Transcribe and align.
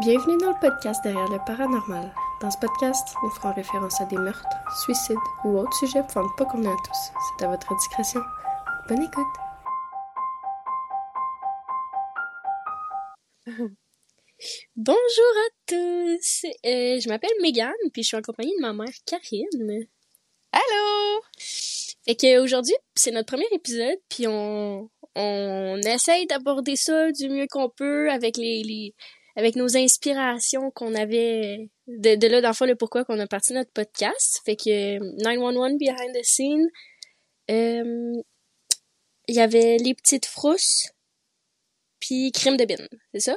Bienvenue 0.00 0.36
dans 0.38 0.48
le 0.50 0.58
podcast 0.60 1.04
Derrière 1.04 1.28
le 1.28 1.38
paranormal. 1.46 2.12
Dans 2.40 2.50
ce 2.50 2.58
podcast, 2.58 3.14
nous 3.22 3.30
ferons 3.30 3.54
référence 3.54 4.00
à 4.00 4.04
des 4.06 4.16
meurtres, 4.16 4.44
suicides 4.84 5.16
ou 5.44 5.56
autres 5.56 5.72
sujets 5.74 6.02
pour 6.12 6.20
ne 6.20 6.36
pas 6.36 6.46
convenir 6.46 6.72
à 6.72 6.76
tous. 6.84 7.12
C'est 7.38 7.44
à 7.44 7.48
votre 7.48 7.72
discrétion. 7.76 8.20
Bonne 8.88 9.04
écoute. 9.04 9.24
Bonjour 14.74 14.98
à 14.98 15.50
tous! 15.68 16.44
Euh, 16.66 16.98
je 16.98 17.08
m'appelle 17.08 17.30
Megan, 17.40 17.72
puis 17.92 18.02
je 18.02 18.08
suis 18.08 18.16
en 18.16 18.22
compagnie 18.22 18.56
de 18.56 18.62
ma 18.62 18.72
mère 18.72 18.88
Karine. 19.06 19.86
Allô! 20.50 21.20
Fait 22.04 22.16
qu'aujourd'hui, 22.16 22.74
c'est 22.96 23.12
notre 23.12 23.28
premier 23.28 23.46
épisode, 23.52 24.00
puis 24.08 24.26
on, 24.26 24.90
on 25.14 25.80
essaye 25.82 26.26
d'aborder 26.26 26.74
ça 26.74 27.12
du 27.12 27.28
mieux 27.28 27.46
qu'on 27.48 27.70
peut 27.70 28.10
avec 28.10 28.36
les, 28.36 28.64
les 28.64 28.92
avec 29.36 29.56
nos 29.56 29.76
inspirations 29.76 30.70
qu'on 30.70 30.94
avait 30.94 31.70
de, 31.86 32.14
de 32.14 32.26
là 32.26 32.40
dans 32.40 32.52
le 32.60 32.66
le 32.66 32.76
pourquoi 32.76 33.04
qu'on 33.04 33.18
a 33.18 33.26
parti 33.26 33.52
notre 33.52 33.72
podcast. 33.72 34.40
Fait 34.44 34.56
que 34.56 34.98
911 35.22 35.78
Behind 35.78 36.14
the 36.14 36.24
Scene, 36.24 36.68
euh, 37.50 38.12
il 39.28 39.34
y 39.34 39.40
avait 39.40 39.76
Les 39.78 39.94
Petites 39.94 40.26
Frousses, 40.26 40.88
puis 42.00 42.30
Crime 42.32 42.56
de 42.56 42.64
Bin, 42.64 42.86
c'est 43.12 43.20
ça? 43.20 43.36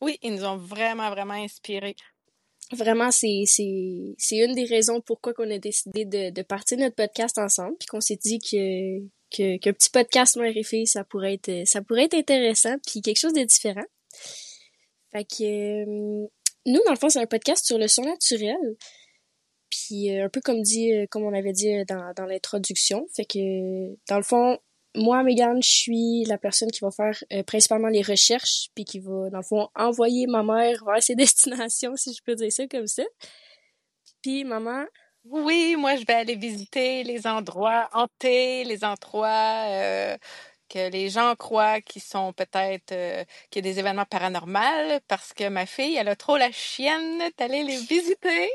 Oui, 0.00 0.18
ils 0.22 0.34
nous 0.34 0.44
ont 0.44 0.56
vraiment, 0.56 1.10
vraiment 1.10 1.34
inspirés. 1.34 1.96
Vraiment, 2.72 3.10
c'est, 3.10 3.42
c'est, 3.46 4.14
c'est 4.16 4.38
une 4.38 4.54
des 4.54 4.64
raisons 4.64 5.00
pourquoi 5.00 5.34
qu'on 5.34 5.50
a 5.50 5.58
décidé 5.58 6.04
de, 6.04 6.30
de 6.30 6.42
partir 6.42 6.78
notre 6.78 6.96
podcast 6.96 7.38
ensemble, 7.38 7.76
puis 7.78 7.86
qu'on 7.86 8.00
s'est 8.00 8.18
dit 8.22 8.38
que, 8.38 9.00
que, 9.30 9.58
qu'un 9.58 9.72
petit 9.72 9.90
podcast 9.90 10.36
noir 10.36 10.50
et 10.54 10.62
fille, 10.62 10.86
ça 10.86 11.04
pourrait 11.04 11.34
être, 11.34 11.66
ça 11.66 11.82
pourrait 11.82 12.04
être 12.04 12.14
intéressant, 12.14 12.76
puis 12.86 13.02
quelque 13.02 13.18
chose 13.18 13.34
de 13.34 13.42
différent. 13.42 13.84
Fait 15.14 15.24
que 15.24 15.82
euh, 15.82 16.26
nous, 16.66 16.80
dans 16.84 16.92
le 16.92 16.98
fond, 16.98 17.08
c'est 17.08 17.20
un 17.20 17.26
podcast 17.26 17.64
sur 17.64 17.78
le 17.78 17.86
son 17.86 18.02
naturel. 18.02 18.76
Puis 19.70 20.10
euh, 20.10 20.26
un 20.26 20.28
peu 20.28 20.40
comme 20.40 20.62
dit, 20.62 20.92
euh, 20.92 21.06
comme 21.08 21.22
on 21.22 21.32
avait 21.32 21.52
dit 21.52 21.84
dans, 21.84 22.12
dans 22.16 22.26
l'introduction. 22.26 23.06
Fait 23.14 23.24
que 23.24 23.94
dans 24.08 24.16
le 24.16 24.24
fond, 24.24 24.58
moi, 24.96 25.22
Megan, 25.22 25.62
je 25.62 25.68
suis 25.68 26.24
la 26.24 26.38
personne 26.38 26.70
qui 26.70 26.80
va 26.80 26.90
faire 26.90 27.22
principalement 27.46 27.88
les 27.88 28.02
recherches, 28.02 28.68
puis 28.74 28.84
qui 28.84 28.98
va, 29.00 29.30
dans 29.30 29.38
le 29.38 29.44
fond, 29.44 29.68
envoyer 29.74 30.26
ma 30.26 30.42
mère 30.42 30.84
vers 30.84 31.02
ses 31.02 31.14
destinations, 31.16 31.96
si 31.96 32.12
je 32.12 32.22
peux 32.22 32.34
dire 32.34 32.52
ça 32.52 32.66
comme 32.66 32.86
ça. 32.86 33.04
Puis 34.22 34.44
maman. 34.44 34.84
Oui, 35.24 35.74
moi, 35.78 35.96
je 35.96 36.04
vais 36.04 36.12
aller 36.12 36.34
visiter 36.36 37.02
les 37.02 37.26
endroits 37.26 37.88
hantés, 37.94 38.62
les 38.64 38.84
endroits 38.84 40.18
que 40.68 40.90
les 40.90 41.08
gens 41.08 41.34
croient 41.36 41.80
qu'ils 41.80 42.02
sont 42.02 42.32
peut-être 42.32 42.92
euh, 42.92 43.24
qu'il 43.50 43.64
y 43.64 43.68
a 43.68 43.72
des 43.72 43.78
événements 43.78 44.04
paranormaux 44.04 44.98
parce 45.08 45.32
que 45.32 45.48
ma 45.48 45.66
fille, 45.66 45.96
elle 45.96 46.08
a 46.08 46.16
trop 46.16 46.36
la 46.36 46.52
chienne 46.52 47.22
d'aller 47.38 47.62
les 47.64 47.76
visiter. 47.76 48.50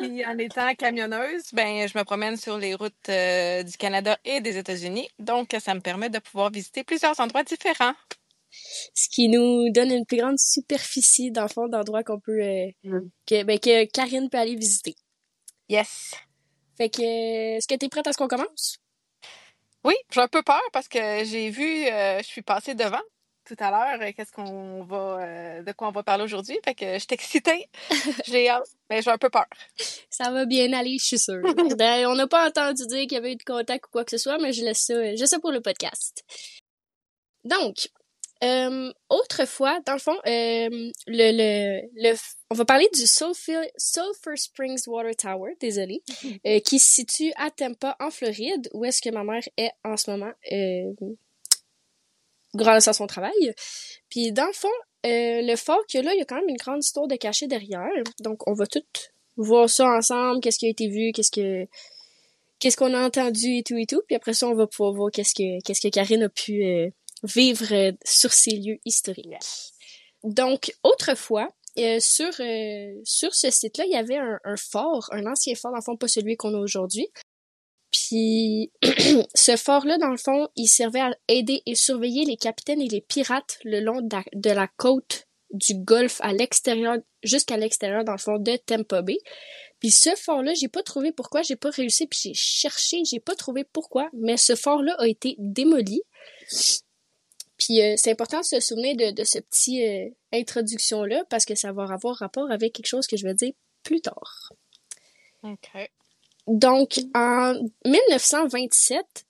Puis 0.00 0.24
en 0.26 0.36
étant 0.38 0.74
camionneuse, 0.74 1.44
ben 1.52 1.88
je 1.88 1.96
me 1.96 2.04
promène 2.04 2.36
sur 2.36 2.58
les 2.58 2.74
routes 2.74 3.08
euh, 3.08 3.62
du 3.62 3.76
Canada 3.76 4.18
et 4.24 4.40
des 4.40 4.58
États-Unis, 4.58 5.08
donc 5.18 5.56
ça 5.58 5.74
me 5.74 5.80
permet 5.80 6.10
de 6.10 6.18
pouvoir 6.18 6.50
visiter 6.50 6.84
plusieurs 6.84 7.18
endroits 7.20 7.42
différents. 7.44 7.94
Ce 8.50 9.08
qui 9.08 9.28
nous 9.28 9.70
donne 9.70 9.90
une 9.90 10.06
plus 10.06 10.18
grande 10.18 10.38
superficie 10.38 11.30
d'enfants 11.30 11.68
d'endroits 11.68 12.02
qu'on 12.02 12.20
peut 12.20 12.40
euh, 12.40 12.70
mm. 12.84 13.10
que 13.26 13.44
ben 13.44 13.58
que 13.58 13.84
Karine 13.86 14.28
peut 14.30 14.38
aller 14.38 14.56
visiter. 14.56 14.94
Yes. 15.68 16.14
Fait 16.76 16.88
que 16.88 17.02
est-ce 17.56 17.66
que 17.66 17.74
tu 17.74 17.86
es 17.86 17.88
prête 17.88 18.06
à 18.06 18.12
ce 18.12 18.18
qu'on 18.18 18.28
commence? 18.28 18.78
Oui, 19.84 19.94
j'ai 20.12 20.20
un 20.20 20.28
peu 20.28 20.42
peur 20.42 20.62
parce 20.72 20.88
que 20.88 21.24
j'ai 21.24 21.50
vu, 21.50 21.86
euh, 21.86 22.18
je 22.18 22.26
suis 22.26 22.42
passée 22.42 22.74
devant 22.74 23.02
tout 23.48 23.56
à 23.60 23.70
l'heure, 23.70 24.02
euh, 24.02 24.12
qu'est-ce 24.14 24.30
qu'on 24.30 24.84
va, 24.84 25.20
euh, 25.20 25.62
de 25.62 25.72
quoi 25.72 25.88
on 25.88 25.92
va 25.92 26.02
parler 26.02 26.24
aujourd'hui. 26.24 26.58
Fait 26.64 26.74
que 26.74 26.84
je 26.94 26.98
suis 26.98 27.08
excitée. 27.10 27.68
j'ai 28.26 28.48
hâte, 28.48 28.68
mais 28.90 29.00
j'ai 29.00 29.10
un 29.10 29.16
peu 29.16 29.30
peur. 29.30 29.46
Ça 30.10 30.30
va 30.30 30.44
bien 30.44 30.72
aller, 30.74 30.98
je 31.00 31.06
suis 31.06 31.18
sûre. 31.18 31.42
Ben, 31.78 32.06
on 32.06 32.14
n'a 32.14 32.26
pas 32.26 32.46
entendu 32.46 32.86
dire 32.86 33.02
qu'il 33.02 33.12
y 33.12 33.16
avait 33.16 33.32
eu 33.32 33.36
de 33.36 33.42
contact 33.42 33.86
ou 33.86 33.90
quoi 33.90 34.04
que 34.04 34.10
ce 34.10 34.18
soit, 34.18 34.38
mais 34.38 34.52
je 34.52 34.64
laisse 34.64 34.84
ça, 34.84 35.16
je 35.16 35.24
sais 35.24 35.38
pour 35.38 35.50
le 35.50 35.60
podcast. 35.60 36.24
Donc, 37.44 37.88
euh, 38.42 38.92
autrefois, 39.08 39.80
dans 39.86 39.94
le 39.94 39.98
fond, 39.98 40.16
euh, 40.26 40.90
le, 41.06 41.32
le, 41.32 41.80
le, 41.94 42.16
on 42.50 42.54
va 42.54 42.64
parler 42.64 42.88
du 42.94 43.06
Sulphur, 43.06 43.62
Sulphur 43.76 44.36
Springs 44.36 44.82
Water 44.86 45.14
Tower, 45.16 45.52
désolé, 45.60 46.02
euh, 46.46 46.60
qui 46.60 46.78
se 46.78 46.90
situe 46.94 47.32
à 47.36 47.50
Tampa, 47.50 47.96
en 48.00 48.10
Floride, 48.10 48.68
où 48.72 48.84
est-ce 48.84 49.02
que 49.02 49.10
ma 49.10 49.24
mère 49.24 49.42
est 49.56 49.72
en 49.84 49.96
ce 49.96 50.10
moment, 50.10 50.32
euh, 50.52 50.92
grâce 52.54 52.88
à 52.88 52.92
son 52.92 53.06
travail. 53.06 53.54
Puis 54.10 54.32
dans 54.32 54.46
le 54.46 54.52
fond, 54.52 54.68
euh, 55.06 55.42
le 55.42 55.56
fort 55.56 55.82
a 55.94 56.02
là, 56.02 56.14
il 56.14 56.18
y 56.18 56.22
a 56.22 56.24
quand 56.24 56.36
même 56.36 56.48
une 56.48 56.56
grande 56.56 56.82
histoire 56.82 57.06
de 57.06 57.16
cachet 57.16 57.46
derrière. 57.46 57.88
Donc 58.20 58.46
on 58.48 58.54
va 58.54 58.66
tout 58.66 58.82
voir 59.36 59.68
ça 59.70 59.86
ensemble, 59.86 60.40
qu'est-ce 60.40 60.58
qui 60.58 60.66
a 60.66 60.70
été 60.70 60.88
vu, 60.88 61.12
qu'est-ce 61.12 61.30
que 61.30 61.66
qu'est-ce 62.58 62.76
qu'on 62.76 62.94
a 62.94 63.06
entendu 63.06 63.58
et 63.58 63.62
tout 63.62 63.76
et 63.76 63.86
tout. 63.86 64.02
Puis 64.06 64.16
après 64.16 64.34
ça, 64.34 64.48
on 64.48 64.54
va 64.54 64.66
pouvoir 64.66 64.92
voir 64.92 65.10
qu'est-ce 65.12 65.34
que 65.34 65.62
qu'est-ce 65.64 65.80
que 65.80 65.88
Karine 65.88 66.24
a 66.24 66.28
pu 66.28 66.64
euh, 66.64 66.88
vivre 67.22 67.72
euh, 67.72 67.92
sur 68.04 68.32
ces 68.32 68.52
lieux 68.52 68.78
historiques. 68.84 69.34
Donc, 70.24 70.74
autrefois, 70.82 71.48
euh, 71.78 72.00
sur, 72.00 72.30
euh, 72.40 72.92
sur 73.04 73.34
ce 73.34 73.50
site-là, 73.50 73.84
il 73.86 73.92
y 73.92 73.96
avait 73.96 74.18
un, 74.18 74.56
fort, 74.56 75.08
un 75.12 75.26
ancien 75.26 75.54
fort, 75.54 75.70
dans 75.70 75.78
le 75.78 75.82
fond, 75.82 75.96
pas 75.96 76.08
celui 76.08 76.36
qu'on 76.36 76.54
a 76.54 76.58
aujourd'hui. 76.58 77.08
Puis, 77.92 78.72
ce 79.34 79.56
fort-là, 79.56 79.96
dans 79.98 80.10
le 80.10 80.16
fond, 80.16 80.48
il 80.56 80.66
servait 80.66 81.00
à 81.00 81.14
aider 81.28 81.62
et 81.66 81.74
surveiller 81.74 82.24
les 82.24 82.36
capitaines 82.36 82.82
et 82.82 82.88
les 82.88 83.00
pirates 83.00 83.58
le 83.64 83.80
long 83.80 84.00
de 84.00 84.50
la, 84.50 84.68
côte 84.76 85.26
du 85.50 85.74
golfe 85.74 86.20
à 86.20 86.32
l'extérieur, 86.32 86.96
jusqu'à 87.22 87.56
l'extérieur, 87.56 88.04
dans 88.04 88.12
le 88.12 88.18
fond, 88.18 88.38
de 88.38 88.56
Tampa 88.56 89.02
Bay. 89.02 89.18
Puis 89.78 89.90
ce 89.90 90.10
fort-là, 90.16 90.54
j'ai 90.54 90.68
pas 90.68 90.82
trouvé 90.82 91.12
pourquoi, 91.12 91.42
j'ai 91.42 91.56
pas 91.56 91.70
réussi, 91.70 92.06
puis 92.06 92.18
j'ai 92.24 92.34
cherché, 92.34 93.02
j'ai 93.04 93.20
pas 93.20 93.36
trouvé 93.36 93.64
pourquoi, 93.64 94.10
mais 94.12 94.36
ce 94.36 94.56
fort-là 94.56 94.96
a 94.98 95.06
été 95.06 95.36
démoli. 95.38 96.02
Puis 97.58 97.82
euh, 97.82 97.94
c'est 97.96 98.12
important 98.12 98.40
de 98.40 98.44
se 98.44 98.60
souvenir 98.60 98.96
de, 98.96 99.10
de 99.10 99.24
ce 99.24 99.38
petit 99.38 99.84
euh, 99.84 100.08
introduction-là 100.32 101.24
parce 101.28 101.44
que 101.44 101.54
ça 101.54 101.72
va 101.72 101.84
avoir 101.84 102.16
rapport 102.16 102.50
avec 102.50 102.72
quelque 102.72 102.86
chose 102.86 103.06
que 103.06 103.16
je 103.16 103.24
vais 103.24 103.34
dire 103.34 103.52
plus 103.82 104.00
tard. 104.00 104.52
OK. 105.42 105.90
Donc, 106.46 107.00
en 107.14 107.54
1927, 107.84 109.26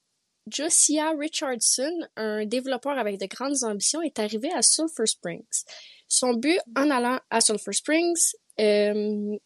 Josiah 0.51 1.13
Richardson, 1.19 1.91
un 2.17 2.47
développeur 2.47 2.97
avec 2.99 3.19
de 3.19 3.27
grandes 3.27 3.65
ambitions, 3.65 4.03
est 4.03 4.19
arrivé 4.19 4.53
à 4.53 4.63
Sulphur 4.63 5.09
Springs. 5.09 5.65
Son 6.07 6.35
but 6.35 6.59
en 6.77 6.91
allant 6.91 7.19
à 7.31 7.41
Sulphur 7.41 7.75
Springs, 7.75 8.35
euh, 8.61 9.37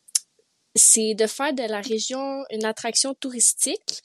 c'est 0.75 1.15
de 1.15 1.27
faire 1.27 1.53
de 1.53 1.63
la 1.63 1.81
région 1.81 2.45
une 2.51 2.65
attraction 2.65 3.15
touristique 3.15 4.03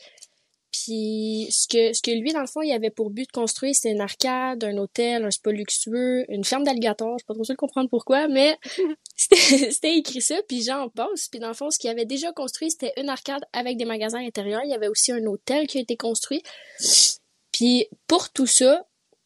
puis 0.84 1.48
ce 1.50 1.68
que 1.68 1.94
ce 1.94 2.02
que 2.02 2.12
lui 2.12 2.34
dans 2.34 2.42
le 2.42 2.48
fond 2.48 2.62
il 2.62 2.72
avait 2.72 2.90
pour 2.90 3.10
but 3.10 3.26
de 3.26 3.32
construire 3.32 3.74
c'était 3.74 3.92
une 3.92 4.02
arcade, 4.02 4.64
un 4.64 4.78
hôtel, 4.78 5.26
un 5.26 5.32
spa 5.32 5.52
luxueux, 5.52 6.26
une 6.30 6.44
ferme 6.44 6.64
d'alligators, 6.64 7.18
je 7.18 7.24
suis 7.24 7.26
pas 7.26 7.34
trop 7.34 7.44
sûre 7.44 7.56
de 7.56 7.60
comprendre 7.60 7.90
pourquoi, 7.90 8.28
mais 8.28 8.58
c'était 9.16 9.98
écrit 9.98 10.22
ça 10.22 10.36
puis 10.48 10.62
j'en 10.62 10.90
passe. 10.90 11.30
Puis 11.30 11.40
dans 11.40 11.48
le 11.48 11.54
fond 11.54 11.72
ce 11.72 11.80
qu'il 11.80 11.90
avait 11.90 12.06
déjà 12.06 12.32
construit 12.32 12.72
c'était 12.72 12.94
une 12.98 13.10
arcade 13.10 13.44
avec 13.54 13.78
des 13.78 13.86
magasins 13.86 14.20
intérieurs, 14.20 14.62
il 14.64 14.70
y 14.70 14.76
avait 14.76 14.88
aussi 14.88 15.12
un 15.12 15.26
hôtel 15.26 15.68
qui 15.68 15.80
a 15.80 15.82
été 15.82 15.98
construit. 15.98 16.44
Puis 17.52 17.88
pour 18.08 18.30
tout 18.30 18.48
ça, 18.48 18.86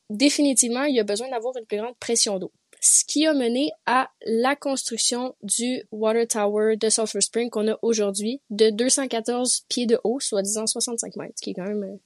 définitivement, 0.09 0.83
il 0.83 0.95
y 0.95 1.00
a 1.00 1.03
besoin 1.03 1.29
d'avoir 1.29 1.56
une 1.57 1.66
plus 1.66 1.78
grande 1.78 1.97
pression 1.97 2.39
d'eau 2.39 2.51
ce 2.81 3.06
qui 3.06 3.28
a 3.28 3.34
mené 3.34 3.72
à 3.86 4.09
la 4.25 4.56
construction 4.56 5.36
du 5.44 5.84
Water 5.92 6.28
Tower 6.28 6.75
de 6.78 6.90
Sulphur 6.90 7.22
Spring 7.22 7.50
qu'on 7.50 7.68
a 7.68 7.78
aujourd'hui 7.84 8.42
de 8.50 8.72
214 8.72 9.66
pieds 9.69 9.86
de 9.86 10.00
haut, 10.03 10.19
soit 10.19 10.42
disant 10.42 10.66
65 10.66 11.16
mètres, 11.16 11.34
ce 11.38 11.44
qui 11.44 11.52
est 11.52 11.53
quand 11.53 11.68
même, 11.68 12.00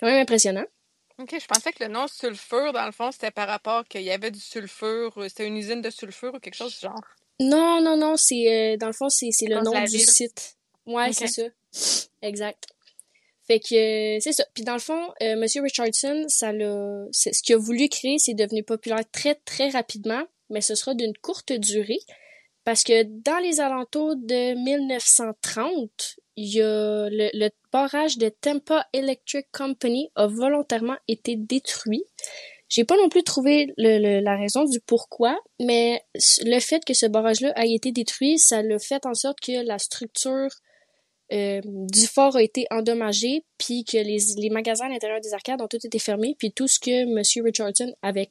quand 0.00 0.06
même 0.06 0.20
impressionnant. 0.20 0.64
OK, 1.18 1.36
je 1.40 1.46
pensais 1.46 1.72
que 1.72 1.84
le 1.84 1.90
nom 1.90 2.06
sulfure, 2.08 2.72
dans 2.72 2.86
le 2.86 2.92
fond, 2.92 3.12
c'était 3.12 3.30
par 3.30 3.46
rapport 3.46 3.86
qu'il 3.86 4.02
y 4.02 4.10
avait 4.10 4.30
du 4.30 4.40
sulfure, 4.40 5.12
c'était 5.28 5.46
une 5.46 5.56
usine 5.56 5.80
de 5.80 5.90
sulfure 5.90 6.34
ou 6.34 6.38
quelque 6.40 6.54
chose 6.54 6.74
du 6.74 6.80
genre. 6.80 7.04
Non, 7.38 7.80
non, 7.80 7.96
non, 7.96 8.16
c'est, 8.16 8.74
euh, 8.74 8.76
dans 8.78 8.88
le 8.88 8.92
fond, 8.92 9.08
c'est, 9.08 9.30
le 9.42 9.62
nom 9.62 9.84
du 9.84 9.98
site. 9.98 10.56
Ouais, 10.86 11.12
c'est 11.12 11.28
ça. 11.28 11.42
Exact. 12.22 12.66
Fait 13.50 13.58
que 13.58 14.20
c'est 14.20 14.32
ça. 14.32 14.44
Puis 14.54 14.62
dans 14.62 14.74
le 14.74 14.78
fond, 14.78 15.10
euh, 15.24 15.34
Monsieur 15.34 15.60
Richardson, 15.60 16.24
ça 16.28 16.52
l'a, 16.52 17.02
ce 17.10 17.42
qu'il 17.42 17.56
a 17.56 17.58
voulu 17.58 17.88
créer, 17.88 18.16
c'est 18.20 18.34
devenu 18.34 18.62
populaire 18.62 19.02
très 19.10 19.34
très 19.34 19.70
rapidement, 19.70 20.22
mais 20.50 20.60
ce 20.60 20.76
sera 20.76 20.94
d'une 20.94 21.16
courte 21.20 21.52
durée 21.52 21.98
parce 22.62 22.84
que 22.84 23.02
dans 23.02 23.38
les 23.42 23.58
alentours 23.58 24.14
de 24.14 24.54
1930, 24.54 25.90
il 26.36 26.54
y 26.54 26.62
a 26.62 27.08
le, 27.10 27.48
barrage 27.72 28.18
de 28.18 28.28
Tampa 28.28 28.86
Electric 28.92 29.48
Company 29.50 30.12
a 30.14 30.28
volontairement 30.28 30.98
été 31.08 31.34
détruit. 31.34 32.04
J'ai 32.68 32.84
pas 32.84 32.96
non 32.98 33.08
plus 33.08 33.24
trouvé 33.24 33.74
la 33.78 34.36
raison 34.36 34.62
du 34.62 34.78
pourquoi, 34.78 35.36
mais 35.58 36.04
le 36.44 36.60
fait 36.60 36.84
que 36.84 36.94
ce 36.94 37.06
barrage-là 37.06 37.52
ait 37.60 37.74
été 37.74 37.90
détruit, 37.90 38.38
ça 38.38 38.62
l'a 38.62 38.78
fait 38.78 39.06
en 39.06 39.14
sorte 39.14 39.40
que 39.40 39.66
la 39.66 39.80
structure 39.80 40.50
euh, 41.32 41.60
du 41.64 42.06
fort 42.06 42.36
a 42.36 42.42
été 42.42 42.66
endommagé, 42.70 43.44
puis 43.58 43.84
que 43.84 43.96
les, 43.96 44.18
les 44.36 44.50
magasins 44.50 44.86
à 44.86 44.88
l'intérieur 44.88 45.20
des 45.20 45.34
arcades 45.34 45.60
ont 45.60 45.68
tous 45.68 45.84
été 45.84 45.98
fermés, 45.98 46.34
puis 46.38 46.52
tout 46.52 46.68
ce 46.68 46.78
que 46.78 46.90
M. 46.90 47.44
Richardson 47.44 47.94
avait 48.02 48.30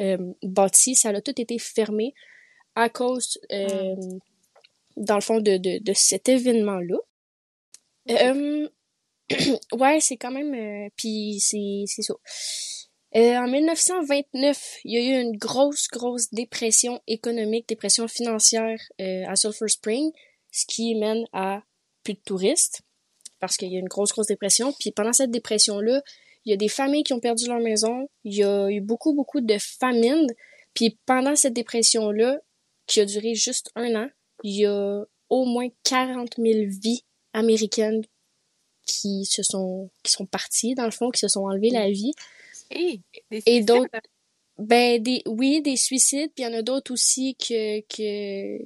euh, 0.00 0.32
bâti, 0.42 0.94
ça 0.94 1.10
a 1.10 1.20
tout 1.20 1.40
été 1.40 1.58
fermé 1.58 2.14
à 2.74 2.88
cause, 2.88 3.38
euh, 3.52 3.96
dans 4.96 5.16
le 5.16 5.20
fond, 5.22 5.40
de, 5.40 5.56
de, 5.56 5.82
de 5.82 5.92
cet 5.94 6.28
événement-là. 6.28 6.96
Euh, 8.10 8.68
ouais, 9.72 10.00
c'est 10.00 10.16
quand 10.16 10.30
même... 10.30 10.90
Puis 10.96 11.40
c'est 11.40 11.84
c'est 11.86 12.02
ça. 12.02 12.14
Euh, 13.16 13.38
en 13.38 13.48
1929, 13.48 14.80
il 14.84 14.92
y 14.92 14.98
a 14.98 15.00
eu 15.00 15.22
une 15.22 15.38
grosse, 15.38 15.88
grosse 15.88 16.30
dépression 16.34 17.00
économique, 17.06 17.66
dépression 17.66 18.08
financière 18.08 18.78
euh, 19.00 19.24
à 19.26 19.36
Sulphur 19.36 19.70
Spring, 19.70 20.12
ce 20.50 20.66
qui 20.66 20.94
mène 20.96 21.24
à 21.32 21.62
plus 22.06 22.14
de 22.14 22.20
touristes 22.24 22.82
parce 23.40 23.56
qu'il 23.56 23.72
y 23.72 23.76
a 23.76 23.80
une 23.80 23.88
grosse, 23.88 24.12
grosse 24.12 24.28
dépression. 24.28 24.72
Puis 24.78 24.92
pendant 24.92 25.12
cette 25.12 25.30
dépression-là, 25.30 26.02
il 26.44 26.50
y 26.50 26.52
a 26.52 26.56
des 26.56 26.68
familles 26.68 27.02
qui 27.02 27.12
ont 27.12 27.20
perdu 27.20 27.48
leur 27.48 27.58
maison, 27.58 28.08
il 28.24 28.34
y 28.34 28.44
a 28.44 28.70
eu 28.70 28.80
beaucoup, 28.80 29.12
beaucoup 29.12 29.40
de 29.40 29.58
famines. 29.58 30.28
Puis 30.72 30.98
pendant 31.04 31.34
cette 31.34 31.52
dépression-là, 31.52 32.38
qui 32.86 33.00
a 33.00 33.04
duré 33.04 33.34
juste 33.34 33.70
un 33.74 33.94
an, 33.96 34.08
il 34.44 34.60
y 34.60 34.66
a 34.66 35.04
au 35.28 35.44
moins 35.44 35.68
40 35.82 36.36
000 36.38 36.70
vies 36.80 37.02
américaines 37.32 38.02
qui 38.86 39.24
se 39.24 39.42
sont 39.42 39.90
qui 40.04 40.12
sont 40.12 40.26
parties 40.26 40.76
dans 40.76 40.84
le 40.84 40.92
fond, 40.92 41.10
qui 41.10 41.18
se 41.18 41.28
sont 41.28 41.40
enlevées 41.40 41.70
la 41.70 41.90
vie. 41.90 42.12
Et, 42.70 43.00
Et 43.46 43.62
d'autres 43.62 43.90
ben 44.58 45.02
des 45.02 45.22
oui, 45.26 45.60
des 45.62 45.76
suicides, 45.76 46.30
puis 46.34 46.44
il 46.44 46.48
y 46.48 46.54
en 46.54 46.56
a 46.56 46.62
d'autres 46.62 46.92
aussi 46.92 47.36
que, 47.36 47.80
que 47.80 48.64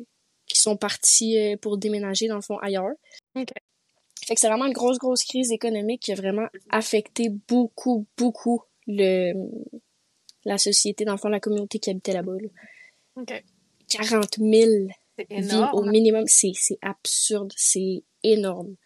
qui 0.61 0.65
sont 0.65 0.77
partis 0.77 1.39
euh, 1.39 1.57
pour 1.57 1.79
déménager 1.79 2.29
dans 2.29 2.37
le 2.37 2.43
fond 2.43 2.59
ailleurs. 2.59 2.93
Ok. 3.35 3.49
Fait 4.27 4.35
que 4.35 4.41
c'est 4.41 4.49
vraiment 4.49 4.67
une 4.67 4.73
grosse 4.75 4.99
grosse 4.99 5.25
crise 5.25 5.51
économique 5.51 6.03
qui 6.03 6.12
a 6.12 6.15
vraiment 6.15 6.47
affecté 6.69 7.31
beaucoup 7.49 8.07
beaucoup 8.19 8.62
le 8.87 9.33
la 10.45 10.59
société 10.59 11.05
dans 11.05 11.12
le 11.12 11.19
fond 11.19 11.29
la 11.29 11.41
communauté 11.41 11.79
qui 11.79 11.91
habitait 11.91 12.12
là-bas. 12.12 12.37
là. 12.41 12.49
Ok. 13.17 13.45
40 13.89 14.37
000 14.39 14.51
C'est 15.17 15.27
vies 15.29 15.37
au 15.37 15.39
énorme. 15.39 15.91
minimum, 15.91 16.25
c'est 16.27 16.53
c'est 16.55 16.79
absurde, 16.83 17.53
c'est 17.56 18.05
énorme. 18.23 18.77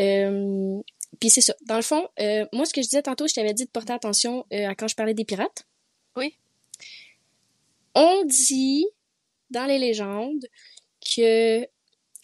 Euh, 0.00 0.80
puis 1.20 1.30
c'est 1.30 1.40
ça. 1.40 1.54
Dans 1.66 1.76
le 1.76 1.82
fond, 1.82 2.08
euh, 2.20 2.46
moi 2.52 2.64
ce 2.66 2.72
que 2.72 2.82
je 2.82 2.86
disais 2.88 3.02
tantôt, 3.02 3.26
je 3.26 3.34
t'avais 3.34 3.54
dit 3.54 3.64
de 3.64 3.70
porter 3.70 3.92
attention 3.92 4.46
euh, 4.52 4.68
à 4.68 4.74
quand 4.74 4.88
je 4.88 4.94
parlais 4.96 5.14
des 5.14 5.24
pirates. 5.24 5.66
Oui. 6.16 6.36
On 7.94 8.24
dit 8.24 8.86
dans 9.52 9.66
les 9.66 9.78
légendes 9.78 10.46
que 11.16 11.66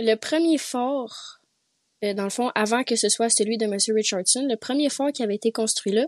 le 0.00 0.14
premier 0.14 0.58
fort, 0.58 1.40
euh, 2.04 2.14
dans 2.14 2.24
le 2.24 2.30
fond, 2.30 2.50
avant 2.54 2.84
que 2.84 2.96
ce 2.96 3.08
soit 3.08 3.30
celui 3.30 3.58
de 3.58 3.64
M. 3.64 3.76
Richardson, 3.94 4.46
le 4.48 4.56
premier 4.56 4.90
fort 4.90 5.12
qui 5.12 5.22
avait 5.22 5.34
été 5.34 5.52
construit 5.52 5.92
là, 5.92 6.06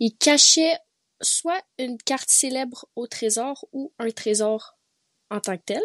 il 0.00 0.14
cachait 0.16 0.76
soit 1.20 1.62
une 1.78 1.98
carte 1.98 2.30
célèbre 2.30 2.86
au 2.96 3.06
trésor 3.06 3.66
ou 3.72 3.92
un 3.98 4.10
trésor 4.10 4.78
en 5.30 5.40
tant 5.40 5.56
que 5.56 5.62
tel. 5.64 5.82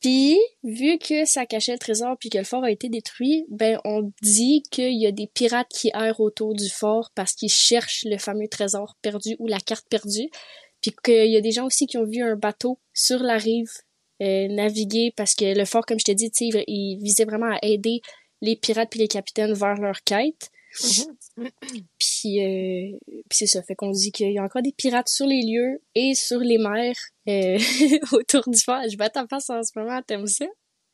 Puis, 0.00 0.38
vu 0.62 0.98
que 0.98 1.24
ça 1.24 1.44
cachait 1.44 1.72
le 1.72 1.78
trésor 1.78 2.16
puis 2.20 2.30
que 2.30 2.38
le 2.38 2.44
fort 2.44 2.62
a 2.62 2.70
été 2.70 2.88
détruit, 2.88 3.44
ben 3.48 3.80
on 3.84 4.12
dit 4.22 4.62
qu'il 4.70 4.96
y 4.96 5.06
a 5.06 5.12
des 5.12 5.26
pirates 5.26 5.68
qui 5.70 5.90
errent 5.92 6.20
autour 6.20 6.54
du 6.54 6.68
fort 6.68 7.10
parce 7.16 7.32
qu'ils 7.32 7.50
cherchent 7.50 8.04
le 8.04 8.16
fameux 8.16 8.46
trésor 8.48 8.96
perdu 9.02 9.34
ou 9.40 9.48
la 9.48 9.58
carte 9.58 9.88
perdue. 9.88 10.30
Puis 10.88 10.96
qu'il 11.02 11.30
y 11.30 11.36
a 11.36 11.40
des 11.40 11.52
gens 11.52 11.66
aussi 11.66 11.86
qui 11.86 11.98
ont 11.98 12.06
vu 12.06 12.22
un 12.22 12.36
bateau 12.36 12.78
sur 12.94 13.22
la 13.22 13.36
rive 13.36 13.70
euh, 14.22 14.48
naviguer 14.48 15.12
parce 15.16 15.34
que 15.34 15.56
le 15.56 15.64
fort, 15.64 15.84
comme 15.84 15.98
je 15.98 16.04
t'ai 16.04 16.14
dit, 16.14 16.30
il, 16.40 16.64
il 16.66 16.98
visait 17.02 17.24
vraiment 17.24 17.52
à 17.52 17.58
aider 17.62 18.00
les 18.40 18.56
pirates 18.56 18.90
puis 18.90 19.00
les 19.00 19.08
capitaines 19.08 19.52
vers 19.52 19.74
leur 19.74 20.02
quête. 20.02 20.50
Mhm. 21.36 21.50
Puis, 21.98 22.44
euh, 22.44 22.98
puis 23.28 23.38
c'est 23.38 23.46
ça, 23.46 23.62
fait 23.62 23.74
qu'on 23.74 23.90
dit 23.90 24.12
qu'il 24.12 24.32
y 24.32 24.38
a 24.38 24.42
encore 24.42 24.62
des 24.62 24.72
pirates 24.72 25.08
sur 25.08 25.26
les 25.26 25.42
lieux 25.42 25.82
et 25.94 26.14
sur 26.14 26.40
les 26.40 26.58
mers 26.58 26.96
euh, 27.28 27.58
autour 28.12 28.48
du 28.48 28.58
fort. 28.58 28.82
Je 28.90 28.96
bats 28.96 29.10
ta 29.10 29.26
face 29.26 29.50
en 29.50 29.62
ce 29.62 29.78
moment, 29.78 30.00
t'aimes 30.02 30.26
ça? 30.26 30.46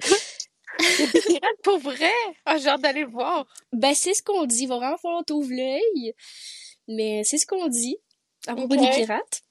Des 0.03 1.21
pirates 1.21 1.63
pour 1.63 1.79
vrai? 1.79 2.13
Ah, 2.45 2.59
j'ai 2.59 2.69
hâte 2.69 2.83
d'aller 2.83 3.05
voir. 3.05 3.47
Ben, 3.73 3.95
c'est 3.95 4.15
ce 4.15 4.23
qu'on 4.23 4.45
dit. 4.45 4.65
Il 4.65 4.69
va 4.69 4.77
vraiment 4.77 4.97
falloir 4.99 5.25
t'ouvrir 5.25 5.79
l'œil. 5.79 6.15
Mais 6.89 7.23
c'est 7.25 7.39
ce 7.39 7.47
qu'on 7.47 7.69
dit 7.69 7.97
à 8.47 8.55
propos 8.55 8.77
des 8.77 8.91
pirates. 8.91 9.44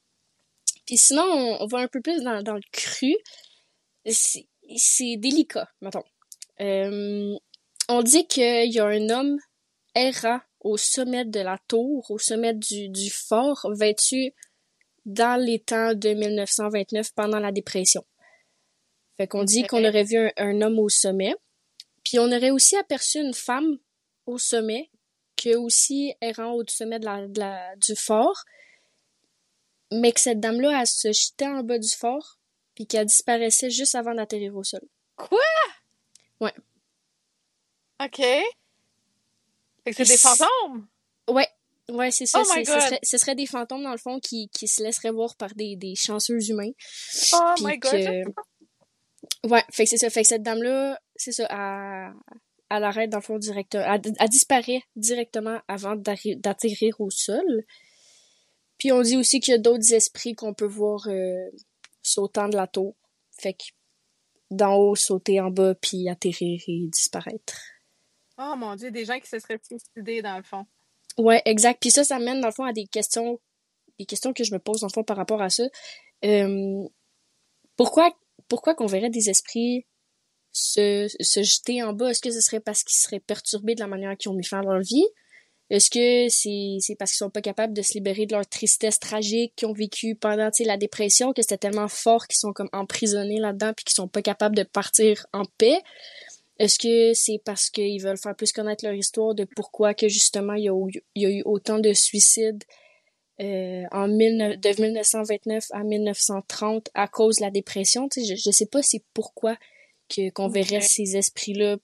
Puis 0.86 0.96
sinon, 0.98 1.22
on, 1.24 1.62
on 1.62 1.66
va 1.66 1.78
un 1.78 1.88
peu 1.88 2.00
plus 2.00 2.22
dans, 2.22 2.42
dans 2.42 2.54
le 2.54 2.60
cru. 2.72 3.14
C'est 4.06 5.16
délicat, 5.16 5.68
mettons. 5.80 6.04
Euh, 6.60 7.34
on 7.88 8.02
dit 8.02 8.26
qu'il 8.26 8.72
y 8.72 8.78
a 8.78 8.86
un 8.86 9.08
homme 9.10 9.38
errant 9.94 10.40
au 10.60 10.76
sommet 10.76 11.24
de 11.24 11.40
la 11.40 11.58
tour, 11.68 12.10
au 12.10 12.18
sommet 12.18 12.54
du, 12.54 12.88
du 12.88 13.10
fort, 13.10 13.66
vêtu 13.74 14.32
dans 15.04 15.38
les 15.40 15.58
temps 15.60 15.94
de 15.94 16.10
1929 16.10 17.12
pendant 17.14 17.38
la 17.38 17.52
dépression. 17.52 18.04
Fait 19.16 19.26
qu'on 19.28 19.44
dit 19.44 19.62
qu'on 19.66 19.84
aurait 19.84 20.04
vu 20.04 20.16
un, 20.16 20.30
un 20.38 20.62
homme 20.62 20.78
au 20.78 20.88
sommet. 20.88 21.34
Puis 22.04 22.18
on 22.18 22.24
aurait 22.32 22.50
aussi 22.50 22.76
aperçu 22.76 23.18
une 23.20 23.34
femme 23.34 23.78
au 24.26 24.38
sommet, 24.38 24.90
qui 25.36 25.50
est 25.50 25.56
aussi 25.56 26.14
errant 26.20 26.52
au 26.54 26.64
sommet 26.66 26.98
de 26.98 27.04
la, 27.04 27.26
de 27.28 27.38
la- 27.40 27.76
du 27.76 27.94
fort, 27.96 28.44
mais 29.92 30.12
que 30.12 30.20
cette 30.20 30.40
dame-là, 30.40 30.80
elle 30.80 30.86
se 30.86 31.12
jetait 31.12 31.46
en 31.46 31.62
bas 31.62 31.78
du 31.78 31.88
fort, 31.88 32.38
puis 32.74 32.86
qu'elle 32.86 33.06
disparaissait 33.06 33.70
juste 33.70 33.94
avant 33.94 34.14
d'atterrir 34.14 34.56
au 34.56 34.64
sol. 34.64 34.82
OK. 38.00 38.16
Fait 38.18 38.44
que 39.86 39.92
c'est 39.94 40.04
des 40.04 40.16
fantômes? 40.16 40.86
Ouais, 41.28 41.48
ouais, 41.90 42.10
c'est 42.10 42.26
ça. 42.26 42.42
Oh 42.44 42.52
my 42.54 42.64
ce, 42.66 42.72
serait, 42.72 42.98
ce 43.02 43.18
serait 43.18 43.34
des 43.34 43.46
fantômes, 43.46 43.82
dans 43.82 43.92
le 43.92 43.98
fond, 43.98 44.18
qui, 44.18 44.48
qui 44.48 44.66
se 44.66 44.82
laisseraient 44.82 45.10
voir 45.10 45.36
par 45.36 45.54
des, 45.54 45.76
des 45.76 45.94
chanceux 45.94 46.42
humains. 46.50 46.70
Oh 47.34 47.52
Puis 47.56 47.64
my 47.66 47.78
god. 47.78 47.92
que- 47.92 49.48
Ouais, 49.48 49.62
fait 49.70 49.84
que 49.84 49.90
c'est 49.90 49.96
ça. 49.98 50.10
Fait 50.10 50.22
que 50.22 50.28
cette 50.28 50.42
dame-là, 50.42 50.98
c'est 51.16 51.32
ça, 51.32 51.46
elle, 51.50 52.12
elle 52.70 52.84
arrête 52.84 53.10
dans 53.10 53.18
le 53.18 53.22
fond 53.22 53.38
directement. 53.38 53.84
Elle, 53.84 54.00
elle 54.18 54.28
disparaît 54.28 54.82
directement 54.96 55.60
avant 55.68 55.96
d'atterrir 55.96 57.00
au 57.00 57.10
sol. 57.10 57.64
Puis 58.78 58.92
on 58.92 59.02
dit 59.02 59.16
aussi 59.16 59.40
qu'il 59.40 59.52
y 59.52 59.54
a 59.54 59.58
d'autres 59.58 59.92
esprits 59.92 60.34
qu'on 60.34 60.54
peut 60.54 60.66
voir 60.66 61.06
euh, 61.08 61.50
sautant 62.02 62.48
de 62.48 62.56
la 62.56 62.66
tour. 62.66 62.94
Fait 63.38 63.54
que 63.54 63.64
d'en 64.50 64.76
haut, 64.76 64.94
sauter 64.94 65.40
en 65.40 65.50
bas, 65.50 65.74
puis 65.74 66.08
atterrir 66.08 66.60
et 66.66 66.86
disparaître. 66.88 67.60
Oh 68.38 68.54
mon 68.56 68.74
dieu, 68.74 68.90
des 68.90 69.04
gens 69.04 69.18
qui 69.18 69.28
se 69.28 69.38
seraient 69.38 69.60
suicidés 69.62 70.22
dans 70.22 70.36
le 70.36 70.42
fond. 70.42 70.66
Ouais, 71.18 71.42
exact. 71.44 71.80
Puis 71.80 71.90
ça, 71.90 72.04
ça 72.04 72.18
mène 72.18 72.40
dans 72.40 72.48
le 72.48 72.52
fond 72.52 72.64
à 72.64 72.72
des 72.72 72.86
questions, 72.86 73.40
des 73.98 74.06
questions 74.06 74.32
que 74.32 74.44
je 74.44 74.52
me 74.52 74.58
pose 74.58 74.80
dans 74.80 74.88
le 74.88 74.92
fond 74.92 75.04
par 75.04 75.16
rapport 75.16 75.40
à 75.40 75.50
ça. 75.50 75.64
Euh, 76.24 76.82
pourquoi, 77.76 78.12
pourquoi 78.48 78.74
qu'on 78.74 78.86
verrait 78.86 79.10
des 79.10 79.30
esprits 79.30 79.86
se, 80.52 81.06
se 81.20 81.42
jeter 81.42 81.82
en 81.82 81.92
bas? 81.92 82.10
Est-ce 82.10 82.20
que 82.20 82.30
ce 82.30 82.40
serait 82.40 82.60
parce 82.60 82.82
qu'ils 82.82 82.98
seraient 82.98 83.20
perturbés 83.20 83.74
de 83.74 83.80
la 83.80 83.86
manière 83.86 84.16
qu'ils 84.16 84.30
ont 84.30 84.34
mis 84.34 84.44
fin 84.44 84.60
à 84.60 84.62
leur 84.62 84.80
vie? 84.80 85.06
Est-ce 85.70 85.90
que 85.90 86.28
c'est, 86.28 86.76
c'est 86.80 86.94
parce 86.94 87.12
qu'ils 87.12 87.18
sont 87.18 87.30
pas 87.30 87.40
capables 87.40 87.72
de 87.72 87.80
se 87.80 87.94
libérer 87.94 88.26
de 88.26 88.34
leur 88.34 88.46
tristesse 88.46 88.98
tragique 88.98 89.54
qu'ils 89.56 89.68
ont 89.68 89.72
vécu 89.72 90.14
pendant, 90.14 90.50
tu 90.50 90.62
sais, 90.62 90.64
la 90.64 90.76
dépression, 90.76 91.32
que 91.32 91.40
c'était 91.40 91.56
tellement 91.56 91.88
fort 91.88 92.26
qu'ils 92.26 92.38
sont 92.38 92.52
comme 92.52 92.68
emprisonnés 92.72 93.40
là-dedans 93.40 93.72
puis 93.74 93.84
qu'ils 93.84 93.94
sont 93.94 94.08
pas 94.08 94.22
capables 94.22 94.56
de 94.56 94.62
partir 94.62 95.26
en 95.32 95.44
paix? 95.58 95.80
Est-ce 96.58 96.78
que 96.78 97.14
c'est 97.14 97.40
parce 97.44 97.70
qu'ils 97.70 98.00
veulent 98.00 98.18
faire 98.18 98.36
plus 98.36 98.52
connaître 98.52 98.84
leur 98.84 98.94
histoire 98.94 99.34
de 99.34 99.44
pourquoi 99.56 99.94
que 99.94 100.08
justement 100.08 100.54
il 100.54 100.64
y 100.64 100.68
a 100.68 100.74
eu, 100.74 101.02
il 101.14 101.22
y 101.22 101.26
a 101.26 101.30
eu 101.30 101.42
autant 101.44 101.78
de 101.78 101.92
suicides 101.92 102.62
euh, 103.40 103.82
en 103.90 104.06
19 104.06 104.60
de 104.60 104.82
1929 104.82 105.64
à 105.72 105.82
1930 105.82 106.90
à 106.94 107.08
cause 107.08 107.36
de 107.36 107.42
la 107.42 107.50
dépression? 107.50 108.08
Tu 108.08 108.24
sais, 108.24 108.36
je, 108.36 108.42
je 108.44 108.50
sais 108.52 108.66
pas 108.66 108.82
c'est 108.82 109.02
pourquoi 109.14 109.56
que 110.08 110.30
qu'on 110.30 110.48
verrait 110.48 110.80
ces 110.80 111.16
esprits-là 111.16 111.78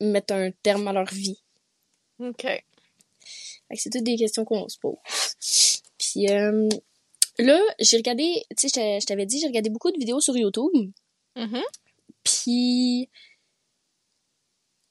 mettre 0.00 0.32
un 0.32 0.50
terme 0.62 0.88
à 0.88 0.92
leur 0.92 1.12
vie. 1.12 1.42
OK. 2.20 2.46
C'est 3.74 3.90
toutes 3.90 4.02
des 4.04 4.16
questions 4.16 4.44
qu'on 4.44 4.68
se 4.68 4.78
pose. 4.78 4.96
Puis 5.98 6.28
euh, 6.30 6.68
là, 7.38 7.60
j'ai 7.80 7.96
regardé, 7.98 8.44
tu 8.56 8.56
sais, 8.56 8.68
je 8.68 8.72
t'a- 8.74 8.98
je 9.00 9.06
t'avais 9.06 9.26
dit, 9.26 9.40
j'ai 9.40 9.46
regardé 9.46 9.70
beaucoup 9.70 9.90
de 9.90 9.98
vidéos 9.98 10.20
sur 10.20 10.36
YouTube. 10.36 10.70
Mhm. 11.36 11.62
Puis 12.24 13.08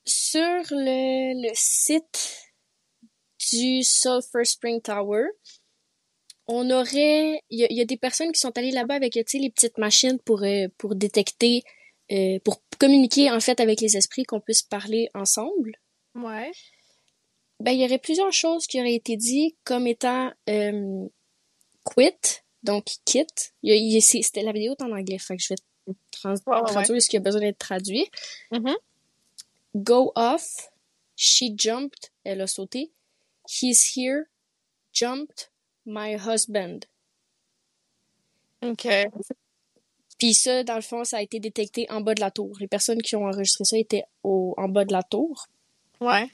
sur 0.05 0.39
le, 0.72 1.48
le 1.50 1.51
site 1.53 2.51
du 3.51 3.84
Sulphur 3.84 4.46
Spring 4.46 4.81
Tower, 4.81 5.25
on 6.48 6.69
aurait, 6.72 7.41
il 7.50 7.60
y 7.60 7.63
a, 7.65 7.67
il 7.69 7.77
y 7.77 7.81
a 7.81 7.86
des 7.86 7.98
personnes 7.98 8.31
qui 8.31 8.39
sont 8.39 8.57
allées 8.57 8.72
là-bas 8.72 8.96
avec, 8.96 9.13
tu 9.13 9.24
sais, 9.27 9.38
les 9.38 9.50
petites 9.50 9.77
machines 9.77 10.17
pour 10.19 10.43
euh, 10.43 10.67
pour 10.77 10.96
détecter, 10.96 11.63
euh, 12.12 12.39
pour 12.46 12.62
communiquer 12.79 13.29
en 13.31 13.39
fait 13.41 13.60
avec 13.60 13.81
les 13.81 13.98
esprits, 13.98 14.24
qu'on 14.24 14.39
puisse 14.39 14.63
parler 14.63 15.10
ensemble. 15.13 15.77
Ouais. 16.15 16.51
Ben, 17.60 17.72
il 17.72 17.82
y 17.82 17.86
aurait 17.86 17.98
plusieurs 17.98 18.32
choses 18.34 18.68
qui 18.68 18.80
auraient 18.80 18.94
été 18.94 19.18
dites 19.18 19.56
comme 19.64 19.88
étant 19.88 20.32
euh, 20.50 21.08
quit, 21.84 22.12
donc 22.64 22.86
quitte. 23.06 23.54
C'était 24.02 24.44
la 24.44 24.52
vidéo 24.52 24.74
est 24.80 24.84
en 24.84 24.92
anglais, 24.92 25.18
fait 25.18 25.38
que 25.38 25.44
je 25.44 25.50
vais 25.54 25.94
trans- 26.12 26.34
Ouais, 26.34 26.62
traduire 26.68 27.02
ce 27.02 27.10
qui 27.10 27.18
a 27.18 27.20
besoin 27.20 27.42
d'être 27.42 27.58
traduit. 27.58 28.06
Mhm. 28.52 28.76
Go 29.76 30.12
off, 30.16 30.70
she 31.16 31.46
jumped, 31.56 32.12
elle 32.24 32.42
a 32.42 32.48
sauté. 32.48 32.92
He's 33.50 33.96
here, 33.96 34.24
jumped, 34.94 35.50
my 35.86 36.16
husband. 36.16 36.82
OK. 38.64 38.88
Puis 40.20 40.34
ça, 40.34 40.64
dans 40.64 40.76
le 40.76 40.82
fond, 40.82 41.04
ça 41.04 41.18
a 41.18 41.22
été 41.22 41.40
détecté 41.40 41.86
en 41.90 42.02
bas 42.02 42.16
de 42.16 42.22
la 42.22 42.32
tour. 42.32 42.56
Les 42.60 42.68
personnes 42.68 43.02
qui 43.02 43.16
ont 43.16 43.26
enregistré 43.26 43.64
ça 43.66 43.78
étaient 43.78 44.04
au, 44.24 44.54
en 44.58 44.68
bas 44.68 44.84
de 44.84 44.92
la 44.92 45.04
tour. 45.04 45.48
Ouais. 46.02 46.28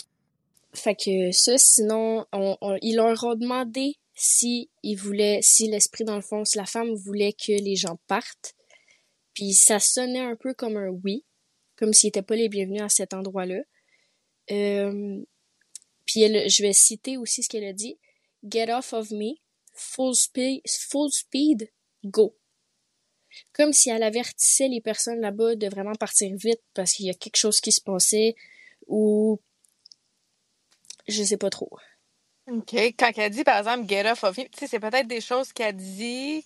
Fait 0.76 0.96
que 0.96 1.32
ça, 1.32 1.58
sinon, 1.58 2.26
on, 2.32 2.58
on- 2.62 2.78
ils 2.82 2.96
leur 2.96 3.24
ont 3.24 3.36
demandé 3.36 3.98
si 4.16 4.70
ils 4.84 4.96
voulaient, 4.96 5.40
si 5.42 5.68
l'esprit, 5.68 6.04
dans 6.04 6.16
le 6.16 6.22
fond, 6.22 6.46
si 6.46 6.58
la 6.58 6.66
femme 6.66 6.94
voulait 6.94 7.34
que 7.34 7.52
les 7.52 7.76
gens 7.76 8.00
partent. 8.08 8.54
Puis 9.34 9.54
ça 9.54 9.80
sonnait 9.80 10.20
un 10.20 10.36
peu 10.36 10.54
comme 10.54 10.78
un 10.78 10.90
oui, 11.04 11.26
comme 11.76 11.94
s'ils 11.94 12.08
n'étaient 12.08 12.22
pas 12.22 12.36
les 12.36 12.50
bienvenus 12.50 12.82
à 12.82 12.90
cet 12.90 13.14
endroit-là. 13.14 13.62
Euh, 14.52 15.24
puis 16.06 16.22
elle, 16.22 16.50
je 16.50 16.62
vais 16.64 16.74
citer 16.74 17.18
aussi 17.18 17.44
ce 17.44 17.50
qu'elle 17.50 17.64
a 17.66 17.74
dit. 17.74 17.98
Get 18.44 18.72
off 18.74 18.94
of 18.94 19.10
me, 19.12 19.36
full 19.74 20.14
speed, 20.16 20.62
full 20.68 21.12
speed, 21.12 21.72
go. 22.04 22.36
Comme 23.54 23.74
si 23.74 23.90
elle 23.90 24.04
avertissait 24.04 24.68
les 24.68 24.82
personnes 24.82 25.20
là-bas 25.22 25.56
de 25.56 25.68
vraiment 25.68 25.96
partir 25.96 26.36
vite 26.36 26.62
parce 26.74 26.94
qu'il 26.94 27.06
y 27.08 27.10
a 27.10 27.14
quelque 27.16 27.38
chose 27.38 27.62
qui 27.62 27.72
se 27.72 27.82
passait 27.82 28.36
ou 28.88 29.40
je 31.08 31.24
sais 31.24 31.38
pas 31.38 31.50
trop. 31.50 31.70
OK. 32.52 32.74
Quand 32.74 33.12
elle 33.18 33.32
dit, 33.32 33.44
par 33.44 33.58
exemple, 33.58 33.88
get 33.88 34.10
off 34.10 34.24
of 34.24 34.38
me, 34.38 34.44
tu 34.44 34.60
sais, 34.60 34.68
c'est 34.68 34.80
peut-être 34.80 35.08
des 35.08 35.22
choses 35.22 35.54
qu'elle 35.54 35.76
dit 35.76 36.46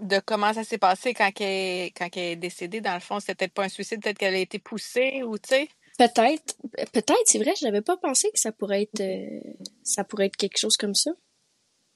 de 0.00 0.18
comment 0.18 0.52
ça 0.52 0.64
s'est 0.64 0.78
passé 0.78 1.14
quand 1.14 1.30
elle, 1.40 1.92
quand 1.92 2.08
elle 2.16 2.22
est 2.22 2.36
décédée. 2.36 2.80
Dans 2.80 2.94
le 2.94 3.00
fond, 3.00 3.20
c'était 3.20 3.34
peut-être 3.34 3.54
pas 3.54 3.64
un 3.64 3.68
suicide, 3.68 4.02
peut-être 4.02 4.18
qu'elle 4.18 4.34
a 4.34 4.38
été 4.38 4.58
poussée 4.58 5.22
ou, 5.22 5.38
tu 5.38 5.50
sais. 5.50 5.68
Peut-être, 5.98 6.56
peut-être, 6.92 7.22
c'est 7.26 7.38
vrai, 7.38 7.52
je 7.58 7.64
n'avais 7.66 7.82
pas 7.82 7.96
pensé 7.96 8.28
que 8.32 8.40
ça 8.40 8.50
pourrait 8.50 8.82
être, 8.82 9.00
euh, 9.00 9.40
ça 9.84 10.02
pourrait 10.02 10.26
être 10.26 10.36
quelque 10.36 10.58
chose 10.58 10.76
comme 10.76 10.94
ça. 10.94 11.12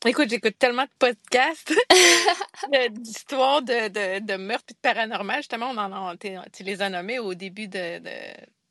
Écoute, 0.07 0.31
j'écoute 0.31 0.57
tellement 0.57 0.85
de 0.85 0.91
podcasts 1.01 1.75
d'histoires 2.91 3.63
de, 3.63 3.89
de, 3.89 4.25
de 4.25 4.37
meurtres 4.37 4.67
et 4.71 4.75
de 4.75 4.79
paranormal. 4.81 5.39
Justement, 5.39 5.71
on 5.71 5.77
en 5.79 6.09
a, 6.09 6.17
t'es- 6.17 6.37
tu 6.53 6.63
les 6.63 6.81
as 6.83 6.91
nommés 6.91 7.19
au 7.19 7.35
début 7.35 7.67
de, 7.67 7.99
de, 7.99 8.11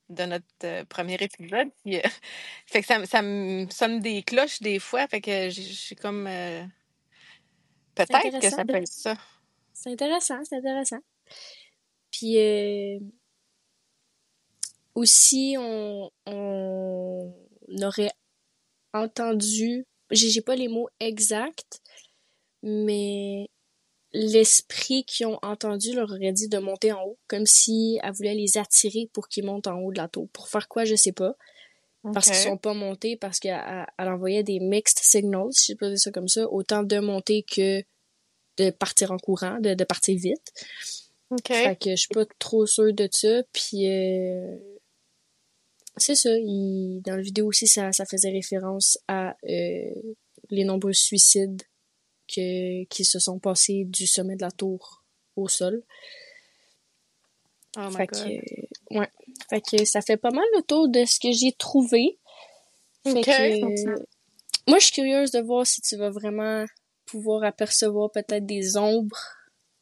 de 0.09 0.23
notre 0.23 0.45
euh, 0.63 0.85
premier 0.85 1.15
épisode. 1.15 1.69
Puis, 1.83 1.97
euh, 1.97 2.01
fait 2.65 2.81
que 2.81 2.87
ça, 2.87 2.99
me- 2.99 3.05
ça 3.05 3.21
me 3.21 3.69
sonne 3.69 3.99
des 3.99 4.23
cloches 4.23 4.61
des 4.61 4.79
fois. 4.79 5.07
Fait 5.07 5.21
que 5.21 5.49
j'ai 5.49 5.63
j'ai 5.63 5.95
comme... 5.95 6.27
euh, 6.27 6.63
peut-être 7.95 8.39
que 8.39 8.49
ça 8.49 8.65
peut 8.65 8.75
être 8.75 8.87
ça. 8.87 9.15
C'est 9.73 9.91
intéressant, 9.91 10.43
c'est 10.43 10.57
intéressant. 10.57 10.99
Puis 12.11 12.37
aussi, 14.95 15.55
on, 15.59 16.09
on 16.25 17.33
aurait 17.83 18.11
entendu, 18.93 19.85
j'ai 20.11 20.41
pas 20.41 20.55
les 20.55 20.67
mots 20.67 20.89
exacts, 20.99 21.81
mais 22.63 23.49
l'esprit 24.17 25.03
qu'ils 25.05 25.27
ont 25.27 25.39
entendu 25.41 25.93
leur 25.93 26.11
aurait 26.11 26.31
dit 26.31 26.47
de 26.47 26.57
monter 26.57 26.91
en 26.91 27.03
haut, 27.03 27.19
comme 27.27 27.45
si 27.45 27.99
elle 28.01 28.13
voulait 28.13 28.33
les 28.33 28.57
attirer 28.57 29.09
pour 29.13 29.27
qu'ils 29.27 29.45
montent 29.45 29.67
en 29.67 29.79
haut 29.79 29.91
de 29.91 29.97
la 29.97 30.07
tour. 30.07 30.27
Pour 30.33 30.49
faire 30.49 30.67
quoi, 30.67 30.85
je 30.85 30.95
sais 30.95 31.11
pas. 31.11 31.35
Parce 32.13 32.27
qu'ils 32.27 32.35
sont 32.35 32.57
pas 32.57 32.73
montés, 32.73 33.17
parce 33.17 33.37
qu'elle 33.39 33.85
elle 33.97 34.07
envoyait 34.07 34.43
des 34.43 34.59
mixed 34.59 34.99
signals, 34.99 35.51
si 35.51 35.73
je 35.73 35.77
peux 35.77 35.89
dire 35.89 35.99
ça 35.99 36.11
comme 36.11 36.29
ça, 36.29 36.49
autant 36.49 36.83
de 36.83 36.99
monter 36.99 37.43
que 37.43 37.83
de 38.57 38.69
partir 38.71 39.11
en 39.11 39.17
courant, 39.17 39.59
de, 39.59 39.73
de 39.73 39.83
partir 39.83 40.17
vite. 40.17 40.53
OK. 41.29 41.47
Fait 41.47 41.77
que 41.77 41.91
je 41.91 41.95
suis 41.95 42.13
pas 42.13 42.25
trop 42.39 42.65
sûre 42.65 42.93
de 42.93 43.09
ça. 43.11 43.43
Puis 43.51 43.89
euh, 43.91 44.55
c'est 45.97 46.15
ça. 46.15 46.29
Il, 46.37 47.01
dans 47.05 47.17
la 47.17 47.21
vidéo 47.21 47.47
aussi, 47.47 47.67
ça, 47.67 47.91
ça 47.91 48.05
faisait 48.05 48.31
référence 48.31 48.97
à 49.09 49.35
euh, 49.43 49.93
les 50.49 50.63
nombreux 50.63 50.93
suicides 50.93 51.61
que, 52.27 52.83
qui 52.85 53.05
se 53.05 53.19
sont 53.19 53.39
passés 53.39 53.85
du 53.85 54.07
sommet 54.07 54.35
de 54.35 54.41
la 54.41 54.51
tour 54.51 55.03
au 55.35 55.47
sol. 55.47 55.83
Oh 57.77 57.89
my 57.89 57.95
Fait 57.95 58.07
God. 58.07 58.23
que, 58.23 58.97
ouais. 58.97 59.09
Fait 59.49 59.61
que 59.61 59.85
ça 59.85 60.01
fait 60.01 60.17
pas 60.17 60.31
mal 60.31 60.45
le 60.55 60.63
tour 60.63 60.89
de 60.89 61.05
ce 61.05 61.19
que 61.19 61.31
j'ai 61.31 61.51
trouvé. 61.51 62.17
Fait 63.03 63.19
OK. 63.19 63.25
que, 63.25 64.05
moi, 64.67 64.79
je 64.79 64.85
suis 64.85 64.93
curieuse 64.93 65.31
de 65.31 65.39
voir 65.39 65.65
si 65.65 65.81
tu 65.81 65.95
vas 65.95 66.09
vraiment 66.09 66.65
pouvoir 67.05 67.43
apercevoir 67.43 68.11
peut-être 68.11 68.45
des 68.45 68.75
ombres 68.77 69.17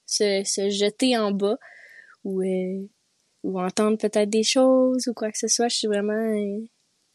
se, 0.05 0.43
se 0.45 0.69
jeter 0.69 1.17
en 1.17 1.31
bas 1.31 1.57
ou, 2.23 2.41
euh, 2.41 2.87
ou 3.43 3.59
entendre 3.59 3.97
peut-être 3.97 4.29
des 4.29 4.43
choses 4.43 5.07
ou 5.07 5.13
quoi 5.13 5.31
que 5.31 5.37
ce 5.37 5.47
soit. 5.47 5.69
Je 5.69 5.77
suis 5.77 5.87
vraiment, 5.87 6.13
euh, 6.13 6.59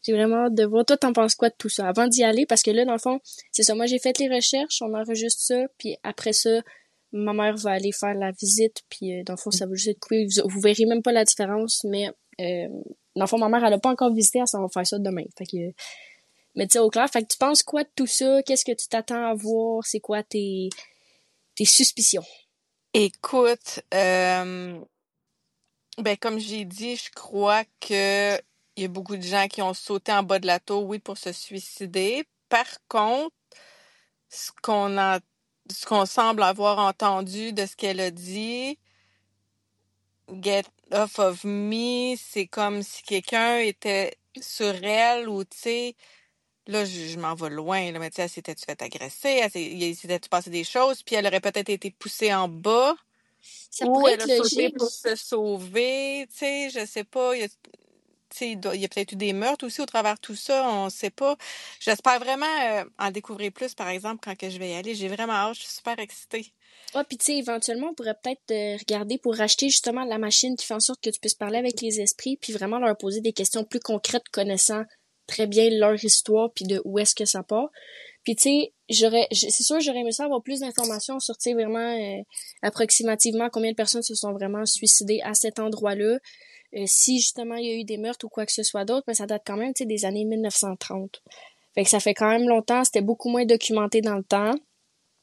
j'ai 0.03 0.13
vraiment 0.13 0.45
hâte 0.45 0.55
de 0.55 0.65
voir. 0.65 0.85
Toi, 0.85 0.97
t'en 0.97 1.13
penses 1.13 1.35
quoi 1.35 1.49
de 1.49 1.55
tout 1.57 1.69
ça? 1.69 1.87
Avant 1.87 2.07
d'y 2.07 2.23
aller, 2.23 2.45
parce 2.45 2.63
que 2.63 2.71
là, 2.71 2.85
dans 2.85 2.93
le 2.93 2.99
fond, 2.99 3.19
c'est 3.51 3.63
ça. 3.63 3.75
Moi, 3.75 3.85
j'ai 3.85 3.99
fait 3.99 4.17
les 4.17 4.27
recherches, 4.33 4.81
on 4.81 4.93
enregistre 4.93 5.41
ça, 5.41 5.67
puis 5.77 5.97
après 6.03 6.33
ça, 6.33 6.61
ma 7.11 7.33
mère 7.33 7.55
va 7.57 7.71
aller 7.71 7.91
faire 7.91 8.13
la 8.13 8.31
visite, 8.31 8.81
puis 8.89 9.19
euh, 9.19 9.23
dans 9.23 9.33
le 9.33 9.37
fond, 9.37 9.51
ça 9.51 9.65
va 9.65 9.75
juste 9.75 9.89
être 9.89 9.99
coupé. 9.99 10.27
Vous, 10.45 10.59
verrez 10.59 10.85
même 10.85 11.01
pas 11.01 11.11
la 11.11 11.25
différence, 11.25 11.83
mais 11.83 12.07
euh, 12.39 12.67
dans 13.15 13.23
le 13.23 13.27
fond, 13.27 13.37
ma 13.37 13.49
mère, 13.49 13.63
elle 13.63 13.73
a 13.73 13.79
pas 13.79 13.89
encore 13.89 14.13
visité, 14.13 14.39
elle 14.39 14.47
s'en 14.47 14.61
va 14.61 14.69
faire 14.69 14.87
ça 14.87 14.97
demain. 14.97 15.25
Fait 15.37 15.45
que, 15.45 15.73
mais 16.55 16.67
tu 16.67 16.79
au 16.79 16.89
clair, 16.89 17.09
fait 17.09 17.21
que 17.23 17.27
tu 17.27 17.37
penses 17.37 17.63
quoi 17.63 17.83
de 17.83 17.89
tout 17.95 18.07
ça? 18.07 18.41
Qu'est-ce 18.43 18.65
que 18.65 18.71
tu 18.71 18.87
t'attends 18.87 19.25
à 19.25 19.33
voir? 19.33 19.85
C'est 19.85 19.99
quoi 19.99 20.23
tes, 20.23 20.69
tes 21.55 21.65
suspicions? 21.65 22.23
Écoute, 22.93 23.81
euh, 23.93 24.79
ben 25.97 26.17
comme 26.17 26.39
j'ai 26.39 26.65
dit, 26.65 26.95
je 26.97 27.09
crois 27.11 27.63
que 27.79 28.37
il 28.81 28.83
y 28.83 28.85
a 28.87 28.89
beaucoup 28.89 29.17
de 29.17 29.23
gens 29.23 29.47
qui 29.49 29.63
ont 29.63 29.75
sauté 29.75 30.13
en 30.13 30.23
bas 30.23 30.39
de 30.39 30.47
la 30.47 30.59
tour, 30.61 30.85
oui, 30.87 30.99
pour 30.99 31.17
se 31.19 31.33
suicider. 31.33 32.25
Par 32.49 32.67
contre, 32.89 33.35
ce 34.29 34.51
qu'on 34.63 34.97
a, 34.99 35.19
ce 35.71 35.85
qu'on 35.87 36.05
semble 36.07 36.43
avoir 36.43 36.79
entendu 36.79 37.53
de 37.53 37.65
ce 37.65 37.75
qu'elle 37.77 38.01
a 38.01 38.11
dit, 38.11 38.79
get 40.41 40.65
off 40.91 41.19
of 41.19 41.43
me, 41.45 42.15
c'est 42.17 42.47
comme 42.47 42.83
si 42.83 43.03
quelqu'un 43.03 43.59
était 43.59 44.17
sur 44.41 44.73
elle 44.83 45.29
ou 45.29 45.43
tu 45.45 45.57
sais, 45.57 45.95
là 46.67 46.85
je, 46.85 47.07
je 47.07 47.19
m'en 47.19 47.35
vais 47.35 47.49
loin, 47.51 47.91
là, 47.91 47.99
mais 47.99 48.11
tu 48.11 48.17
sais, 48.17 48.23
elle 48.23 48.29
s'était 48.29 48.55
fait 48.55 48.81
agresser, 48.81 49.29
elle 49.43 49.51
s'est- 49.51 49.63
il 49.63 49.95
s'était 49.95 50.19
passé 50.29 50.49
des 50.51 50.63
choses, 50.65 51.03
puis 51.03 51.15
elle 51.15 51.27
aurait 51.27 51.41
peut-être 51.41 51.69
été 51.69 51.91
poussée 51.91 52.33
en 52.33 52.47
bas. 52.49 52.95
Ça 53.71 53.87
Ou 53.87 54.07
elle 54.09 54.21
a 54.21 54.29
sauté 54.29 54.69
pour 54.71 54.89
se 54.89 55.15
sauver, 55.15 56.27
tu 56.31 56.37
sais, 56.39 56.69
je 56.71 56.85
sais 56.85 57.03
pas. 57.05 57.35
Il 57.35 57.41
y 57.41 57.43
a, 57.45 57.49
tu 57.49 57.55
sais, 57.55 57.80
il 58.39 58.59
y 58.79 58.85
a 58.85 58.87
peut-être 58.87 59.11
eu 59.11 59.15
des 59.15 59.33
meurtres 59.33 59.65
aussi 59.65 59.81
au 59.81 59.85
travers 59.85 60.15
de 60.15 60.19
tout 60.19 60.35
ça, 60.35 60.67
on 60.69 60.89
sait 60.89 61.09
pas. 61.09 61.37
J'espère 61.79 62.19
vraiment 62.19 62.45
euh, 62.45 62.83
en 62.99 63.11
découvrir 63.11 63.51
plus, 63.51 63.73
par 63.73 63.89
exemple, 63.89 64.21
quand 64.23 64.49
je 64.49 64.57
vais 64.57 64.71
y 64.71 64.73
aller. 64.73 64.95
J'ai 64.95 65.07
vraiment 65.07 65.33
hâte, 65.33 65.55
je 65.55 65.61
suis 65.61 65.71
super 65.71 65.99
excitée. 65.99 66.53
Ah, 66.93 67.03
puis 67.03 67.17
tu 67.17 67.25
sais, 67.25 67.37
éventuellement, 67.37 67.89
on 67.91 67.93
pourrait 67.93 68.17
peut-être 68.21 68.51
euh, 68.51 68.77
regarder 68.77 69.17
pour 69.17 69.39
acheter 69.39 69.69
justement 69.69 70.03
la 70.03 70.17
machine 70.17 70.55
qui 70.55 70.65
fait 70.65 70.73
en 70.73 70.79
sorte 70.79 71.01
que 71.01 71.09
tu 71.09 71.19
puisses 71.19 71.35
parler 71.35 71.57
avec 71.57 71.81
les 71.81 72.01
esprits, 72.01 72.37
puis 72.37 72.53
vraiment 72.53 72.79
leur 72.79 72.97
poser 72.97 73.21
des 73.21 73.33
questions 73.33 73.63
plus 73.63 73.79
concrètes, 73.79 74.27
connaissant 74.31 74.83
très 75.27 75.47
bien 75.47 75.69
leur 75.69 76.03
histoire, 76.03 76.51
puis 76.53 76.65
de 76.65 76.81
où 76.83 76.99
est-ce 76.99 77.15
que 77.15 77.25
ça 77.25 77.43
part. 77.43 77.69
Puis 78.23 78.35
tu 78.35 78.43
sais, 78.43 78.73
j'aurais, 78.89 79.27
c'est 79.31 79.63
sûr, 79.63 79.79
j'aurais 79.79 79.99
aimé 79.99 80.11
ça 80.11 80.25
avoir 80.25 80.43
plus 80.43 80.59
d'informations 80.59 81.19
sur, 81.19 81.35
tu 81.37 81.49
sais, 81.49 81.53
vraiment 81.53 81.79
euh, 81.79 82.21
approximativement 82.61 83.49
combien 83.49 83.71
de 83.71 83.75
personnes 83.75 84.03
se 84.03 84.13
sont 84.13 84.33
vraiment 84.33 84.65
suicidées 84.65 85.21
à 85.23 85.33
cet 85.33 85.59
endroit-là. 85.59 86.19
Euh, 86.75 86.85
si 86.85 87.19
justement 87.19 87.55
il 87.55 87.65
y 87.65 87.71
a 87.71 87.75
eu 87.75 87.83
des 87.83 87.97
meurtres 87.97 88.25
ou 88.25 88.29
quoi 88.29 88.45
que 88.45 88.51
ce 88.51 88.63
soit 88.63 88.85
d'autre, 88.85 89.03
mais 89.07 89.13
ça 89.13 89.25
date 89.25 89.43
quand 89.45 89.57
même, 89.57 89.73
des 89.79 90.05
années 90.05 90.25
1930. 90.25 91.21
Fait 91.73 91.83
que 91.83 91.89
ça 91.89 91.99
fait 91.99 92.13
quand 92.13 92.29
même 92.29 92.47
longtemps, 92.47 92.83
c'était 92.83 93.01
beaucoup 93.01 93.29
moins 93.29 93.45
documenté 93.45 94.01
dans 94.01 94.15
le 94.15 94.23
temps. 94.23 94.53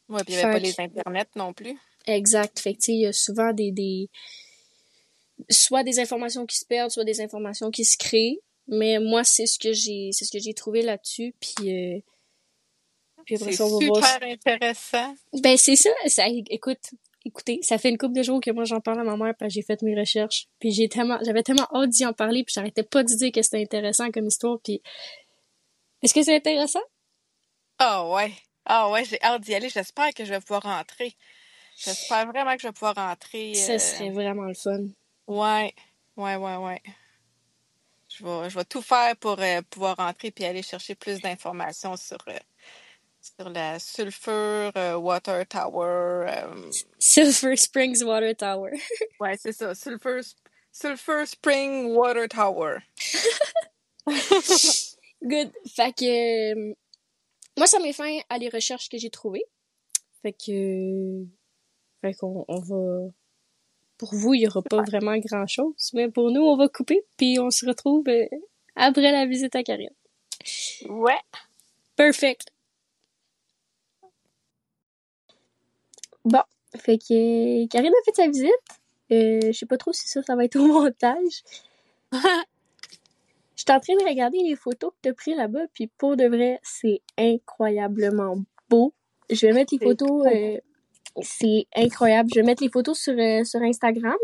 Ouais, 0.09 0.25
puis 0.25 0.35
il 0.35 0.40
y 0.40 0.43
avait 0.43 0.52
pas 0.52 0.59
les 0.59 0.81
internets 0.81 1.26
non 1.37 1.52
plus. 1.52 1.76
Exact. 2.07 2.59
Fait 2.59 2.73
que, 2.73 2.78
tu 2.78 2.85
sais, 2.85 2.93
il 2.93 3.00
y 3.00 3.07
a 3.07 3.12
souvent 3.12 3.52
des, 3.52 3.71
des, 3.71 4.09
soit 5.50 5.83
des 5.83 6.00
informations 6.00 6.47
qui 6.47 6.57
se 6.57 6.64
perdent, 6.64 6.90
soit 6.90 7.05
des 7.05 7.21
informations 7.21 7.71
qui 7.71 7.85
se 7.85 7.99
créent. 7.99 8.40
Mais 8.67 8.99
moi, 8.99 9.25
c'est 9.25 9.47
ce 9.47 9.59
que 9.59 9.73
j'ai, 9.73 10.11
c'est 10.12 10.25
ce 10.25 10.33
que 10.33 10.38
j'ai 10.38 10.55
trouvé 10.55 10.83
là-dessus. 10.83 11.35
Puis, 11.40 11.71
euh, 11.71 12.00
puis 13.25 13.37
après 13.37 13.52
C'est 13.52 13.59
ça, 13.59 13.67
on 13.67 13.78
va 13.78 13.87
voir. 13.87 14.07
super 14.07 14.28
intéressant. 14.28 15.14
Ben, 15.35 15.57
c'est 15.57 15.76
ça, 15.76 15.90
ça, 16.07 16.25
écoute, 16.28 16.90
écoutez, 17.25 17.60
ça 17.62 17.78
fait 17.78 17.90
une 17.90 17.98
couple 17.98 18.14
de 18.14 18.22
jours 18.22 18.40
que 18.40 18.50
moi 18.50 18.64
j'en 18.64 18.80
parle 18.80 19.00
à 19.00 19.04
ma 19.04 19.16
mère 19.16 19.34
parce 19.38 19.50
que 19.50 19.54
j'ai 19.54 19.62
fait 19.62 19.80
mes 19.82 19.98
recherches. 19.98 20.46
Puis 20.58 20.70
j'ai 20.72 20.88
tellement, 20.88 21.18
j'avais 21.25 21.42
tellement 21.42 21.68
hâte 21.75 21.90
d'y 21.90 22.06
en 22.06 22.12
parler 22.12 22.44
puis 22.44 22.52
j'arrêtais 22.54 22.82
pas 22.82 23.02
de 23.02 23.08
dire 23.08 23.32
que 23.32 23.42
c'était 23.42 23.62
intéressant 23.62 24.10
comme 24.10 24.26
histoire 24.26 24.58
puis 24.62 24.82
est-ce 26.02 26.14
que 26.14 26.22
c'est 26.22 26.37
intéressant? 26.37 26.82
Ah 27.78 28.08
ouais. 28.08 28.32
Ah 28.64 28.90
ouais, 28.90 29.04
j'ai 29.04 29.20
hâte 29.22 29.42
d'y 29.42 29.54
aller. 29.54 29.68
J'espère 29.68 30.12
que 30.14 30.25
je 30.25 30.30
vais 30.30 30.40
pouvoir 30.40 30.62
rentrer. 30.62 31.16
J'espère 31.76 32.26
vraiment 32.26 32.54
que 32.54 32.62
je 32.62 32.68
vais 32.68 32.72
pouvoir 32.72 32.94
rentrer. 32.94 33.54
Ça 33.54 33.72
euh, 33.72 33.78
serait 33.78 34.10
vraiment 34.10 34.44
le 34.44 34.54
fun. 34.54 34.80
Ouais, 35.26 35.75
ouais, 36.16 36.37
ouais, 36.37 36.56
ouais. 36.56 36.82
Je 38.08 38.25
vais, 38.25 38.50
je 38.50 38.58
vais 38.58 38.64
tout 38.64 38.82
faire 38.82 39.16
pour 39.16 39.38
euh, 39.40 39.62
pouvoir 39.70 39.96
rentrer 39.96 40.30
puis 40.30 40.44
aller 40.44 40.62
chercher 40.62 40.94
plus 40.94 41.20
d'informations 41.20 41.96
sur, 41.96 42.18
euh, 42.28 42.38
sur 43.37 43.49
la 43.50 43.78
Sulphur 43.78 44.73
euh, 44.76 44.97
Water 44.97 45.47
Tower. 45.47 46.26
euh, 46.28 46.70
Silver 46.99 47.56
Springs 47.56 48.02
Water 48.04 48.35
Tower. 48.35 48.70
ouais, 49.20 49.37
c'est 49.37 49.52
ça. 49.52 49.75
Sulphur, 49.75 50.20
Sulphur 50.73 51.26
Spring 51.26 51.94
Water 51.94 52.28
Tower. 52.28 52.78
Good. 55.23 55.50
Fait 55.75 55.92
que 55.92 56.52
euh, 56.54 56.75
moi 57.56 57.66
ça 57.66 57.78
met 57.80 57.92
fin 57.92 58.18
à 58.28 58.38
les 58.38 58.49
recherches 58.49 58.88
que 58.88 58.99
j'ai 58.99 59.11
trouvées. 59.11 59.44
Fait 60.23 60.32
que 60.32 61.25
Fait 62.00 62.14
qu'on 62.14 62.44
on 62.49 62.61
va... 62.61 63.11
Pour 63.99 64.14
vous, 64.14 64.35
il 64.35 64.42
y 64.42 64.47
aura 64.47 64.62
pas 64.62 64.82
vraiment 64.82 65.16
grand-chose, 65.18 65.90
mais 65.92 66.08
pour 66.08 66.30
nous, 66.30 66.42
on 66.42 66.56
va 66.56 66.68
couper, 66.68 67.02
puis 67.16 67.40
on 67.40 67.50
se 67.50 67.66
retrouve 67.66 68.04
euh, 68.08 68.26
après 68.76 69.11
la 69.11 69.26
visite 69.26 69.56
à 69.56 69.64
Karine. 69.64 69.90
Ouais. 70.88 71.18
Perfect. 71.97 72.47
Bon, 76.25 76.42
fait 76.76 76.98
que 76.98 77.66
Karine 77.68 77.92
a 77.92 78.04
fait 78.04 78.16
sa 78.16 78.26
visite. 78.28 78.50
Euh, 79.10 79.40
je 79.46 79.52
sais 79.52 79.66
pas 79.66 79.78
trop 79.78 79.92
si 79.92 80.08
ça, 80.08 80.22
ça 80.22 80.37
va 80.37 80.44
être 80.44 80.56
au 80.56 80.66
montage. 80.66 81.42
Je 82.12 83.64
suis 83.64 83.72
en 83.72 83.80
train 83.80 83.96
de 83.96 84.08
regarder 84.08 84.38
les 84.38 84.54
photos 84.54 84.92
que 84.92 84.96
tu 85.02 85.08
as 85.08 85.14
prises 85.14 85.37
là-bas, 85.37 85.66
puis 85.75 85.88
pour 85.98 86.16
de 86.16 86.26
vrai, 86.26 86.60
c'est 86.62 87.00
incroyablement 87.18 88.37
beau. 88.70 88.94
Je 89.30 89.46
vais 89.46 89.52
mettre 89.52 89.75
les 89.75 89.84
photos, 89.84 90.26
euh, 90.26 90.58
c'est 91.20 91.66
incroyable. 91.75 92.30
Je 92.32 92.40
vais 92.40 92.46
mettre 92.46 92.62
les 92.62 92.70
photos 92.70 92.98
sur, 92.98 93.14
euh, 93.18 93.42
sur 93.42 93.60
Instagram. 93.60 94.16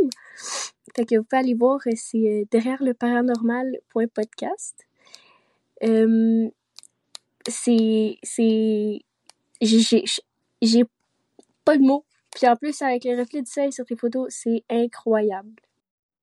Fait 0.95 1.05
que 1.05 1.17
vous 1.17 1.25
pouvez 1.25 1.41
aller 1.41 1.55
voir, 1.55 1.81
euh, 1.87 1.91
c'est 1.97 2.47
derrière 2.51 2.81
le 2.83 2.95
paranormal.podcast. 2.95 4.87
C'est, 7.47 8.19
c'est, 8.23 9.01
j'ai, 9.61 9.81
j'ai, 9.81 10.05
j'ai 10.63 10.85
pas 11.65 11.77
de 11.77 11.83
mots. 11.83 12.05
Puis 12.35 12.49
en 12.49 12.57
plus, 12.57 12.81
avec 12.83 13.05
les 13.05 13.17
reflets 13.17 13.43
du 13.43 13.51
soleil 13.51 13.73
sur 13.73 13.85
tes 13.85 13.97
photos, 13.97 14.27
c'est 14.31 14.65
incroyable. 14.69 15.55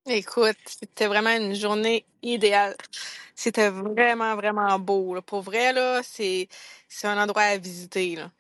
Écoute, 0.07 0.57
c'était 0.65 1.07
vraiment 1.07 1.29
une 1.29 1.53
journée 1.53 2.05
idéale. 2.23 2.75
C'était 3.35 3.69
vraiment, 3.69 4.35
vraiment 4.35 4.77
beau. 4.79 5.13
là. 5.13 5.21
Pour 5.21 5.41
vrai, 5.41 5.73
là, 5.73 6.01
c'est 6.03 6.47
c'est 6.87 7.07
un 7.07 7.21
endroit 7.21 7.43
à 7.43 7.57
visiter. 7.57 8.15
Là. 8.15 8.31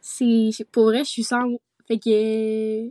C'est, 0.00 0.50
pour 0.70 0.84
vrai, 0.84 0.98
je 0.98 1.10
suis 1.10 1.24
sans 1.24 1.48
mots. 1.48 1.60
Fait 1.86 1.98
que, 1.98 2.90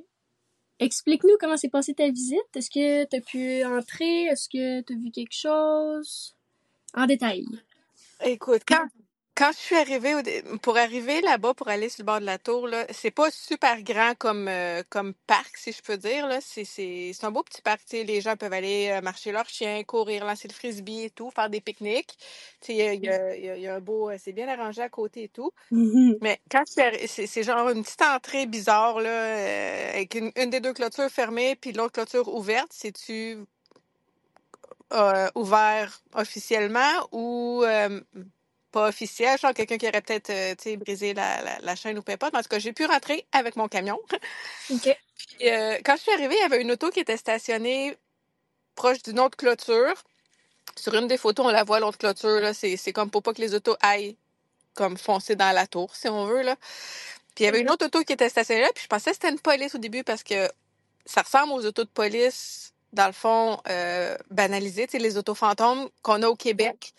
explique-nous 0.80 1.38
comment 1.40 1.58
s'est 1.58 1.70
passée 1.70 1.94
ta 1.94 2.10
visite. 2.10 2.40
Est-ce 2.56 2.70
que 2.70 3.04
t'as 3.06 3.22
pu 3.22 3.64
entrer? 3.66 4.26
Est-ce 4.26 4.48
que 4.50 4.82
t'as 4.82 4.96
vu 4.96 5.12
quelque 5.12 5.36
chose? 5.36 6.36
En 6.96 7.06
détail. 7.06 7.46
Écoute, 8.24 8.62
quand, 8.68 8.88
quand 9.36 9.52
je 9.54 9.58
suis 9.60 9.76
arrivée, 9.78 10.16
au 10.16 10.22
dé- 10.24 10.44
pour 10.62 10.78
arriver 10.78 11.22
là-bas, 11.22 11.54
pour 11.56 11.70
aller 11.70 11.90
sur 11.90 12.04
le 12.04 12.08
bord 12.08 12.20
de 12.22 12.26
la 12.26 12.40
tour, 12.40 12.68
là, 12.68 12.86
c'est 12.92 13.12
pas 13.12 13.32
super 13.32 13.82
grand 13.84 14.16
comme, 14.18 14.48
euh, 14.50 14.84
comme 14.90 15.14
parc, 15.28 15.58
si 15.58 15.72
je 15.74 15.82
peux 15.84 15.98
dire. 15.98 16.28
Là. 16.28 16.40
C'est, 16.42 16.66
c'est, 16.66 17.12
c'est 17.14 17.26
un 17.26 17.32
beau 17.32 17.44
petit 17.44 17.62
parc. 17.64 17.82
tu 17.86 17.98
sais, 17.98 18.04
Les 18.06 18.22
gens 18.22 18.38
peuvent 18.38 18.54
aller 18.54 18.90
euh, 18.92 19.02
marcher 19.02 19.32
leurs 19.32 19.50
chiens, 19.50 19.84
courir, 19.86 20.26
lancer 20.26 20.48
le 20.50 20.54
frisbee 20.54 21.04
et 21.06 21.10
tout, 21.12 21.32
faire 21.32 21.50
des 21.50 21.62
pique-niques. 21.62 22.18
Tu 22.62 22.68
sais, 22.68 22.74
Il 22.76 22.78
y 22.78 22.84
a, 22.84 22.94
il 22.96 23.04
y 23.06 23.10
a- 23.10 23.36
il 23.38 23.46
y 23.46 23.50
a- 23.52 23.58
il 23.58 23.64
y 23.64 23.68
a 23.68 23.76
un 23.76 23.82
beau... 23.82 24.10
euh, 24.12 24.18
C'est 24.20 24.34
bien 24.34 24.48
arrangé 24.50 24.82
à 24.84 24.90
côté 24.90 25.24
et 25.26 25.30
tout. 25.30 25.52
Mais 26.22 26.40
quand 26.52 26.64
je 26.68 26.72
suis 26.74 26.82
arri- 26.82 27.08
c'est 27.08 27.28
c'est 27.28 27.44
genre 27.44 27.70
une 27.70 27.84
petite 27.84 28.02
entrée 28.02 28.46
bizarre, 28.48 29.00
là, 29.02 29.10
euh, 29.12 29.92
avec 29.94 30.16
une, 30.16 30.32
une 30.38 30.50
des 30.52 30.62
deux 30.62 30.74
clôtures 30.74 31.10
fermées 31.12 31.56
puis 31.56 31.74
l'autre 31.74 31.94
clôture 31.94 32.28
ouverte. 32.34 32.72
C'est-tu 32.74 33.38
euh, 34.94 35.30
ouvert 35.36 36.02
officiellement 36.16 37.08
ou 37.14 37.64
euh, 37.66 38.02
pas 38.74 38.90
officiel? 38.90 39.40
Genre 39.40 39.54
quelqu'un 39.56 39.78
qui 39.80 39.88
aurait 39.90 40.02
peut-être 40.04 40.32
euh, 40.32 40.56
tu 40.58 40.64
sais, 40.72 40.78
brisé 40.78 41.16
la, 41.16 41.44
la, 41.44 41.60
la 41.62 41.76
chaîne 41.78 41.98
ou 42.00 42.04
peu 42.04 42.14
importe. 42.14 42.34
Mais 42.34 42.40
en 42.42 42.44
tout 42.44 42.50
cas, 42.50 42.60
j'ai 42.60 42.74
pu 42.74 42.86
rentrer 42.88 43.28
avec 43.34 43.58
mon 43.58 43.70
camion. 43.70 44.00
OK. 44.70 44.90
Puis, 45.18 45.50
euh, 45.50 45.80
quand 45.86 45.96
je 45.98 46.04
suis 46.04 46.14
arrivée, 46.14 46.36
il 46.38 46.42
y 46.42 46.46
avait 46.46 46.62
une 46.62 46.72
auto 46.72 46.92
qui 46.92 47.02
était 47.02 47.18
stationnée 47.18 47.98
proche 48.76 49.04
d'une 49.04 49.20
autre 49.22 49.38
clôture. 49.38 49.96
Sur 50.78 50.96
une 50.96 51.08
des 51.08 51.18
photos, 51.18 51.48
on 51.48 51.52
la 51.52 51.64
voit, 51.66 51.80
l'autre 51.82 52.00
clôture. 52.00 52.42
là, 52.42 52.54
C'est 52.54 52.78
c'est 52.78 52.94
comme 52.94 53.12
pour 53.12 53.24
pas 53.24 53.34
que 53.34 53.42
les 53.42 53.56
autos 53.56 53.78
aillent 53.82 54.18
comme 54.76 54.98
foncer 54.98 55.36
dans 55.36 55.54
la 55.54 55.68
tour, 55.68 55.96
si 55.96 56.10
on 56.10 56.26
veut. 56.26 56.44
Là. 56.44 56.58
Puis 57.36 57.44
il 57.44 57.46
y 57.46 57.48
avait 57.48 57.62
une 57.62 57.72
autre 57.72 57.86
auto 57.88 58.04
qui 58.04 58.14
était 58.14 58.30
stationnée 58.30 58.62
là, 58.64 58.70
puis 58.76 58.84
je 58.84 58.90
pensais 58.90 59.12
que 59.12 59.16
c'était 59.18 59.32
une 59.32 59.40
police 59.40 59.76
au 59.76 59.80
début 59.80 60.04
parce 60.04 60.24
que 60.24 60.50
ça 61.06 61.22
ressemble 61.24 61.54
aux 61.54 61.66
autos 61.66 61.84
de 61.86 61.90
police, 61.90 62.74
dans 62.94 63.08
le 63.08 63.14
fond, 63.14 63.60
euh, 63.70 64.18
banalisées, 64.32 64.88
tu 64.88 64.94
sais, 64.94 65.00
les 65.00 65.18
autos 65.18 65.36
fantômes 65.36 65.90
qu'on 66.04 66.22
a 66.24 66.28
au 66.28 66.36
Québec. 66.36 66.94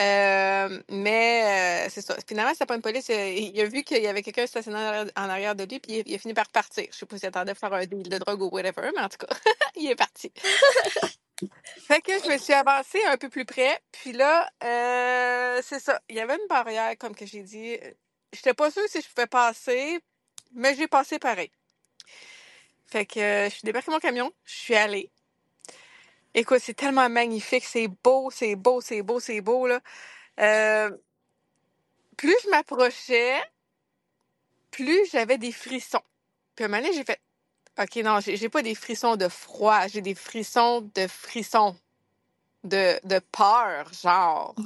Euh, 0.00 0.82
mais 0.90 1.86
euh, 1.86 1.90
c'est 1.90 2.02
ça. 2.02 2.16
Finalement, 2.26 2.52
c'était 2.52 2.66
pas 2.66 2.76
une 2.76 2.82
police. 2.82 3.10
euh, 3.10 3.30
Il 3.30 3.60
a 3.60 3.66
vu 3.66 3.82
qu'il 3.84 4.02
y 4.02 4.06
avait 4.08 4.22
quelqu'un 4.22 4.46
stationné 4.46 4.76
en 4.78 4.80
arrière, 4.80 5.06
en 5.16 5.30
arrière 5.30 5.56
de 5.56 5.64
lui, 5.64 5.80
puis 5.80 5.98
il, 6.00 6.04
il 6.08 6.14
a 6.16 6.18
fini 6.18 6.34
par 6.34 6.48
partir. 6.50 6.86
Je 6.92 6.98
sais 6.98 7.06
pas 7.06 7.18
s'il 7.18 7.28
attendait 7.28 7.52
à 7.52 7.54
faire 7.56 7.72
un 7.72 7.86
deal 7.86 8.08
de 8.08 8.18
drogue 8.18 8.42
ou 8.42 8.48
whatever, 8.50 8.90
mais 8.96 9.02
en 9.02 9.08
tout 9.08 9.18
cas, 9.18 9.28
il 9.76 9.90
est 9.90 9.96
parti. 9.96 10.32
Fait 11.88 12.00
que 12.02 12.12
je 12.24 12.28
me 12.28 12.38
suis 12.38 12.52
avancée 12.54 13.02
un 13.06 13.16
peu 13.16 13.28
plus 13.28 13.44
près, 13.44 13.80
puis 13.92 14.12
là, 14.12 14.50
c'est 15.62 15.80
ça. 15.80 16.00
Il 16.08 16.16
y 16.16 16.20
avait 16.20 16.34
une 16.36 16.48
barrière, 16.48 16.96
comme 16.98 17.14
que 17.14 17.26
j'ai 17.26 17.42
dit. 17.42 17.78
J'étais 18.32 18.54
pas 18.54 18.70
sûre 18.70 18.82
si 18.88 19.00
je 19.02 19.08
pouvais 19.08 19.26
passer, 19.26 20.00
mais 20.52 20.74
j'ai 20.76 20.88
passé 20.88 21.18
pareil. 21.18 21.50
Fait 22.86 23.06
que 23.06 23.46
je 23.48 23.50
suis 23.50 23.64
débarquée 23.64 23.90
mon 23.90 23.98
camion, 24.00 24.32
je 24.44 24.54
suis 24.54 24.74
allée. 24.74 25.10
Écoute, 26.34 26.60
c'est 26.62 26.74
tellement 26.74 27.08
magnifique, 27.10 27.64
c'est 27.64 27.88
beau, 27.88 28.30
c'est 28.30 28.56
beau, 28.56 28.80
c'est 28.80 29.02
beau, 29.02 29.20
c'est 29.20 29.40
beau, 29.40 29.66
là. 29.66 29.80
Euh, 30.40 30.90
plus 32.16 32.36
je 32.44 32.50
m'approchais, 32.50 33.36
plus 34.70 35.10
j'avais 35.12 35.38
des 35.38 35.52
frissons. 35.52 36.02
Puis 36.56 36.64
à 36.64 36.68
un 36.68 36.70
moment 36.70 36.82
donné, 36.82 36.94
j'ai 36.94 37.04
fait, 37.04 37.20
OK, 37.80 37.96
non, 38.04 38.20
j'ai 38.20 38.36
j'ai 38.36 38.48
pas 38.50 38.62
des 38.62 38.74
frissons 38.74 39.16
de 39.16 39.28
froid, 39.28 39.88
j'ai 39.88 40.02
des 40.02 40.14
frissons 40.16 40.82
de 40.94 41.06
frissons, 41.08 41.76
de, 42.64 43.00
de 43.06 43.20
peur, 43.32 43.92
genre. 43.94 44.56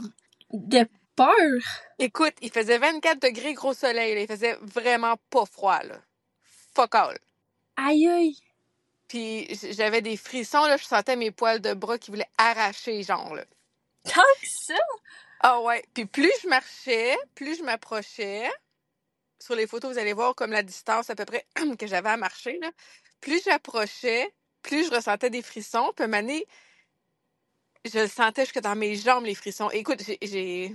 De 0.53 0.89
peur? 1.17 1.63
Écoute, 1.99 2.35
il 2.43 2.51
faisait 2.53 2.79
24 2.79 3.23
degrés 3.23 3.55
gros 3.55 3.75
soleil, 3.75 4.15
là. 4.15 4.23
il 4.23 4.29
faisait 4.29 4.57
vraiment 4.63 5.17
pas 5.31 5.47
froid, 5.47 5.83
là. 5.85 5.97
Fuck 6.75 6.95
all. 6.97 7.19
Aïe 7.77 8.09
aïe. 8.09 8.37
Puis 9.13 9.47
j'avais 9.73 10.01
des 10.01 10.17
frissons, 10.17 10.65
là, 10.65 10.79
je 10.79 10.85
sentais 10.85 11.17
mes 11.17 11.31
poils 11.31 11.61
de 11.61 11.75
bras 11.75 11.99
qui 11.99 12.11
voulaient 12.11 12.31
arracher, 12.39 13.03
genre, 13.03 13.35
là. 13.35 13.45
Tant 14.05 14.23
que 14.41 14.49
ça? 14.49 14.73
Ah 15.41 15.61
ouais. 15.61 15.85
Puis 15.93 16.07
plus 16.07 16.33
je 16.43 16.49
marchais, 16.49 17.19
plus 17.35 17.59
je 17.59 17.63
m'approchais. 17.63 18.51
Sur 19.39 19.55
les 19.55 19.67
photos, 19.67 19.93
vous 19.93 19.99
allez 19.99 20.15
voir 20.15 20.35
comme 20.35 20.51
la 20.51 20.63
distance 20.63 21.11
à 21.11 21.15
peu 21.15 21.27
près 21.27 21.45
que 21.79 21.87
j'avais 21.87 22.09
à 22.09 22.17
marcher, 22.17 22.59
là. 22.63 22.71
Plus 23.21 23.45
j'approchais, 23.45 24.33
plus 24.63 24.87
je 24.87 24.95
ressentais 24.95 25.29
des 25.29 25.43
frissons. 25.43 25.93
Puis 25.95 26.09
donné, 26.09 26.47
je 27.85 27.99
le 27.99 28.09
sentais 28.09 28.47
jusque 28.47 28.61
dans 28.61 28.77
mes 28.77 28.97
jambes, 28.97 29.27
les 29.27 29.35
frissons. 29.35 29.69
Écoute, 29.73 30.01
j'ai-. 30.23 30.75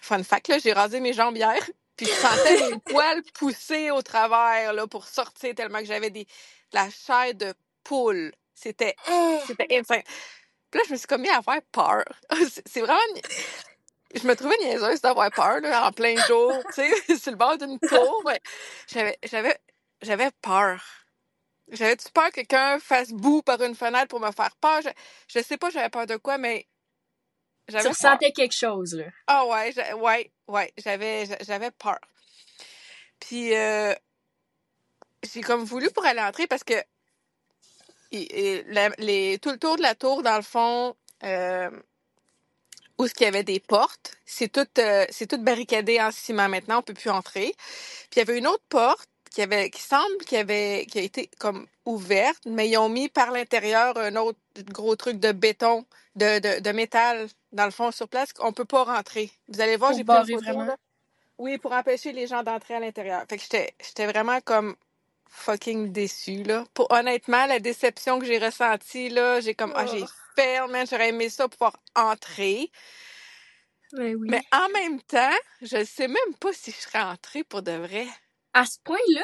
Fun 0.00 0.22
fact, 0.22 0.48
là, 0.48 0.58
j'ai 0.60 0.72
rasé 0.72 1.00
mes 1.00 1.12
jambes 1.12 1.36
hier. 1.36 1.62
Puis 1.98 2.06
je 2.06 2.14
sentais 2.14 2.70
mes 2.70 2.78
poils 2.86 3.22
pousser 3.34 3.90
au 3.90 4.00
travers, 4.00 4.72
là, 4.72 4.86
pour 4.86 5.06
sortir 5.06 5.54
tellement 5.54 5.80
que 5.80 5.84
j'avais 5.84 6.10
des... 6.10 6.24
de 6.24 6.30
la 6.72 6.88
chair 6.88 7.34
de 7.34 7.54
poule. 7.86 8.32
C'était... 8.54 8.96
C'était 9.46 9.66
insane. 9.78 10.02
Puis 10.70 10.80
là, 10.80 10.84
je 10.86 10.92
me 10.92 10.96
suis 10.96 11.06
comme 11.06 11.22
mis 11.22 11.28
à 11.28 11.36
avoir 11.38 11.60
peur. 11.72 12.04
C'est 12.66 12.80
vraiment... 12.80 13.00
Je 14.14 14.26
me 14.26 14.34
trouvais 14.34 14.56
niaiseuse 14.62 15.00
d'avoir 15.00 15.30
peur, 15.30 15.60
là, 15.60 15.86
en 15.88 15.92
plein 15.92 16.16
jour, 16.26 16.52
tu 16.74 16.82
sais, 17.06 17.16
sur 17.18 17.32
le 17.32 17.36
bord 17.36 17.58
d'une 17.58 17.78
tour. 17.80 18.22
mais 18.24 18.40
J'avais... 18.88 19.18
J'avais... 19.24 19.58
J'avais 20.02 20.30
peur. 20.42 20.82
J'avais-tu 21.72 22.10
peur 22.12 22.28
que 22.30 22.34
quelqu'un 22.36 22.78
fasse 22.78 23.10
boue 23.10 23.42
par 23.42 23.60
une 23.62 23.74
fenêtre 23.74 24.08
pour 24.08 24.20
me 24.20 24.30
faire 24.30 24.54
peur? 24.60 24.82
Je, 24.82 24.90
je 25.28 25.42
sais 25.42 25.56
pas 25.56 25.70
j'avais 25.70 25.88
peur 25.88 26.06
de 26.06 26.16
quoi, 26.16 26.38
mais 26.38 26.68
Tu 27.66 27.72
j'avais 27.72 27.84
peur. 27.84 28.12
ressentais 28.12 28.32
quelque 28.32 28.54
chose, 28.54 28.94
là. 28.94 29.06
Ah 29.26 29.46
ouais, 29.46 29.74
ouais, 29.94 30.32
ouais, 30.48 30.72
j'avais 30.78 31.26
j'a- 31.26 31.42
j'avais 31.42 31.70
peur. 31.72 31.98
Puis 33.18 33.54
euh, 33.56 33.94
j'ai 35.24 35.40
comme 35.40 35.64
voulu 35.64 35.90
pour 35.90 36.04
aller 36.04 36.20
entrer 36.20 36.46
parce 36.46 36.62
que 36.62 36.74
la- 38.68 38.90
les, 38.98 39.38
tout 39.40 39.50
le 39.50 39.58
tour 39.58 39.76
de 39.76 39.82
la 39.82 39.94
tour, 39.94 40.22
dans 40.22 40.36
le 40.36 40.42
fond, 40.42 40.96
euh, 41.24 41.70
où 42.98 43.06
ce 43.08 43.14
qu'il 43.14 43.26
y 43.26 43.28
avait 43.28 43.44
des 43.44 43.60
portes, 43.60 44.16
c'est 44.26 44.48
tout, 44.52 44.66
euh, 44.78 45.06
c'est 45.10 45.26
tout 45.28 45.38
barricadé 45.42 46.00
en 46.00 46.10
ciment 46.12 46.48
maintenant, 46.48 46.78
on 46.80 46.82
peut 46.82 46.94
plus 46.94 47.10
entrer. 47.10 47.54
Puis 48.10 48.16
il 48.16 48.18
y 48.20 48.22
avait 48.22 48.38
une 48.38 48.46
autre 48.46 48.64
porte 48.68 49.08
qui 49.30 49.42
avait, 49.42 49.70
qui 49.70 49.82
semble 49.82 50.18
qui 50.26 50.36
avait, 50.36 50.86
qui 50.90 50.98
a 50.98 51.02
été 51.02 51.30
comme 51.38 51.66
ouverte, 51.86 52.42
mais 52.46 52.68
ils 52.70 52.78
ont 52.78 52.88
mis 52.88 53.08
par 53.08 53.32
l'intérieur 53.32 53.98
un 53.98 54.16
autre 54.16 54.38
gros 54.72 54.96
truc 54.96 55.20
de 55.20 55.32
béton, 55.32 55.86
de, 56.16 56.38
de, 56.40 56.60
de 56.60 56.72
métal, 56.72 57.28
dans 57.52 57.66
le 57.66 57.72
fond, 57.72 57.90
sur 57.92 58.08
place, 58.08 58.32
qu'on 58.32 58.52
peut 58.52 58.64
pas 58.66 58.84
rentrer. 58.84 59.30
Vous 59.48 59.60
allez 59.60 59.76
voir, 59.76 59.92
j'ai 59.94 60.04
pris 60.04 60.18
une 60.18 60.26
photo, 60.26 60.62
là. 60.64 60.76
Oui, 61.38 61.58
pour 61.58 61.72
empêcher 61.72 62.12
les 62.12 62.28
gens 62.28 62.42
d'entrer 62.44 62.74
à 62.76 62.80
l'intérieur. 62.80 63.24
Fait 63.28 63.36
que 63.36 63.42
j'étais, 63.42 63.74
j'étais 63.84 64.06
vraiment 64.06 64.40
comme 64.42 64.76
fucking 65.28 65.92
déçue, 65.92 66.42
là. 66.42 66.64
Pour, 66.74 66.90
honnêtement, 66.90 67.46
la 67.46 67.58
déception 67.60 68.18
que 68.18 68.26
j'ai 68.26 68.38
ressentie, 68.38 69.08
là, 69.08 69.40
j'ai 69.40 69.54
comme, 69.54 69.72
ah, 69.76 69.86
j'ai 69.86 70.02
Oh. 70.02 70.06
fail, 70.36 70.68
man, 70.70 70.86
j'aurais 70.86 71.08
aimé 71.10 71.28
ça 71.30 71.48
pouvoir 71.48 71.76
entrer. 71.94 72.70
Ben 73.92 74.14
oui. 74.16 74.28
Mais 74.30 74.42
en 74.52 74.68
même 74.70 75.00
temps, 75.02 75.36
je 75.62 75.84
sais 75.84 76.08
même 76.08 76.34
pas 76.40 76.52
si 76.52 76.72
je 76.72 76.76
serais 76.76 77.00
entrée 77.02 77.44
pour 77.44 77.62
de 77.62 77.72
vrai. 77.72 78.06
À 78.52 78.64
ce 78.66 78.78
point-là? 78.84 79.22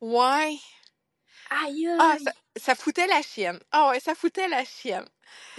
Ouais. 0.00 0.56
Aïe 1.50 1.88
Ah, 1.98 2.16
ça, 2.22 2.32
ça 2.56 2.74
foutait 2.74 3.06
la 3.06 3.22
chienne. 3.22 3.60
Ah 3.70 3.90
ouais, 3.90 4.00
ça 4.00 4.14
foutait 4.14 4.48
la 4.48 4.64
chienne. 4.64 5.08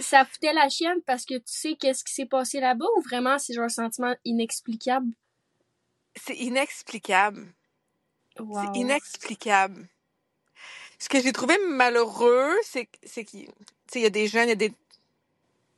Ça 0.00 0.24
foutait 0.24 0.52
la 0.52 0.68
chienne 0.68 1.02
parce 1.06 1.24
que 1.24 1.34
tu 1.34 1.42
sais 1.46 1.74
qu'est-ce 1.76 2.04
qui 2.04 2.12
s'est 2.12 2.26
passé 2.26 2.60
là-bas 2.60 2.86
ou 2.96 3.00
vraiment 3.02 3.38
c'est 3.38 3.54
genre 3.54 3.64
un 3.64 3.68
sentiment 3.68 4.14
inexplicable? 4.24 5.12
C'est 6.16 6.36
inexplicable. 6.36 7.54
Wow. 8.38 8.60
C'est 8.74 8.80
inexplicable. 8.80 9.88
ce 10.98 11.08
que 11.08 11.20
j'ai 11.20 11.32
trouvé 11.32 11.56
malheureux, 11.68 12.54
c'est 12.64 12.86
qu'il 13.24 13.48
y 13.96 14.06
a 14.06 14.10
des 14.10 14.26
jeunes, 14.28 14.46
il 14.46 14.50
y 14.50 14.52
a 14.52 14.56
des, 14.56 14.72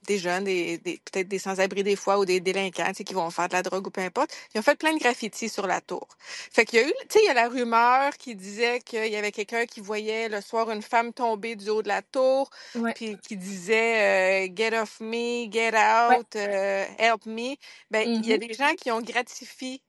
des 0.07 0.19
jeunes, 0.19 0.45
des, 0.45 0.79
des- 0.79 0.99
peut-être 1.05 1.29
des 1.29 1.39
sans-abri 1.41 1.83
des 1.83 1.97
fois 1.97 2.19
ou 2.19 2.25
des 2.25 2.41
délinquants, 2.41 2.93
qui 2.93 3.13
vont 3.15 3.31
faire 3.31 3.49
de 3.49 3.55
la 3.55 3.63
drogue 3.63 3.87
ou 3.89 3.91
peu 3.91 4.01
importe. 4.03 4.31
Ils 4.55 4.59
ont 4.59 4.63
fait 4.63 4.77
plein 4.77 4.95
de 4.95 5.01
graffitis 5.01 5.49
sur 5.49 5.67
la 5.67 5.81
tour. 5.81 6.07
Fait 6.21 6.65
qu'il 6.65 6.81
y 6.81 6.83
a 6.85 6.89
eu, 6.89 6.93
tu 7.09 7.19
sais, 7.19 7.21
il 7.25 7.27
y 7.27 7.29
a 7.31 7.35
la 7.35 7.49
rumeur 7.49 8.17
qui 8.17 8.37
disait 8.37 8.81
qu'il 8.81 9.07
y 9.09 9.17
avait 9.17 9.33
quelqu'un 9.33 9.67
qui 9.67 9.81
voyait 9.81 10.29
le 10.29 10.41
soir 10.41 10.71
une 10.71 10.83
femme 10.83 11.13
tomber 11.13 11.57
du 11.57 11.71
haut 11.71 11.83
de 11.83 11.89
la 11.89 12.03
tour, 12.03 12.51
Ouais. 12.75 12.95
puis 12.95 13.19
qui 13.19 13.37
disait 13.37 14.47
euh, 14.49 14.55
Get 14.55 14.79
off 14.81 15.01
me, 15.01 15.51
get 15.51 15.73
Ouais. 16.09 16.19
out, 16.21 16.37
euh, 16.37 16.85
help 16.99 17.27
me. 17.27 17.57
Ben, 17.91 18.09
il 18.23 18.27
y 18.27 18.33
a 18.33 18.39
Mhm. 18.39 18.39
des 18.39 18.55
gens 18.55 18.75
qui 18.77 18.91
ont 18.93 19.01
gratifié 19.03 19.83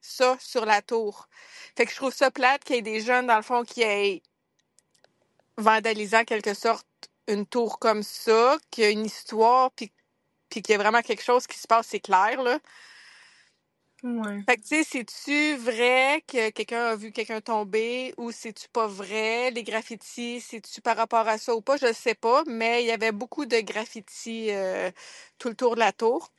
ça 0.00 0.36
sur 0.40 0.66
la 0.66 0.82
tour. 0.82 1.28
Fait 1.76 1.86
que 1.86 1.90
je 1.92 1.96
trouve 1.96 2.14
ça 2.14 2.30
plate 2.30 2.64
qu'il 2.64 2.76
y 2.76 2.78
ait 2.78 2.82
des 2.82 3.00
jeunes, 3.00 3.26
dans 3.26 3.36
le 3.36 3.42
fond, 3.42 3.64
qui 3.64 3.82
aient 3.82 4.22
vandalisé 5.56 6.16
en 6.16 6.24
quelque 6.24 6.54
sorte 6.54 6.86
une 7.28 7.46
tour 7.46 7.78
comme 7.78 8.02
ça, 8.02 8.58
qu'il 8.70 8.84
y 8.84 8.86
a 8.86 8.90
une 8.90 9.06
histoire, 9.06 9.70
puis, 9.72 9.92
puis 10.48 10.62
qu'il 10.62 10.72
y 10.72 10.76
a 10.76 10.78
vraiment 10.78 11.02
quelque 11.02 11.22
chose 11.22 11.46
qui 11.46 11.58
se 11.58 11.66
passe, 11.66 11.88
c'est 11.88 12.00
clair, 12.00 12.42
là. 12.42 12.58
Ouais. 14.02 14.42
Fait 14.48 14.56
que, 14.56 14.62
tu 14.62 14.68
sais, 14.68 14.84
c'est-tu 14.84 15.56
vrai 15.56 16.24
que 16.26 16.50
quelqu'un 16.50 16.86
a 16.86 16.96
vu 16.96 17.12
quelqu'un 17.12 17.42
tomber 17.42 18.14
ou 18.16 18.32
c'est-tu 18.32 18.68
pas 18.70 18.86
vrai? 18.86 19.50
Les 19.50 19.62
graffitis, 19.62 20.40
c'est-tu 20.40 20.80
par 20.80 20.96
rapport 20.96 21.28
à 21.28 21.36
ça 21.38 21.54
ou 21.54 21.60
pas? 21.60 21.76
Je 21.76 21.92
sais 21.92 22.14
pas, 22.14 22.42
mais 22.46 22.82
il 22.82 22.86
y 22.86 22.90
avait 22.92 23.12
beaucoup 23.12 23.44
de 23.44 23.60
graffitis 23.60 24.50
euh, 24.52 24.90
tout 25.38 25.48
le 25.48 25.54
tour 25.54 25.74
de 25.74 25.80
la 25.80 25.92
tour. 25.92 26.32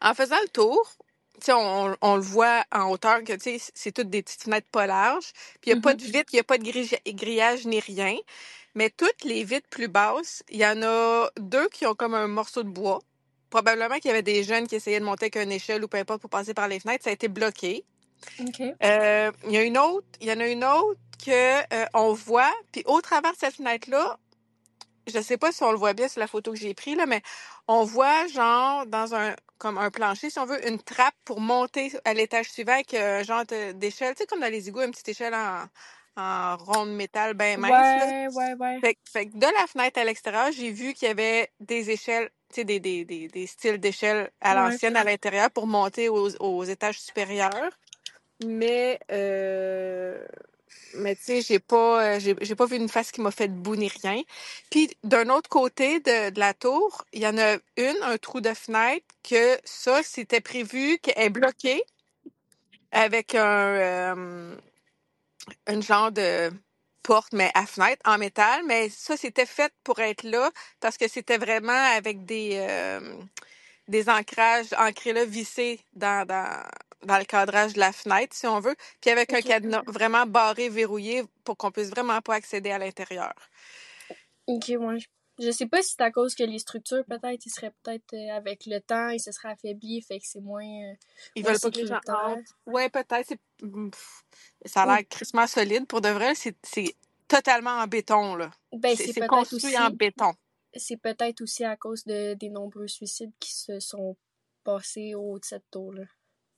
En 0.00 0.14
faisant 0.14 0.40
le 0.42 0.48
tour, 0.48 0.96
sais, 1.46 1.52
on, 1.52 1.96
on 2.00 2.16
le 2.16 2.22
voit 2.22 2.64
en 2.72 2.90
hauteur 2.90 3.22
que, 3.24 3.32
tu 3.34 3.58
sais, 3.58 3.72
c'est 3.74 3.92
toutes 3.92 4.10
des 4.10 4.22
petites 4.22 4.42
fenêtres 4.42 4.68
pas 4.70 4.86
larges. 4.86 5.32
Puis 5.60 5.70
il 5.70 5.74
n'y 5.74 5.78
a 5.78 5.82
pas 5.82 5.94
de 5.94 6.02
vitre, 6.02 6.30
il 6.32 6.36
n'y 6.36 6.40
a 6.40 6.44
pas 6.44 6.58
de 6.58 6.64
grille- 6.64 6.98
grillage 7.06 7.66
ni 7.66 7.80
rien. 7.80 8.16
Mais 8.74 8.90
toutes 8.90 9.24
les 9.24 9.44
vitres 9.44 9.68
plus 9.68 9.88
basses, 9.88 10.42
il 10.48 10.58
y 10.58 10.66
en 10.66 10.82
a 10.82 11.28
deux 11.38 11.68
qui 11.68 11.86
ont 11.86 11.94
comme 11.94 12.14
un 12.14 12.28
morceau 12.28 12.62
de 12.62 12.68
bois. 12.68 13.00
Probablement 13.50 13.96
qu'il 13.96 14.06
y 14.06 14.10
avait 14.10 14.22
des 14.22 14.44
jeunes 14.44 14.68
qui 14.68 14.76
essayaient 14.76 15.00
de 15.00 15.04
monter 15.04 15.24
avec 15.24 15.36
une 15.36 15.50
échelle 15.50 15.82
ou 15.82 15.88
peu 15.88 15.98
importe 15.98 16.20
pour 16.20 16.30
passer 16.30 16.54
par 16.54 16.68
les 16.68 16.78
fenêtres. 16.78 17.04
Ça 17.04 17.10
a 17.10 17.12
été 17.12 17.26
bloqué. 17.28 17.84
OK. 18.40 18.60
Euh, 18.60 19.32
il 19.46 19.52
y 19.52 19.56
a 19.56 19.62
une 19.62 19.78
autre, 19.78 20.06
il 20.20 20.28
y 20.28 20.32
en 20.32 20.40
a 20.40 20.46
une 20.46 20.64
autre 20.64 21.00
que 21.24 21.74
euh, 21.74 21.86
on 21.94 22.12
voit, 22.12 22.52
puis 22.72 22.82
au 22.86 23.00
travers 23.00 23.32
de 23.32 23.38
cette 23.38 23.56
fenêtre-là, 23.56 24.18
je 25.10 25.20
sais 25.20 25.36
pas 25.38 25.52
si 25.52 25.62
on 25.62 25.72
le 25.72 25.78
voit 25.78 25.92
bien 25.94 26.08
sur 26.08 26.20
la 26.20 26.26
photo 26.26 26.52
que 26.52 26.58
j'ai 26.58 26.74
prise, 26.74 26.96
là, 26.96 27.06
mais 27.06 27.22
on 27.68 27.84
voit 27.84 28.26
genre 28.28 28.86
dans 28.86 29.14
un 29.14 29.34
comme 29.58 29.76
un 29.78 29.90
plancher, 29.90 30.30
si 30.30 30.38
on 30.38 30.46
veut, 30.46 30.66
une 30.66 30.78
trappe 30.82 31.14
pour 31.24 31.40
monter 31.40 31.92
à 32.06 32.14
l'étage 32.14 32.50
suivant 32.50 32.72
avec 32.72 32.94
un 32.94 33.22
genre 33.22 33.44
de- 33.44 33.72
d'échelle, 33.72 34.14
tu 34.14 34.22
sais, 34.22 34.26
comme 34.26 34.40
dans 34.40 34.50
les 34.50 34.68
égouts, 34.68 34.80
une 34.80 34.90
petite 34.90 35.10
échelle 35.10 35.34
en, 35.34 35.66
en 36.16 36.56
rond 36.56 36.86
de 36.86 36.92
métal 36.92 37.34
bien 37.34 37.58
mince. 37.58 37.72
Là. 37.72 38.06
Ouais, 38.06 38.28
ouais, 38.32 38.54
ouais. 38.58 38.80
Fait, 38.80 38.94
que- 38.94 39.00
fait 39.12 39.26
que 39.26 39.36
de 39.36 39.46
la 39.60 39.66
fenêtre 39.66 40.00
à 40.00 40.04
l'extérieur, 40.04 40.50
j'ai 40.52 40.70
vu 40.70 40.94
qu'il 40.94 41.08
y 41.08 41.10
avait 41.10 41.50
des 41.60 41.90
échelles, 41.90 42.30
tu 42.48 42.56
sais, 42.56 42.64
des, 42.64 42.80
des, 42.80 43.04
des, 43.04 43.28
des 43.28 43.46
styles 43.46 43.78
d'échelles 43.78 44.30
à 44.40 44.54
Ouais. 44.54 44.62
l'ancienne 44.62 44.96
à 44.96 45.04
l'intérieur 45.04 45.50
pour 45.50 45.66
monter 45.66 46.08
aux, 46.08 46.30
aux 46.40 46.64
étages 46.64 46.98
supérieurs. 47.00 47.70
Mais, 48.42 48.98
euh, 49.12 50.24
mais 50.94 51.16
tu 51.16 51.22
sais, 51.22 51.42
j'ai 51.42 51.58
pas, 51.58 52.16
euh, 52.16 52.20
j'ai, 52.20 52.54
pas 52.54 52.66
vu 52.66 52.76
une 52.76 52.88
face 52.88 53.12
qui 53.12 53.20
m'a 53.20 53.30
fait 53.30 53.48
de 53.48 53.54
bout 53.54 53.76
ni 53.76 53.88
rien. 53.88 54.22
Puis 54.70 54.90
d'un 55.04 55.28
autre 55.28 55.48
côté 55.48 56.00
de, 56.00 56.38
la 56.38 56.54
tour, 56.54 57.04
il 57.12 57.22
y 57.22 57.26
en 57.26 57.38
a 57.38 57.56
une, 57.76 57.96
un 58.02 58.18
trou 58.18 58.40
de 58.40 58.54
fenêtre, 58.54 59.06
que 59.22 59.58
ça, 59.64 60.02
c'était 60.02 60.40
prévu 60.40 60.98
qu'elle 60.98 61.26
est 61.26 61.30
bloquée 61.30 61.82
avec 62.92 63.34
un, 63.34 63.40
euh, 63.40 64.56
un 65.66 65.80
genre 65.80 66.12
de 66.12 66.50
porte, 67.02 67.32
mais 67.32 67.50
à 67.54 67.66
fenêtre, 67.66 68.02
en 68.04 68.18
métal. 68.18 68.62
Mais 68.66 68.88
ça, 68.88 69.16
c'était 69.16 69.46
fait 69.46 69.72
pour 69.84 70.00
être 70.00 70.22
là 70.24 70.50
parce 70.80 70.96
que 70.96 71.08
c'était 71.08 71.38
vraiment 71.38 71.72
avec 71.96 72.24
des, 72.24 72.52
euh, 72.54 73.00
des 73.88 74.08
ancrages 74.08 74.72
ancrés 74.78 75.12
là, 75.12 75.24
vissés 75.24 75.80
dans, 75.94 76.26
dans, 76.26 76.62
dans 77.04 77.18
le 77.18 77.24
cadrage 77.24 77.74
de 77.74 77.80
la 77.80 77.92
fenêtre, 77.92 78.34
si 78.36 78.46
on 78.46 78.60
veut. 78.60 78.74
Puis 79.00 79.10
avec 79.10 79.32
un 79.32 79.40
cadenas 79.40 79.82
vraiment 79.86 80.26
barré, 80.26 80.68
verrouillé 80.68 81.24
pour 81.44 81.56
qu'on 81.56 81.70
puisse 81.70 81.90
vraiment 81.90 82.20
pas 82.20 82.34
accéder 82.34 82.70
à 82.70 82.78
l'intérieur. 82.78 83.32
OK, 84.46 84.72
ouais. 84.78 84.98
Je 85.38 85.50
sais 85.50 85.66
pas 85.66 85.80
si 85.82 85.90
c'est 85.96 86.02
à 86.02 86.10
cause 86.10 86.34
que 86.34 86.42
les 86.42 86.58
structures, 86.58 87.02
peut-être, 87.06 87.46
ils 87.46 87.50
seraient 87.50 87.72
peut-être 87.82 88.12
euh, 88.12 88.36
avec 88.36 88.66
le 88.66 88.78
temps, 88.80 89.08
ils 89.08 89.20
se 89.20 89.32
seraient 89.32 89.52
affaiblis, 89.52 90.02
fait 90.02 90.18
que 90.18 90.26
c'est 90.26 90.40
moins, 90.40 90.62
euh, 90.64 90.94
Ils 91.34 91.42
moins 91.42 91.52
veulent 91.52 91.60
pas 91.60 91.70
que 91.70 91.76
les 91.78 91.86
gens. 91.86 92.00
Ouais, 92.66 92.90
peut-être. 92.90 93.26
c'est- 93.26 93.40
pff, 93.58 94.22
Ça 94.66 94.82
a 94.82 94.86
l'air 94.86 95.08
crissement 95.08 95.46
solide. 95.46 95.86
Pour 95.86 96.02
de 96.02 96.10
vrai, 96.10 96.34
c'est 96.34 96.56
c'est 96.62 96.94
totalement 97.26 97.70
en 97.70 97.86
béton, 97.86 98.34
là. 98.34 98.50
ben, 98.72 98.94
C'est 98.94 99.26
construit 99.26 99.78
en 99.78 99.86
aussi, 99.86 99.96
béton. 99.96 100.34
c'est 100.74 100.98
peut-être 100.98 101.40
aussi 101.40 101.64
à 101.64 101.76
cause 101.76 102.04
de, 102.04 102.34
des 102.34 102.50
nombreux 102.50 102.88
suicides 102.88 103.32
qui 103.38 103.54
se 103.54 103.80
sont 103.80 104.16
passés 104.62 105.14
au 105.14 105.32
haut 105.32 105.38
de 105.38 105.44
cette 105.44 105.70
tour-là. 105.70 106.04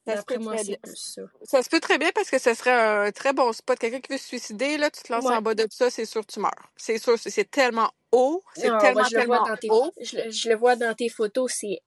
Ça 0.07 0.17
se 0.21 0.23
peut 0.25 0.39
moi, 0.39 0.55
très 0.57 0.65
bien. 0.65 0.77
ça. 0.95 1.23
Ça 1.45 1.63
se 1.63 1.69
peut 1.69 1.81
très 1.81 1.99
bien 1.99 2.11
parce 2.15 2.29
que 2.31 2.39
ce 2.39 2.55
serait 2.55 2.73
un 2.73 3.13
très 3.13 3.33
bon 3.33 3.53
spot. 3.53 3.79
Quelqu'un 3.79 4.01
qui 4.01 4.13
veut 4.13 4.19
se 4.19 4.27
suicider, 4.27 4.77
là, 4.77 4.91
tu 4.91 5.03
te 5.03 5.13
lances 5.13 5.25
Ouais. 5.25 5.35
en 5.37 5.43
bas 5.43 5.55
de 5.55 5.67
ça, 5.71 5.91
c'est 5.91 6.07
sûr 6.07 6.27
que 6.27 6.33
tu 6.33 6.41
meurs. 6.41 6.73
C'est 6.77 6.99
sûr, 6.99 7.17
c'est 7.19 7.51
tellement 7.51 7.91
haut. 8.11 8.43
C'est 8.55 8.69
Ah, 8.69 8.75
ouais, 8.75 8.81
tellement, 8.81 9.05
je 9.05 9.17
le 9.17 9.25
vois 9.27 9.39
dans 9.39 9.57
tes, 9.57 9.71
haut. 9.71 9.93
je, 10.01 10.17
le- 10.17 10.31
je 10.31 10.49
le 10.49 10.57
vois 10.57 10.77
dans 10.77 10.95
tes 10.95 11.09
photos, 11.09 11.53
c'est 11.55 11.81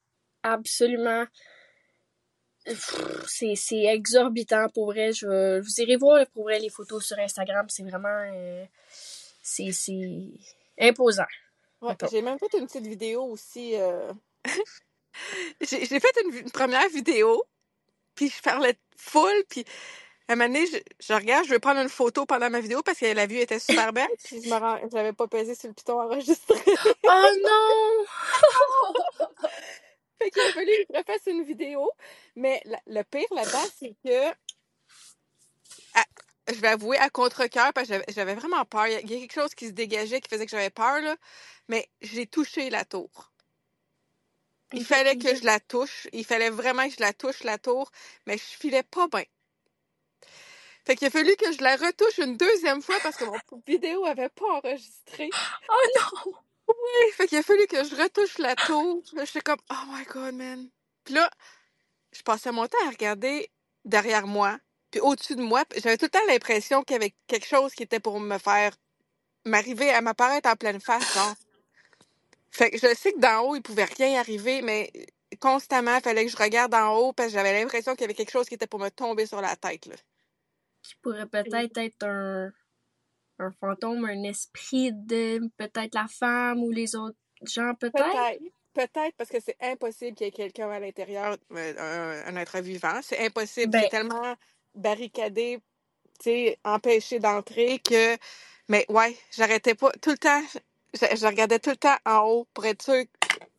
absolument, 0.43 1.25
c'est, 3.27 3.83
exorbitant 3.83 4.67
pour 4.73 4.85
vrai. 4.87 5.11
Je, 5.13 5.59
vous 5.59 5.81
irez 5.81 5.97
voir 5.97 6.25
pour 6.27 6.43
vrai 6.43 6.59
les 6.59 6.69
photos 6.69 7.05
sur 7.05 7.19
Instagram, 7.19 7.65
c'est 7.69 7.83
vraiment, 7.83 8.07
euh, 8.33 8.65
c'est, 9.41 9.71
imposant. 10.79 11.23
Ouais, 11.81 11.95
j'ai 12.09 12.21
même 12.21 12.39
fait 12.39 12.57
une 12.57 12.65
petite 12.65 12.87
vidéo 12.87 13.23
aussi. 13.23 13.75
euh, 13.75 14.11
J'ai 15.61 15.99
fait 15.99 16.15
une 16.23 16.49
première 16.51 16.87
vidéo, 16.89 17.43
puis 18.15 18.29
je 18.29 18.41
parlais 18.41 18.77
full, 18.97 19.43
puis 19.49 19.65
à 20.29 20.33
un 20.33 20.35
moment 20.37 20.49
donné, 20.53 20.65
je, 20.67 20.77
je 21.01 21.13
regarde, 21.13 21.45
je 21.45 21.51
veux 21.51 21.59
prendre 21.59 21.81
une 21.81 21.89
photo 21.89 22.25
pendant 22.25 22.49
ma 22.49 22.61
vidéo 22.61 22.81
parce 22.83 22.99
que 22.99 23.05
la 23.07 23.27
vue 23.27 23.39
était 23.39 23.59
super 23.59 23.93
belle, 23.93 24.07
puis 24.23 24.41
je 24.43 24.49
me 24.49 24.55
rends, 24.57 24.79
j'avais 24.91 25.13
pas 25.13 25.27
pesé 25.27 25.55
sur 25.55 25.69
le 25.69 25.73
piton 25.75 26.01
enregistré. 26.01 26.55
Oh 27.07 27.29
non! 27.43 28.05
Fait 30.19 30.31
qu'il 30.31 30.41
a 30.43 30.51
fallu 30.51 30.71
que 30.71 30.93
je 30.93 30.97
refasse 30.99 31.27
une 31.27 31.43
vidéo. 31.43 31.89
Mais 32.35 32.61
la- 32.65 32.81
le 32.87 33.03
pire 33.03 33.27
là-dedans, 33.31 33.65
c'est 33.79 33.95
que, 34.05 34.29
à- 35.93 36.05
je 36.49 36.59
vais 36.59 36.69
avouer, 36.69 36.97
à 36.97 37.09
contre-cœur, 37.09 37.73
parce 37.73 37.89
que 37.89 37.95
j'avais 38.09 38.35
vraiment 38.35 38.65
peur. 38.65 38.87
Il 38.87 38.93
y 38.93 38.95
a 38.97 39.01
quelque 39.01 39.33
chose 39.33 39.55
qui 39.55 39.67
se 39.67 39.73
dégageait 39.73 40.21
qui 40.21 40.29
faisait 40.29 40.45
que 40.45 40.51
j'avais 40.51 40.69
peur, 40.71 41.01
là. 41.01 41.15
Mais 41.69 41.89
j'ai 42.01 42.27
touché 42.27 42.69
la 42.69 42.85
tour. 42.85 43.31
Il 44.73 44.85
fallait 44.85 45.17
que 45.17 45.35
je 45.35 45.43
la 45.45 45.59
touche. 45.59 46.07
Il 46.13 46.25
fallait 46.25 46.49
vraiment 46.49 46.87
que 46.87 46.95
je 46.95 47.01
la 47.01 47.13
touche, 47.13 47.43
la 47.43 47.57
tour. 47.57 47.91
Mais 48.27 48.37
je 48.37 48.43
filais 48.43 48.83
pas 48.83 49.07
bien. 49.07 49.23
Fait 50.85 50.95
qu'il 50.95 51.07
a 51.07 51.11
fallu 51.11 51.35
que 51.35 51.51
je 51.51 51.63
la 51.63 51.75
retouche 51.77 52.19
une 52.19 52.37
deuxième 52.37 52.81
fois 52.81 52.97
parce 53.01 53.17
que 53.17 53.25
mon 53.25 53.39
vidéo 53.67 54.05
avait 54.05 54.29
pas 54.29 54.45
enregistré. 54.45 55.29
Oh 55.69 55.99
non! 55.99 56.33
Oui, 56.67 57.11
fait 57.13 57.27
qu'il 57.27 57.37
a 57.37 57.43
fallu 57.43 57.67
que 57.67 57.83
je 57.83 57.95
retouche 57.95 58.37
la 58.39 58.55
tour. 58.55 59.03
J'étais 59.17 59.41
comme, 59.41 59.59
oh 59.71 59.85
my 59.89 60.03
god, 60.05 60.35
man. 60.35 60.69
Puis 61.03 61.13
là, 61.13 61.29
je 62.11 62.21
passais 62.23 62.51
mon 62.51 62.67
temps 62.67 62.77
à 62.87 62.89
regarder 62.89 63.51
derrière 63.85 64.27
moi, 64.27 64.59
puis 64.91 65.01
au-dessus 65.01 65.35
de 65.35 65.43
moi. 65.43 65.63
J'avais 65.75 65.97
tout 65.97 66.05
le 66.05 66.09
temps 66.09 66.25
l'impression 66.27 66.83
qu'il 66.83 66.95
y 66.95 66.97
avait 66.97 67.15
quelque 67.27 67.47
chose 67.47 67.73
qui 67.75 67.83
était 67.83 67.99
pour 67.99 68.19
me 68.19 68.37
faire 68.39 68.75
m'arriver 69.45 69.91
à 69.91 70.01
m'apparaître 70.01 70.49
en 70.49 70.55
pleine 70.55 70.81
face, 70.81 71.13
genre. 71.13 71.35
Fait 72.55 72.71
que 72.71 72.77
je 72.77 72.95
sais 72.95 73.11
que 73.11 73.19
d'en 73.19 73.41
haut, 73.41 73.55
il 73.55 73.61
pouvait 73.61 73.83
rien 73.83 74.17
arriver, 74.17 74.61
mais 74.61 74.89
constamment, 75.41 75.97
il 75.97 76.01
fallait 76.01 76.25
que 76.25 76.31
je 76.31 76.37
regarde 76.37 76.73
en 76.73 76.95
haut 76.95 77.11
parce 77.11 77.29
que 77.29 77.33
j'avais 77.33 77.51
l'impression 77.51 77.93
qu'il 77.93 78.01
y 78.01 78.03
avait 78.05 78.13
quelque 78.13 78.31
chose 78.31 78.47
qui 78.47 78.53
était 78.53 78.65
pour 78.65 78.79
me 78.79 78.89
tomber 78.89 79.25
sur 79.25 79.41
la 79.41 79.57
tête, 79.57 79.87
là. 79.87 79.95
Qui 80.81 80.95
pourrait 81.01 81.25
peut-être 81.25 81.77
être 81.77 82.03
un, 82.03 82.49
un 83.39 83.51
fantôme, 83.59 84.05
un 84.05 84.23
esprit 84.23 84.93
de 84.93 85.41
peut-être 85.57 85.95
la 85.95 86.07
femme 86.07 86.63
ou 86.63 86.71
les 86.71 86.95
autres 86.95 87.17
gens, 87.41 87.73
peut-être? 87.75 87.93
Peut-être. 87.93 88.43
Peut-être 88.73 89.15
parce 89.17 89.29
que 89.29 89.39
c'est 89.39 89.57
impossible 89.61 90.15
qu'il 90.15 90.25
y 90.25 90.29
ait 90.29 90.33
quelqu'un 90.33 90.69
à 90.69 90.79
l'intérieur, 90.79 91.37
euh, 91.53 91.73
un, 92.27 92.35
un 92.35 92.39
être 92.39 92.59
vivant. 92.59 92.99
C'est 93.01 93.25
impossible. 93.25 93.71
Ben, 93.71 93.83
C'est 93.83 93.89
tellement 93.89 94.35
barricadé, 94.73 95.59
empêché 96.63 97.19
d'entrer 97.19 97.79
que. 97.79 98.17
Mais 98.67 98.85
ouais, 98.89 99.15
j'arrêtais 99.31 99.75
pas. 99.75 99.91
Tout 100.01 100.11
le 100.11 100.17
temps, 100.17 100.41
je, 100.95 101.15
je 101.15 101.25
regardais 101.27 101.59
tout 101.59 101.71
le 101.71 101.77
temps 101.77 101.97
en 102.05 102.19
haut 102.27 102.47
pour 102.53 102.65
être 102.65 102.81
sûr, 102.83 103.03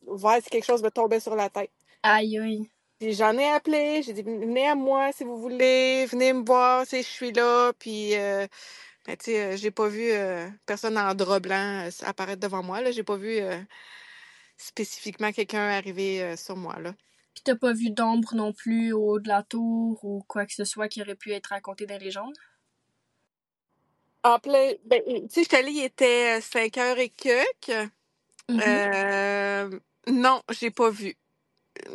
voir 0.07 0.41
si 0.43 0.51
quelque 0.51 0.65
chose 0.67 0.83
me 0.83 0.91
tombait 0.91 1.21
sur 1.21 1.37
la 1.37 1.51
tête. 1.51 1.71
aïe, 2.03 2.39
aïe. 2.39 2.71
Puis 2.99 3.13
j'en 3.15 3.37
ai 3.37 3.47
appelé, 3.49 4.03
j'ai 4.03 4.15
dit 4.15 4.23
venez 4.23 4.69
à 4.69 4.75
moi 4.75 5.13
si 5.13 5.25
vous 5.25 5.37
voulez, 5.39 6.07
venez 6.07 6.33
me 6.33 6.45
voir, 6.47 6.87
sais, 6.87 7.03
je 7.03 7.09
suis 7.09 7.33
là. 7.33 7.73
Puis, 7.79 8.15
euh, 8.17 8.47
ben, 9.07 9.17
tu 9.17 9.27
sais, 9.27 9.45
euh, 9.55 9.57
j'ai 9.57 9.71
pas 9.71 9.89
vu 9.89 10.11
euh, 10.13 10.49
personne 10.67 10.99
en 10.99 11.15
drap 11.15 11.41
blanc 11.41 11.89
apparaître 12.03 12.41
devant 12.41 12.63
moi. 12.63 12.81
Là, 12.81 12.93
j'ai 12.93 13.03
pas 13.05 13.17
vu 13.17 13.39
euh, 13.39 13.61
spécifiquement 14.57 15.33
quelqu'un 15.33 15.69
arriver 15.71 16.37
sur 16.37 16.57
moi 16.57 16.79
là. 16.81 16.95
Puis 17.35 17.43
t'as 17.45 17.57
pas 17.57 17.73
vu 17.73 17.91
d'ombre 17.91 18.35
non 18.35 18.53
plus 18.53 18.93
au 18.93 19.11
haut 19.11 19.21
de 19.21 19.29
la 19.29 19.43
tour 19.43 20.05
ou 20.05 20.25
quoi 20.27 20.47
que 20.47 20.55
ce 20.55 20.65
soit 20.65 20.89
qui 20.89 21.03
aurait 21.03 21.15
pu 21.15 21.33
être 21.33 21.49
raconté 21.49 21.87
dans 21.87 21.99
les 21.99 22.07
légendes? 22.07 22.37
En 24.27 24.41
plein. 24.41 24.75
Ben, 24.87 25.03
tu 25.07 25.35
sais, 25.35 25.43
je 25.45 25.49
suis 25.49 25.57
allée, 25.57 25.73
il 25.73 25.85
était 25.85 26.41
5 26.43 26.79
heures 26.79 26.99
et 26.99 27.11
quelques. 27.11 27.91
Mhm. 28.49 28.63
Euh, 28.67 29.81
non, 30.09 30.43
j'ai 30.51 30.71
pas 30.71 30.91
vu. 30.91 31.17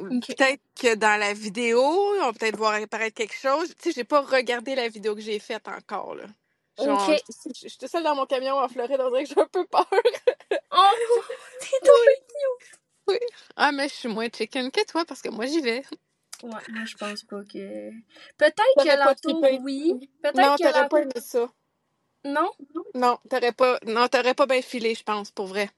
Ok. 0.10 0.28
Peut-être 0.28 0.62
que 0.80 0.96
dans 0.96 1.20
la 1.20 1.34
vidéo, 1.34 1.82
on 1.82 2.20
va 2.26 2.34
peut-être 2.34 2.58
voir 2.58 2.76
apparaître 2.76 3.16
quelque 3.18 3.36
chose. 3.36 3.76
Tu 3.78 3.90
sais, 3.90 3.94
j'ai 3.96 4.06
pas 4.06 4.22
regardé 4.22 4.76
la 4.76 4.90
vidéo 4.90 5.16
que 5.16 5.22
j'ai 5.22 5.40
faite 5.40 5.68
encore, 5.70 6.16
là. 6.16 6.26
Genre, 6.78 7.00
Ok. 7.10 7.24
j'étais- 7.28 7.70
j'étais 7.70 7.88
seule 7.90 8.04
dans 8.04 8.16
mon 8.16 8.26
camion 8.28 8.56
en 8.60 8.70
Floride, 8.70 9.02
on 9.02 9.10
dirait 9.12 9.24
que 9.26 9.30
j'ai 9.30 9.42
un 9.42 9.48
peu 9.48 9.66
peur. 9.68 9.88
Oh, 10.72 10.90
t'es 11.60 11.80
trop 11.84 11.94
Ah, 13.58 13.72
mais 13.72 13.90
je 13.90 13.94
suis 13.96 14.10
moins 14.10 14.30
chicken 14.30 14.72
que 14.72 14.86
toi 14.86 15.06
parce 15.06 15.22
que 15.22 15.30
moi, 15.30 15.46
j'y 15.48 15.62
vais. 15.62 15.84
Ouais, 16.44 16.52
moi 16.70 16.86
je 16.86 16.96
pense 16.98 17.24
pas 17.26 17.44
que. 17.46 17.92
Peut-être 18.38 18.78
T'aurais 18.78 18.98
que 18.98 19.00
pas 19.00 19.14
la 19.14 19.16
tour, 19.16 19.44
trippé. 19.44 19.62
oui. 19.64 20.12
Peut-être 20.24 20.36
Non, 20.42 20.56
que 20.56 20.64
t'aurais 20.64 20.86
pas 20.86 21.02
aimé 21.02 21.14
ça. 21.22 21.52
Non? 22.26 22.52
Non, 22.96 23.20
t'aurais 23.30 23.54
pas, 23.54 23.80
non, 23.88 24.08
t'aurais 24.10 24.36
pas 24.36 24.48
bien 24.48 24.62
filé, 24.62 24.96
je 24.96 25.04
pense, 25.04 25.32
pour 25.32 25.48
vrai. 25.48 25.70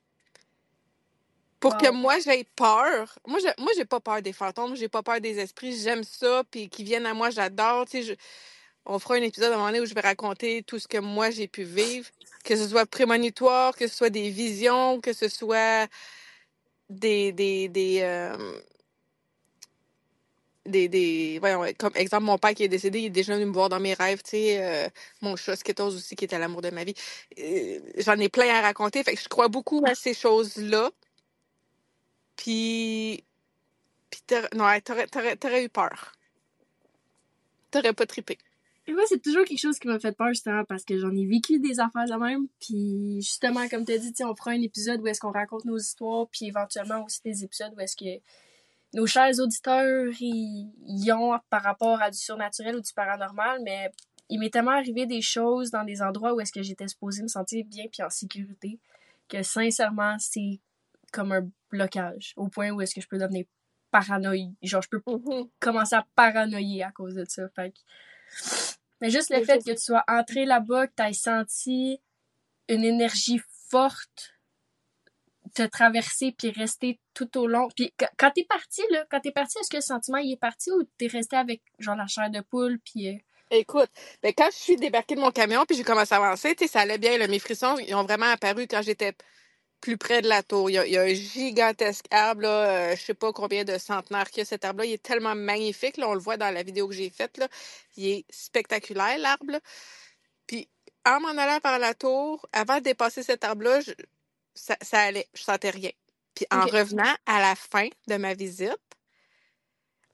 Pour 1.59 1.77
que 1.77 1.91
moi, 1.91 2.19
j'aie 2.19 2.45
peur. 2.55 3.19
Moi, 3.27 3.39
j'ai, 3.41 3.51
moi, 3.59 3.71
j'ai 3.77 3.85
pas 3.85 3.99
peur 4.01 4.21
des 4.21 4.33
fantômes, 4.33 4.75
j'ai 4.75 4.89
pas 4.89 5.03
peur 5.03 5.21
des 5.21 5.39
esprits, 5.39 5.77
j'aime 5.77 6.03
ça, 6.03 6.43
puis 6.51 6.69
qu'ils 6.69 6.85
viennent 6.85 7.05
à 7.07 7.13
moi, 7.15 7.31
j'adore. 7.31 7.85
Tu 7.87 8.03
sais, 8.03 8.03
je- 8.03 8.15
on 8.85 8.99
fera 8.99 9.15
un 9.15 9.23
épisode 9.23 9.51
à 9.51 9.55
un 9.55 9.57
moment 9.57 9.69
donné 9.69 9.81
où 9.81 9.85
je 9.85 9.95
vais 9.95 10.01
raconter 10.01 10.63
tout 10.63 10.79
ce 10.79 10.87
que 10.87 10.99
moi, 10.99 11.31
j'ai 11.31 11.47
pu 11.47 11.63
vivre. 11.63 12.09
Que 12.45 12.55
ce 12.57 12.67
soit 12.69 12.85
prémonitoire, 12.85 13.75
que 13.75 13.87
ce 13.87 13.95
soit 13.95 14.09
des 14.11 14.29
visions, 14.29 15.01
que 15.01 15.13
ce 15.13 15.29
soit 15.29 15.87
des, 16.89 17.31
des, 17.33 17.69
des, 17.69 18.01
euh, 18.03 18.61
des, 20.65 20.87
des, 20.87 21.39
voyons, 21.39 21.63
comme 21.77 21.93
exemple, 21.95 22.23
mon 22.23 22.37
père 22.37 22.53
qui 22.53 22.63
est 22.63 22.67
décédé, 22.69 22.99
il 22.99 23.05
est 23.05 23.09
déjà 23.09 23.35
venu 23.35 23.45
me 23.45 23.53
voir 23.53 23.69
dans 23.69 23.79
mes 23.79 23.93
rêves, 23.93 24.21
tu 24.23 24.31
sais, 24.31 24.63
euh, 24.63 24.89
mon 25.21 25.35
chat 25.35 25.55
Skittles 25.55 25.81
aussi 25.83 26.15
qui 26.15 26.25
était 26.25 26.39
l'amour 26.39 26.61
de 26.61 26.69
ma 26.69 26.83
vie. 26.83 26.95
Euh, 27.39 27.79
J'en 27.97 28.17
ai 28.17 28.29
plein 28.29 28.49
à 28.53 28.61
raconter, 28.61 29.03
fait 29.03 29.15
que 29.15 29.21
je 29.21 29.27
crois 29.29 29.49
beaucoup 29.49 29.83
à 29.85 29.95
ces 29.95 30.13
choses-là. 30.13 30.91
Puis, 32.35 33.23
puis 34.09 34.21
t'aurais- 34.27 34.49
non, 34.55 34.65
t'aurais, 34.83 35.07
t'aurais, 35.07 35.35
t'aurais 35.35 35.65
eu 35.65 35.69
peur. 35.69 36.13
T'aurais 37.71 37.93
pas 37.93 38.05
trippé. 38.05 38.37
Et 38.85 38.93
moi, 38.93 39.03
c'est 39.07 39.21
toujours 39.21 39.45
quelque 39.45 39.59
chose 39.59 39.79
qui 39.79 39.87
m'a 39.87 39.99
fait 39.99 40.11
peur, 40.11 40.29
justement, 40.29 40.63
parce 40.65 40.83
que 40.83 40.97
j'en 40.97 41.15
ai 41.15 41.25
vécu 41.25 41.59
des 41.59 41.79
affaires 41.79 42.05
de 42.05 42.15
même. 42.15 42.47
Puis, 42.59 43.21
justement, 43.21 43.67
comme 43.69 43.85
tu 43.85 43.93
as 43.93 43.97
dit, 43.97 44.13
on 44.23 44.35
fera 44.35 44.51
un 44.51 44.61
épisode 44.61 45.01
où 45.01 45.07
est-ce 45.07 45.21
qu'on 45.21 45.31
raconte 45.31 45.65
nos 45.65 45.77
histoires, 45.77 46.27
puis 46.29 46.47
éventuellement 46.47 47.03
aussi 47.05 47.21
des 47.23 47.43
épisodes 47.43 47.73
où 47.77 47.79
est-ce 47.79 47.95
que 47.95 48.21
nos 48.93 49.07
chers 49.07 49.39
auditeurs 49.39 50.11
y, 50.19 50.69
y 50.85 51.11
ont 51.11 51.37
par 51.49 51.63
rapport 51.63 52.01
à 52.01 52.11
du 52.11 52.17
surnaturel 52.17 52.75
ou 52.75 52.81
du 52.81 52.93
paranormal, 52.93 53.61
mais 53.63 53.91
il 54.29 54.39
m'est 54.39 54.49
tellement 54.49 54.71
arrivé 54.71 55.05
des 55.05 55.21
choses 55.21 55.71
dans 55.71 55.83
des 55.83 56.01
endroits 56.01 56.33
où 56.33 56.39
est-ce 56.39 56.51
que 56.51 56.61
j'étais 56.63 56.87
supposée 56.87 57.23
me 57.23 57.27
sentir 57.27 57.65
bien 57.65 57.85
puis 57.91 58.03
en 58.03 58.09
sécurité 58.09 58.79
que 59.27 59.41
sincèrement, 59.43 60.15
c'est 60.19 60.59
comme 61.11 61.31
un 61.31 61.49
blocage 61.69 62.33
au 62.35 62.47
point 62.47 62.71
où 62.71 62.81
est-ce 62.81 62.93
que 62.95 63.01
je 63.01 63.07
peux 63.07 63.17
devenir 63.17 63.45
paranoïe. 63.91 64.55
Genre, 64.63 64.81
je 64.81 64.89
peux 64.89 65.01
Mhm. 65.07 65.49
commencer 65.59 65.95
à 65.95 66.05
paranoïer 66.15 66.83
à 66.83 66.91
cause 66.91 67.15
de 67.15 67.25
ça. 67.27 67.47
Fait 67.55 67.71
que- 67.71 67.79
Mais 69.01 69.09
juste 69.09 69.29
le 69.31 69.43
fait 69.43 69.59
que 69.63 69.71
tu 69.71 69.77
sois 69.81 70.03
entré 70.07 70.45
là-bas, 70.45 70.87
que 70.87 70.93
tu 70.95 71.03
aies 71.03 71.13
senti 71.13 71.99
une 72.69 72.83
énergie 72.83 73.41
forte 73.69 74.32
te 75.53 75.63
traverser 75.63 76.33
puis 76.37 76.51
rester 76.51 76.99
tout 77.13 77.37
au 77.37 77.47
long. 77.47 77.67
Puis 77.75 77.93
qu- 77.97 78.05
quand 78.17 78.31
t'es 78.31 78.45
parti, 78.45 78.81
là, 78.91 79.05
quand 79.09 79.19
t'es 79.19 79.31
parti, 79.31 79.57
est-ce 79.59 79.69
que 79.69 79.77
le 79.77 79.81
sentiment 79.81 80.17
il 80.17 80.33
est 80.33 80.39
parti 80.39 80.71
ou 80.71 80.83
t'es 80.97 81.07
resté 81.07 81.35
avec 81.35 81.61
genre 81.79 81.95
la 81.95 82.07
chair 82.07 82.29
de 82.29 82.41
poule 82.41 82.79
puis 82.79 83.09
euh, 83.09 83.17
Écoute, 83.51 83.89
ben 84.23 84.33
quand 84.35 84.49
je 84.51 84.57
suis 84.57 84.75
débarquée 84.77 85.15
de 85.15 85.19
mon 85.19 85.31
camion 85.31 85.63
puis 85.65 85.77
j'ai 85.77 85.83
commencé 85.83 86.13
à 86.13 86.17
avancer, 86.17 86.55
ça 86.67 86.81
allait 86.81 86.97
bien. 86.97 87.17
Là, 87.17 87.27
mes 87.27 87.39
frissons, 87.39 87.77
ils 87.77 87.93
ont 87.93 88.03
vraiment 88.03 88.31
apparu 88.31 88.67
quand 88.67 88.81
j'étais 88.81 89.13
plus 89.79 89.97
près 89.97 90.21
de 90.21 90.29
la 90.29 90.41
tour. 90.41 90.69
Il 90.69 90.73
y 90.75 90.97
a, 90.97 91.01
un 91.01 91.13
gigantesque 91.13 92.05
arbre, 92.09 92.43
là, 92.43 92.49
euh, 92.93 92.95
je 92.95 93.01
sais 93.01 93.13
pas 93.13 93.33
combien 93.33 93.65
de 93.65 93.77
centenaires 93.77 94.29
qu'il 94.29 94.39
y 94.39 94.41
a 94.41 94.45
cet 94.45 94.63
arbre-là. 94.65 94.85
Il 94.85 94.93
est 94.93 95.03
tellement 95.03 95.35
magnifique, 95.35 95.97
là, 95.97 96.07
on 96.09 96.13
le 96.13 96.21
voit 96.21 96.37
dans 96.37 96.51
la 96.51 96.63
vidéo 96.63 96.87
que 96.87 96.93
j'ai 96.93 97.09
faite. 97.09 97.37
Là. 97.37 97.47
Il 97.97 98.07
est 98.07 98.25
spectaculaire, 98.29 99.17
l'arbre. 99.19 99.59
Puis 100.47 100.69
en 101.05 101.19
m'en 101.19 101.37
allant 101.37 101.59
par 101.59 101.79
la 101.79 101.93
tour, 101.93 102.47
avant 102.53 102.77
de 102.77 102.83
dépasser 102.83 103.23
cet 103.23 103.43
arbre-là, 103.43 103.81
ça, 104.55 104.77
ça 104.81 105.01
allait, 105.01 105.27
je 105.33 105.43
sentais 105.43 105.69
rien. 105.71 105.91
Puis 106.35 106.45
en 106.51 106.65
revenant 106.67 107.15
à 107.25 107.39
la 107.41 107.55
fin 107.55 107.87
de 108.07 108.15
ma 108.17 108.33
visite, 108.33 108.77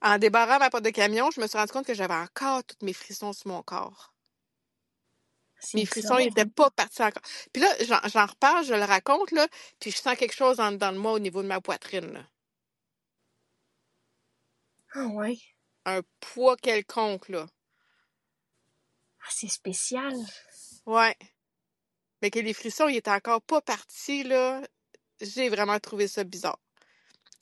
en 0.02 0.18
débarrant 0.18 0.60
ma 0.60 0.70
porte 0.70 0.84
de 0.86 0.90
camion, 0.92 1.32
je 1.32 1.42
me 1.42 1.48
suis 1.48 1.58
rendu 1.58 1.72
compte 1.72 1.86
que 1.86 1.94
j'avais 1.94 2.14
encore 2.16 2.64
tous 2.64 2.86
mes 2.86 2.94
frissons 2.94 3.34
sur 3.34 3.48
mon 3.50 3.62
corps. 3.64 4.14
Mes 5.74 5.86
frissons, 5.86 6.18
ils 6.20 6.30
bizarre. 6.30 6.44
étaient 6.44 6.46
pas 6.46 6.70
partis 6.72 7.04
encore. 7.04 7.22
Puis 7.54 7.62
là, 7.62 7.70
j'en 7.82 8.00
j'en 8.08 8.26
reparle, 8.26 8.64
je 8.66 8.74
le 8.74 8.84
raconte, 8.84 9.32
là, 9.32 9.48
puis 9.80 9.92
je 9.92 9.98
sens 9.98 10.16
quelque 10.18 10.36
chose 10.36 10.60
en 10.60 10.72
dedans 10.72 10.94
de 10.94 10.98
moi 10.98 11.14
au 11.14 11.20
niveau 11.20 11.42
de 11.42 11.48
ma 11.48 11.62
poitrine. 11.62 12.14
là. 12.14 12.24
Ah 14.94 15.08
ouais. 15.08 15.38
Un 15.86 16.02
poids 16.22 16.56
quelconque, 16.58 17.30
là. 17.30 17.48
Ah, 19.22 19.30
c'est 19.32 19.50
spécial. 19.50 20.14
Ouais. 20.86 21.16
Mais 22.22 22.32
que 22.32 22.40
les 22.40 22.54
frissons, 22.54 22.88
ils 22.90 22.98
étaient 22.98 23.12
encore 23.12 23.42
pas 23.42 23.62
partis, 23.62 24.24
là. 24.24 24.62
J'ai 25.22 25.50
vraiment 25.50 25.80
trouvé 25.80 26.08
ça 26.08 26.24
bizarre. 26.24 26.60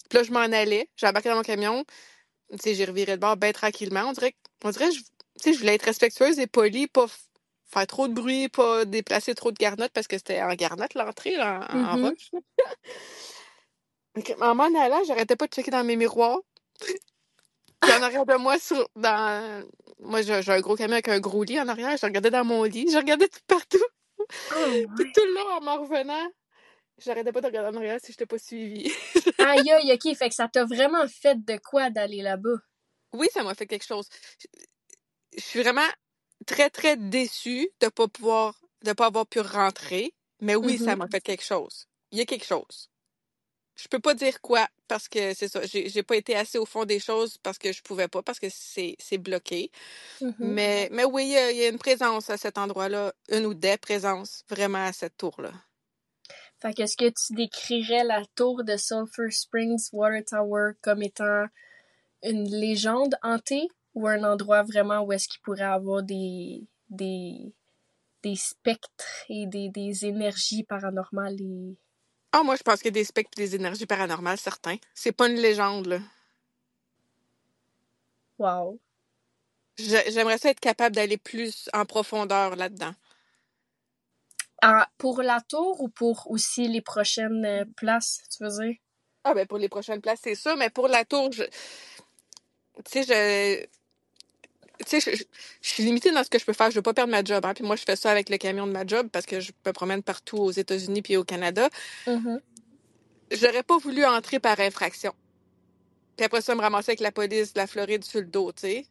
Puis 0.09 0.17
là, 0.19 0.23
je 0.23 0.31
m'en 0.31 0.39
allais, 0.41 0.89
j'ai 0.97 1.07
embarqué 1.07 1.29
dans 1.29 1.35
mon 1.37 1.43
camion, 1.43 1.85
tu 2.51 2.57
sais, 2.61 2.75
j'ai 2.75 2.85
reviré 2.85 3.13
de 3.17 3.21
bord 3.21 3.37
bien 3.37 3.53
tranquillement. 3.53 4.03
On 4.07 4.13
dirait, 4.13 4.33
que- 4.33 4.37
on 4.65 4.71
dirait, 4.71 4.89
que 4.89 4.95
je- 4.95 5.01
tu 5.01 5.07
sais, 5.43 5.53
je 5.53 5.59
voulais 5.59 5.75
être 5.75 5.83
respectueuse 5.85 6.39
et 6.39 6.47
polie, 6.47 6.87
pas 6.87 7.07
faire 7.67 7.87
trop 7.87 8.07
de 8.07 8.13
bruit, 8.13 8.49
pas 8.49 8.85
déplacer 8.85 9.35
trop 9.35 9.51
de 9.51 9.57
garnottes 9.57 9.93
parce 9.93 10.07
que 10.07 10.17
c'était 10.17 10.41
en 10.41 10.53
garnotte 10.55 10.95
l'entrée, 10.95 11.35
là, 11.37 11.67
en, 11.71 11.93
en 11.93 11.97
Mhm. 11.97 11.97
roche. 11.97 12.31
Ok, 14.17 14.35
En 14.41 14.55
m'en 14.55 14.65
allant, 14.65 15.03
j'arrêtais 15.05 15.35
pas 15.37 15.47
de 15.47 15.53
checker 15.53 15.71
dans 15.71 15.83
mes 15.85 15.95
miroirs. 15.95 16.39
Puis 17.83 17.93
en 17.93 18.01
arrière 18.01 18.25
de 18.25 18.35
moi, 18.35 18.59
sur, 18.59 18.89
dans... 18.95 19.65
moi 19.99 20.21
j'ai 20.23 20.41
j'ai 20.43 20.51
un 20.53 20.61
gros 20.61 20.75
camion 20.75 20.93
avec 20.93 21.07
un 21.09 21.19
gros 21.19 21.43
lit 21.43 21.59
en 21.61 21.67
arrière, 21.69 21.97
je 21.97 22.05
regardais 22.05 22.31
dans 22.31 22.45
mon 22.45 22.63
lit, 22.63 22.87
je 22.91 22.97
regardais 22.97 23.27
tout 23.29 23.39
partout. 23.47 23.83
Ah 24.49 24.81
Puis 24.95 25.05
tout 25.13 25.21
le 25.25 25.33
long, 25.35 25.49
en 25.57 25.61
m'en 25.61 25.81
revenant, 25.81 26.27
j'arrêtais 26.99 27.31
pas 27.33 27.41
de 27.41 27.47
regarder 27.47 27.77
en 27.77 27.79
arrière 27.81 27.99
si 28.01 28.07
je 28.07 28.13
n'étais 28.13 28.25
pas 28.27 28.39
suivie. 28.39 28.91
Aïe 29.39 29.71
aïe, 29.71 29.91
ok, 29.93 30.15
fait 30.15 30.29
que 30.29 30.35
ça 30.35 30.47
t'a 30.47 30.65
vraiment 30.65 31.07
fait 31.07 31.43
de 31.43 31.57
quoi 31.57 31.89
d'aller 31.89 32.21
là-bas? 32.21 32.57
Oui, 33.13 33.27
ça 33.33 33.43
m'a 33.43 33.55
fait 33.55 33.67
quelque 33.67 33.85
chose. 33.85 34.07
Je, 34.39 34.47
je 35.39 35.43
suis 35.43 35.61
vraiment 35.61 35.87
très, 36.47 36.69
très 36.69 36.97
déçue 36.97 37.69
de 37.81 37.87
pas 37.89 38.07
pouvoir, 38.07 38.59
de 38.83 38.93
pas 38.93 39.07
avoir 39.07 39.27
pu 39.27 39.39
rentrer. 39.41 40.13
Mais 40.41 40.55
oui, 40.55 40.79
ça 40.79 40.95
Mhm. 40.95 40.97
m'a 40.97 41.07
fait 41.07 41.21
quelque 41.21 41.43
chose. 41.43 41.87
Il 42.11 42.19
y 42.19 42.21
a 42.21 42.25
quelque 42.25 42.45
chose. 42.45 42.89
Je 43.77 43.87
peux 43.87 43.99
pas 43.99 44.15
dire 44.15 44.41
quoi 44.41 44.67
parce 44.87 45.07
que 45.07 45.33
c'est 45.35 45.47
ça. 45.47 45.61
J'ai 45.65 46.03
pas 46.03 46.15
été 46.15 46.35
assez 46.35 46.57
au 46.57 46.65
fond 46.65 46.83
des 46.83 46.99
choses 46.99 47.37
parce 47.37 47.59
que 47.59 47.71
je 47.71 47.83
pouvais 47.83 48.07
pas, 48.07 48.23
parce 48.23 48.39
que 48.39 48.47
c'est 48.49 48.95
c'est 48.99 49.19
bloqué. 49.19 49.71
Mhm. 50.19 50.33
Mais, 50.39 50.89
mais 50.91 51.05
oui, 51.05 51.25
il 51.25 51.31
y, 51.31 51.37
a, 51.37 51.51
il 51.51 51.57
y 51.57 51.63
a 51.63 51.69
une 51.69 51.77
présence 51.77 52.29
à 52.31 52.37
cet 52.37 52.57
endroit-là, 52.57 53.13
une 53.29 53.45
ou 53.45 53.53
des 53.53 53.77
présences 53.77 54.43
vraiment 54.49 54.83
à 54.83 54.93
cette 54.93 55.15
tour-là. 55.17 55.51
Fait 56.59 56.73
que 56.73 56.81
est-ce 56.81 56.97
que 56.97 57.05
tu 57.09 57.35
décrirais 57.35 58.03
la 58.03 58.25
tour 58.35 58.63
de 58.63 58.77
Sulphur 58.77 59.31
Springs 59.31 59.89
Water 59.93 60.23
Tower 60.25 60.71
comme 60.81 61.03
étant 61.03 61.45
une 62.23 62.49
légende 62.49 63.15
hantée 63.21 63.67
ou 63.93 64.07
un 64.07 64.23
endroit 64.23 64.63
vraiment 64.63 65.01
où 65.01 65.11
est-ce 65.13 65.27
qu'il 65.27 65.41
pourrait 65.41 65.61
avoir 65.61 66.01
des, 66.01 66.67
des, 66.89 67.53
des 68.23 68.35
spectres 68.35 69.25
et 69.29 69.45
des, 69.45 69.69
des 69.69 70.05
énergies 70.05 70.63
paranormales 70.63 71.39
et... 71.41 71.77
Ah, 72.31 72.43
moi, 72.43 72.55
je 72.55 72.63
pense 72.63 72.77
qu'il 72.77 72.87
y 72.87 72.89
a 72.89 72.91
des 72.91 73.03
spectres 73.03 73.39
et 73.39 73.41
des 73.43 73.55
énergies 73.55 73.85
paranormales, 73.85 74.37
certains. 74.37 74.77
C'est 74.93 75.11
pas 75.11 75.27
une 75.27 75.35
légende, 75.39 75.87
là. 75.87 75.99
Wow. 78.39 78.79
J'aimerais 79.77 80.37
ça 80.37 80.49
être 80.49 80.59
capable 80.59 80.95
d'aller 80.95 81.17
plus 81.17 81.69
en 81.73 81.85
profondeur 81.85 82.55
là-dedans. 82.55 82.93
Ah, 84.61 84.87
pour 84.97 85.21
la 85.21 85.41
tour 85.41 85.81
ou 85.81 85.89
pour 85.89 86.29
aussi 86.31 86.67
les 86.67 86.81
prochaines 86.81 87.45
euh, 87.45 87.65
places, 87.75 88.21
tu 88.35 88.43
veux 88.43 88.49
dire? 88.49 88.75
Ah, 89.23 89.33
ben 89.33 89.45
pour 89.45 89.57
les 89.57 89.69
prochaines 89.69 90.01
places, 90.01 90.21
c'est 90.23 90.35
sûr, 90.35 90.55
mais 90.57 90.69
pour 90.69 90.87
la 90.87 91.05
tour, 91.05 91.31
je... 91.31 91.43
Tu 92.85 93.03
sais, 93.03 93.03
je... 93.03 93.67
Tu 94.87 95.01
sais, 95.01 95.15
je, 95.15 95.23
suis 95.61 95.83
limitée 95.83 96.11
dans 96.11 96.23
ce 96.23 96.29
que 96.29 96.39
je 96.39 96.45
peux 96.45 96.53
faire. 96.53 96.71
Je 96.71 96.75
veux 96.75 96.81
pas 96.81 96.93
perdre 96.93 97.11
ma 97.11 97.23
job, 97.23 97.45
hein. 97.45 97.53
Puis 97.53 97.63
moi, 97.63 97.75
je 97.75 97.83
fais 97.83 97.95
ça 97.95 98.09
avec 98.09 98.29
le 98.29 98.37
camion 98.37 98.67
de 98.67 98.71
ma 98.71 98.85
job 98.85 99.09
parce 99.11 99.25
que 99.25 99.39
je 99.39 99.51
me 99.65 99.71
promène 99.71 100.01
partout 100.01 100.37
aux 100.37 100.51
États-Unis 100.51 101.01
puis 101.01 101.17
au 101.17 101.23
Canada. 101.23 101.69
Mhm. 102.05 102.39
J'aurais 103.31 103.63
pas 103.63 103.77
voulu 103.77 104.05
entrer 104.05 104.39
par 104.39 104.59
infraction. 104.59 105.13
Puis 106.15 106.25
après 106.25 106.41
ça, 106.41 106.55
me 106.55 106.61
ramasser 106.61 106.91
avec 106.91 107.01
la 107.01 107.11
police 107.11 107.53
de 107.53 107.59
la 107.59 107.67
Floride 107.67 108.03
sur 108.03 108.21
le 108.21 108.27
dos, 108.27 108.51
tu 108.51 108.61
sais. 108.61 108.85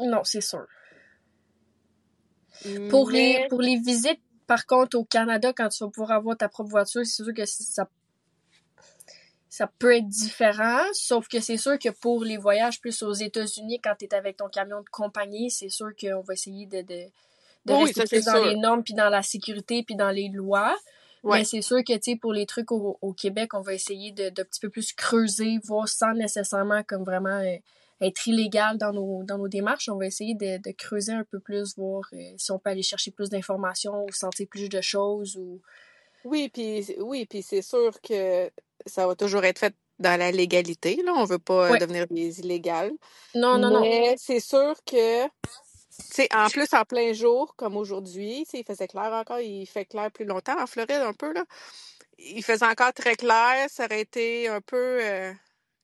Non, 0.00 0.24
c'est 0.24 0.40
sûr. 0.40 0.66
Pour 2.90 3.10
les, 3.10 3.46
pour 3.48 3.60
les 3.60 3.76
visites, 3.76 4.20
par 4.46 4.66
contre, 4.66 4.98
au 4.98 5.04
Canada, 5.04 5.52
quand 5.52 5.68
tu 5.68 5.84
vas 5.84 5.90
pouvoir 5.90 6.12
avoir 6.12 6.36
ta 6.36 6.48
propre 6.48 6.70
voiture, 6.70 7.02
c'est 7.04 7.22
sûr 7.24 7.34
que 7.34 7.44
ça, 7.46 7.88
ça 9.56 9.66
peut 9.66 9.96
être 9.96 10.08
différent. 10.08 10.82
Sauf 10.92 11.28
que 11.28 11.40
c'est 11.40 11.56
sûr 11.56 11.78
que 11.78 11.88
pour 11.88 12.24
les 12.24 12.36
voyages 12.36 12.78
plus 12.78 13.02
aux 13.02 13.14
États-Unis, 13.14 13.80
quand 13.82 13.94
tu 13.98 14.04
es 14.04 14.14
avec 14.14 14.36
ton 14.36 14.48
camion 14.50 14.80
de 14.82 14.88
compagnie, 14.90 15.50
c'est 15.50 15.70
sûr 15.70 15.92
qu'on 15.98 16.20
va 16.20 16.34
essayer 16.34 16.66
de, 16.66 16.82
de, 16.82 17.04
de 17.64 17.72
Oui, 17.72 17.84
rester 17.84 18.04
plus 18.04 18.24
dans 18.26 18.44
les 18.44 18.56
normes, 18.56 18.84
puis 18.84 18.92
dans 18.92 19.08
la 19.08 19.22
sécurité, 19.22 19.82
puis 19.82 19.96
dans 19.96 20.10
les 20.10 20.28
lois. 20.28 20.76
Ouais. 21.22 21.38
Mais 21.38 21.44
c'est 21.44 21.62
sûr 21.62 21.78
que, 21.78 21.94
tu 21.94 22.12
sais, 22.12 22.16
pour 22.16 22.34
les 22.34 22.44
trucs 22.44 22.70
au, 22.70 22.98
au 23.00 23.14
Québec, 23.14 23.54
on 23.54 23.62
va 23.62 23.72
essayer 23.72 24.12
de, 24.12 24.28
de 24.28 24.42
petit 24.42 24.60
peu 24.60 24.68
plus 24.68 24.92
creuser, 24.92 25.58
voir 25.64 25.88
sans 25.88 26.12
nécessairement 26.12 26.82
comme 26.82 27.04
vraiment 27.04 27.40
euh, 27.40 27.56
être 28.02 28.26
illégal 28.26 28.76
dans 28.76 28.92
nos, 28.92 29.22
dans 29.24 29.38
nos 29.38 29.48
démarches. 29.48 29.88
On 29.88 29.96
va 29.96 30.04
essayer 30.04 30.34
de, 30.34 30.58
de 30.58 30.70
creuser 30.76 31.12
un 31.12 31.24
peu 31.24 31.40
plus, 31.40 31.78
voir 31.78 32.02
euh, 32.12 32.18
si 32.36 32.52
on 32.52 32.58
peut 32.58 32.68
aller 32.68 32.82
chercher 32.82 33.10
plus 33.10 33.30
d'informations 33.30 34.04
ou 34.04 34.12
sentir 34.12 34.46
plus 34.50 34.68
de 34.68 34.82
choses 34.82 35.38
ou... 35.38 35.62
Oui, 36.26 36.48
puis 36.48 36.84
oui, 36.98 37.24
puis 37.24 37.42
c'est 37.42 37.62
sûr 37.62 38.00
que 38.00 38.50
ça 38.84 39.06
va 39.06 39.14
toujours 39.14 39.44
être 39.44 39.60
fait 39.60 39.74
dans 40.00 40.18
la 40.18 40.32
légalité. 40.32 41.00
Là, 41.04 41.12
on 41.14 41.24
veut 41.24 41.38
pas 41.38 41.68
euh, 41.68 41.72
Ouais. 41.72 41.78
devenir 41.78 42.06
des 42.08 42.40
illégales. 42.40 42.92
Non, 43.34 43.58
non, 43.58 43.70
non. 43.70 43.80
Mais 43.80 44.16
c'est 44.18 44.40
sûr 44.40 44.74
que, 44.84 45.24
sais, 45.90 46.28
en 46.34 46.48
plus 46.48 46.72
en 46.74 46.84
plein 46.84 47.12
jour, 47.12 47.54
comme 47.56 47.76
aujourd'hui, 47.76 48.44
il 48.52 48.64
faisait 48.64 48.88
clair 48.88 49.12
encore, 49.12 49.38
il 49.38 49.66
fait 49.66 49.84
clair 49.84 50.10
plus 50.10 50.24
longtemps 50.24 50.60
en 50.60 50.66
Floride 50.66 51.02
un 51.02 51.12
peu 51.12 51.32
là. 51.32 51.44
Il 52.18 52.42
faisait 52.42 52.66
encore 52.66 52.92
très 52.92 53.14
clair, 53.14 53.68
ça 53.68 53.84
aurait 53.84 54.00
été 54.00 54.48
un 54.48 54.60
peu 54.60 54.98
euh, 55.02 55.32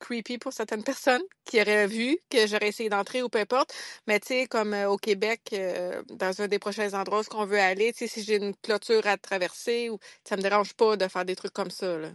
creepy 0.02 0.38
pour 0.38 0.52
certaines 0.52 0.82
personnes 0.82 1.22
qui 1.44 1.60
auraient 1.60 1.86
vu 1.86 2.18
que 2.28 2.46
j'aurais 2.46 2.68
essayé 2.68 2.88
d'entrer 2.90 3.22
ou 3.22 3.28
peu 3.28 3.38
importe. 3.38 3.72
Mais 4.06 4.20
tu 4.20 4.28
sais, 4.28 4.46
comme 4.46 4.74
euh, 4.74 4.90
au 4.90 4.96
Québec, 4.96 5.40
euh, 5.52 6.02
dans 6.10 6.42
un 6.42 6.48
des 6.48 6.58
prochains 6.58 6.92
endroits 6.92 7.20
où 7.20 7.36
on 7.36 7.46
veut 7.46 7.58
aller, 7.58 7.92
tu 7.92 8.00
sais, 8.00 8.06
si 8.08 8.22
j'ai 8.22 8.36
une 8.36 8.54
clôture 8.56 9.06
à 9.06 9.16
traverser, 9.16 9.88
ou 9.88 9.98
ça 10.24 10.36
me 10.36 10.42
dérange 10.42 10.74
pas 10.74 10.96
de 10.96 11.06
faire 11.08 11.24
des 11.24 11.36
trucs 11.36 11.52
comme 11.52 11.70
ça 11.70 11.98
là. 11.98 12.10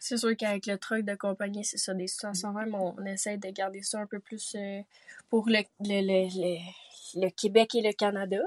C'est 0.00 0.16
sûr 0.16 0.36
qu'avec 0.36 0.66
le 0.66 0.78
truc 0.78 1.04
de 1.04 1.16
compagnie, 1.16 1.64
c'est 1.64 1.76
ça, 1.76 1.92
des 1.92 2.06
situations 2.06 2.52
même, 2.52 2.72
on, 2.74 2.94
on 2.96 3.04
essaie 3.04 3.36
de 3.36 3.48
garder 3.50 3.82
ça 3.82 3.98
un 3.98 4.06
peu 4.06 4.20
plus 4.20 4.54
euh, 4.54 4.80
pour 5.28 5.48
le, 5.48 5.58
le, 5.80 6.00
le, 6.00 6.58
le, 7.20 7.30
Québec 7.30 7.74
et 7.74 7.82
le 7.82 7.92
Canada, 7.92 8.38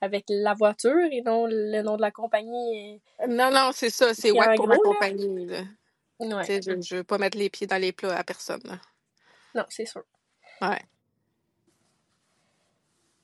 avec 0.00 0.24
la 0.30 0.54
voiture 0.54 1.06
et 1.12 1.20
non 1.20 1.46
le 1.46 1.82
nom 1.82 1.96
de 1.96 2.00
la 2.00 2.10
compagnie. 2.10 3.00
Non, 3.28 3.50
non, 3.50 3.70
c'est 3.74 3.90
ça, 3.90 4.14
c'est 4.14 4.30
ouais 4.30 4.56
pour 4.56 4.68
la 4.68 4.78
compagnie. 4.78 5.46
Là. 5.46 5.60
Ouais. 6.20 6.40
Tu 6.46 6.46
sais, 6.46 6.62
Je, 6.62 6.80
je 6.80 6.96
veux 6.96 7.04
pas 7.04 7.18
mettre 7.18 7.36
les 7.38 7.50
pieds 7.50 7.66
dans 7.66 7.80
les 7.80 7.92
plats 7.92 8.16
à 8.16 8.24
personne. 8.24 8.62
là. 8.64 8.78
Non, 9.54 9.64
c'est 9.68 9.86
sûr. 9.86 10.02
Ouais. 10.62 10.80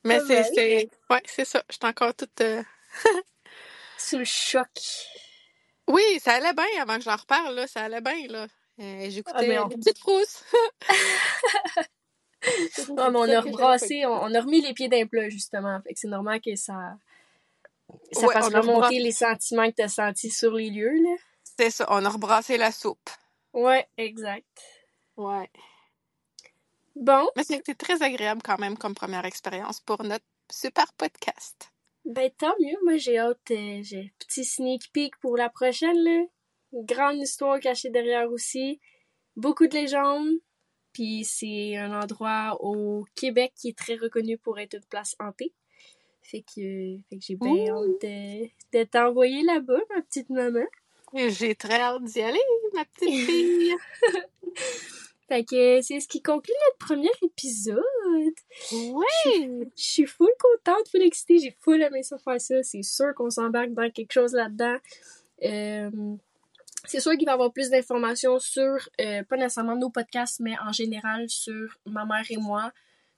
Mais 0.03 0.19
c'est, 0.27 0.41
mal. 0.41 0.51
c'est, 0.53 0.89
ouais, 1.09 1.21
c'est 1.25 1.45
ça. 1.45 1.63
J'étais 1.69 1.87
encore 1.87 2.13
toute. 2.13 2.41
euh, 2.41 2.61
Sous 3.97 4.17
le 4.17 4.25
choc. 4.25 4.67
Oui, 5.87 6.03
ça 6.19 6.33
allait 6.33 6.53
bien 6.53 6.65
avant 6.81 6.97
que 6.97 7.03
j'en 7.03 7.15
reparle, 7.15 7.55
là. 7.55 7.67
Ça 7.67 7.83
allait 7.83 8.01
bien, 8.01 8.27
là. 8.27 8.47
Euh, 8.79 9.09
j'écoutais 9.09 9.37
Ah, 9.39 9.43
mais 9.47 9.59
on- 9.59 9.67
les 9.67 9.75
petites 9.77 9.99
frousses. 9.99 10.43
Ah, 12.97 13.09
mais 13.09 13.19
on 13.19 13.29
a 13.29 13.39
rebrassé, 13.39 14.05
on, 14.05 14.23
on 14.23 14.35
a 14.35 14.41
remis 14.41 14.59
les 14.59 14.73
pieds 14.73 14.89
d'un 14.89 15.05
plat, 15.07 15.29
justement. 15.29 15.79
Fait 15.81 15.93
que 15.93 15.99
c'est 15.99 16.09
normal 16.09 16.41
que 16.41 16.53
ça, 16.57 16.97
ça 18.11 18.27
Ouais, 18.27 18.33
fasse 18.33 18.47
on 18.49 18.53
a 18.53 18.59
remonter 18.59 18.99
les 18.99 19.13
sentiments 19.13 19.69
que 19.69 19.75
t'as 19.77 19.87
sentis 19.87 20.29
sur 20.29 20.51
les 20.53 20.69
lieux, 20.69 20.91
là. 20.91 21.15
C'est 21.57 21.69
ça, 21.69 21.85
on 21.89 22.03
a 22.05 22.09
rebrassé 22.09 22.57
la 22.57 22.71
soupe. 22.71 23.09
Ouais, 23.53 23.87
exact. 23.97 24.61
Ouais. 25.17 25.49
Bon, 26.95 27.27
Mais 27.35 27.43
c'était 27.43 27.75
très 27.75 28.01
agréable 28.01 28.41
quand 28.43 28.59
même 28.59 28.77
comme 28.77 28.95
première 28.95 29.25
expérience 29.25 29.79
pour 29.79 30.03
notre 30.03 30.25
super 30.51 30.91
podcast. 30.93 31.71
ben 32.05 32.29
tant 32.37 32.53
mieux. 32.59 32.77
Moi, 32.83 32.97
j'ai 32.97 33.17
hâte. 33.17 33.51
euh, 33.51 33.79
j'ai 33.83 33.99
un 33.99 34.09
petit 34.19 34.43
sneak 34.45 34.91
peek 34.91 35.17
pour 35.19 35.37
la 35.37 35.49
prochaine, 35.49 35.97
là. 36.03 36.25
Une 36.73 36.85
grande 36.85 37.17
histoire 37.17 37.59
cachée 37.59 37.89
derrière 37.89 38.31
aussi. 38.31 38.79
Beaucoup 39.35 39.67
de 39.67 39.73
légendes. 39.73 40.37
Puis 40.91 41.23
c'est 41.25 41.75
un 41.77 41.99
endroit 41.99 42.57
au 42.61 43.05
Québec 43.15 43.53
qui 43.55 43.69
est 43.69 43.77
très 43.77 43.95
reconnu 43.95 44.37
pour 44.37 44.59
être 44.59 44.75
une 44.75 44.85
place 44.85 45.15
hantée. 45.19 45.53
Fait 46.21 46.41
que, 46.41 46.97
fait 47.09 47.17
que 47.17 47.21
j'ai 47.21 47.35
bien 47.35 47.67
hâte 47.69 48.01
de, 48.01 48.45
de 48.77 48.83
t'envoyer 48.83 49.41
là-bas, 49.43 49.79
ma 49.95 50.01
petite 50.03 50.29
maman. 50.29 50.65
J'ai 51.13 51.55
très 51.55 51.79
hâte 51.79 52.03
d'y 52.03 52.21
aller, 52.21 52.39
ma 52.73 52.85
petite 52.85 53.09
fille. 53.25 53.75
Fait 55.27 55.43
que 55.45 55.81
c'est 55.81 55.99
ce 55.99 56.07
qui 56.07 56.21
conclut 56.21 56.53
notre 56.67 56.77
premier 56.85 57.11
épisode. 57.21 57.81
Oui! 58.71 59.63
Je 59.77 59.81
suis 59.81 60.05
full 60.05 60.31
contente, 60.39 60.87
full 60.89 61.01
excitée. 61.01 61.39
J'ai 61.39 61.55
full 61.61 61.81
aimé 61.81 62.03
ça 62.03 62.17
faire 62.17 62.41
ça. 62.41 62.61
C'est 62.63 62.83
sûr 62.83 63.13
qu'on 63.15 63.29
s'embarque 63.29 63.71
dans 63.73 63.89
quelque 63.89 64.11
chose 64.11 64.33
là-dedans. 64.33 64.77
Euh, 65.43 65.89
c'est 66.85 66.99
sûr 66.99 67.13
qu'il 67.13 67.25
va 67.25 67.31
y 67.31 67.33
avoir 67.35 67.53
plus 67.53 67.69
d'informations 67.69 68.39
sur, 68.39 68.89
euh, 68.99 69.23
pas 69.23 69.37
nécessairement 69.37 69.75
nos 69.75 69.89
podcasts, 69.89 70.39
mais 70.41 70.55
en 70.59 70.73
général 70.73 71.29
sur 71.29 71.77
ma 71.85 72.05
mère 72.05 72.25
et 72.29 72.37
moi, 72.37 72.71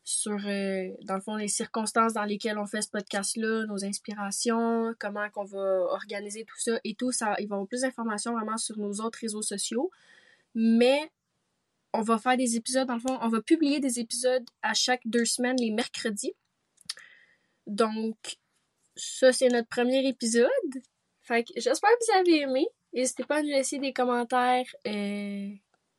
sur, 0.06 0.38
euh, 0.46 0.90
dans 1.02 1.16
le 1.16 1.22
fond, 1.22 1.36
les 1.36 1.48
circonstances 1.48 2.14
dans 2.14 2.24
lesquelles 2.24 2.60
on 2.60 2.68
fait 2.68 2.84
ce 2.84 2.90
podcast-là, 2.90 3.66
nos 3.66 3.84
inspirations, 3.84 4.94
comment 5.00 5.28
qu'on 5.32 5.46
va 5.46 5.80
organiser 5.90 6.46
tout 6.46 6.60
ça 6.60 6.80
et 6.84 6.94
tout. 6.94 7.12
Ça, 7.12 7.36
il 7.40 7.48
va 7.48 7.56
y 7.56 7.58
avoir 7.58 7.68
plus 7.68 7.82
d'informations 7.82 8.34
vraiment 8.34 8.58
sur 8.58 8.78
nos 8.78 9.02
autres 9.02 9.18
réseaux 9.20 9.42
sociaux. 9.42 9.90
Mais 10.54 11.12
on 11.92 12.02
va 12.02 12.20
faire 12.20 12.38
des 12.38 12.56
épisodes, 12.56 12.88
dans 12.88 12.94
le 12.94 13.00
fond, 13.00 13.18
on 13.20 13.30
va 13.30 13.42
publier 13.42 13.80
des 13.80 14.00
épisodes 14.00 14.48
à 14.62 14.76
chaque 14.76 15.02
deux 15.06 15.26
semaines, 15.26 15.58
les 15.60 15.72
mercredis. 15.72 16.36
Donc, 17.66 18.38
ça, 18.96 19.34
c'est 19.34 19.50
notre 19.50 19.70
premier 19.70 20.08
épisode. 20.08 20.50
Fait 21.22 21.44
que 21.44 21.54
j'espère 21.56 21.90
que 21.90 22.06
vous 22.06 22.20
avez 22.20 22.42
aimé. 22.42 22.68
N'hésitez 22.94 23.24
pas 23.24 23.38
à 23.38 23.42
nous 23.42 23.50
laisser 23.50 23.80
des 23.80 23.92
commentaires 23.92 24.68
euh, 24.86 25.50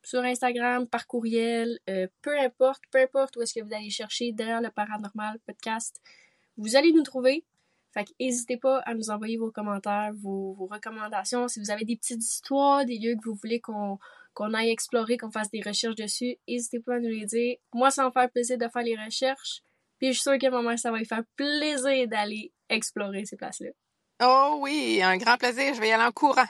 sur 0.06 0.22
Instagram, 0.22 0.86
par 0.86 1.08
courriel, 1.08 1.80
euh, 1.90 2.06
peu 2.22 2.38
importe, 2.38 2.80
peu 2.92 3.00
importe 3.00 3.36
où 3.36 3.42
est-ce 3.42 3.54
que 3.54 3.64
vous 3.64 3.74
allez 3.74 3.90
chercher 3.90 4.30
derrière 4.30 4.60
le 4.60 4.70
paranormal 4.70 5.40
podcast. 5.44 6.00
Vous 6.56 6.76
allez 6.76 6.92
nous 6.92 7.02
trouver. 7.02 7.44
Fait 7.92 8.06
n'hésitez 8.20 8.56
pas 8.56 8.78
à 8.86 8.94
nous 8.94 9.10
envoyer 9.10 9.36
vos 9.36 9.50
commentaires, 9.50 10.12
vos, 10.14 10.68
recommandations. 10.70 11.48
Si 11.48 11.58
vous 11.58 11.72
avez 11.72 11.84
des 11.84 11.96
petites 11.96 12.22
histoires, 12.22 12.84
des 12.84 12.98
lieux 12.98 13.16
que 13.16 13.28
vous 13.28 13.34
voulez 13.34 13.60
qu'on 13.60 13.98
qu'on 14.32 14.54
aille 14.54 14.70
explorer, 14.70 15.16
qu'on 15.16 15.32
fasse 15.32 15.50
des 15.50 15.62
recherches 15.62 15.96
dessus, 15.96 16.36
n'hésitez 16.46 16.78
pas 16.78 16.96
à 16.96 17.00
nous 17.00 17.08
les 17.08 17.26
dire. 17.26 17.56
Moi, 17.72 17.90
ça 17.90 18.02
va 18.02 18.08
me 18.08 18.12
faire 18.12 18.30
plaisir 18.30 18.58
de 18.58 18.68
faire 18.68 18.82
les 18.82 18.96
recherches. 18.96 19.62
Puis 19.98 20.08
je 20.08 20.12
suis 20.12 20.22
sûre 20.22 20.38
que 20.38 20.48
ma 20.50 20.62
mère, 20.62 20.78
ça 20.78 20.92
va 20.92 20.98
lui 20.98 21.06
faire 21.06 21.24
plaisir 21.34 22.06
d'aller 22.06 22.52
explorer 22.68 23.24
ces 23.24 23.36
places-là. 23.36 23.70
Oh 24.22 24.58
oui, 24.60 25.00
un 25.02 25.16
grand 25.16 25.36
plaisir. 25.36 25.74
Je 25.74 25.80
vais 25.80 25.88
y 25.88 25.92
aller 25.92 26.04
en 26.04 26.12
courant. 26.12 26.46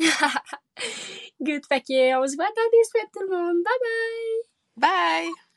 Good, 1.42 1.62
fait 1.66 1.80
que 1.82 2.16
on 2.16 2.26
se 2.26 2.36
voit 2.36 2.46
dans 2.46 2.70
des 2.72 2.84
semaines 2.84 3.10
tout 3.12 3.22
le 3.22 3.36
monde. 3.36 3.62
Bye 3.62 3.78
bye! 3.80 5.26
Bye! 5.26 5.49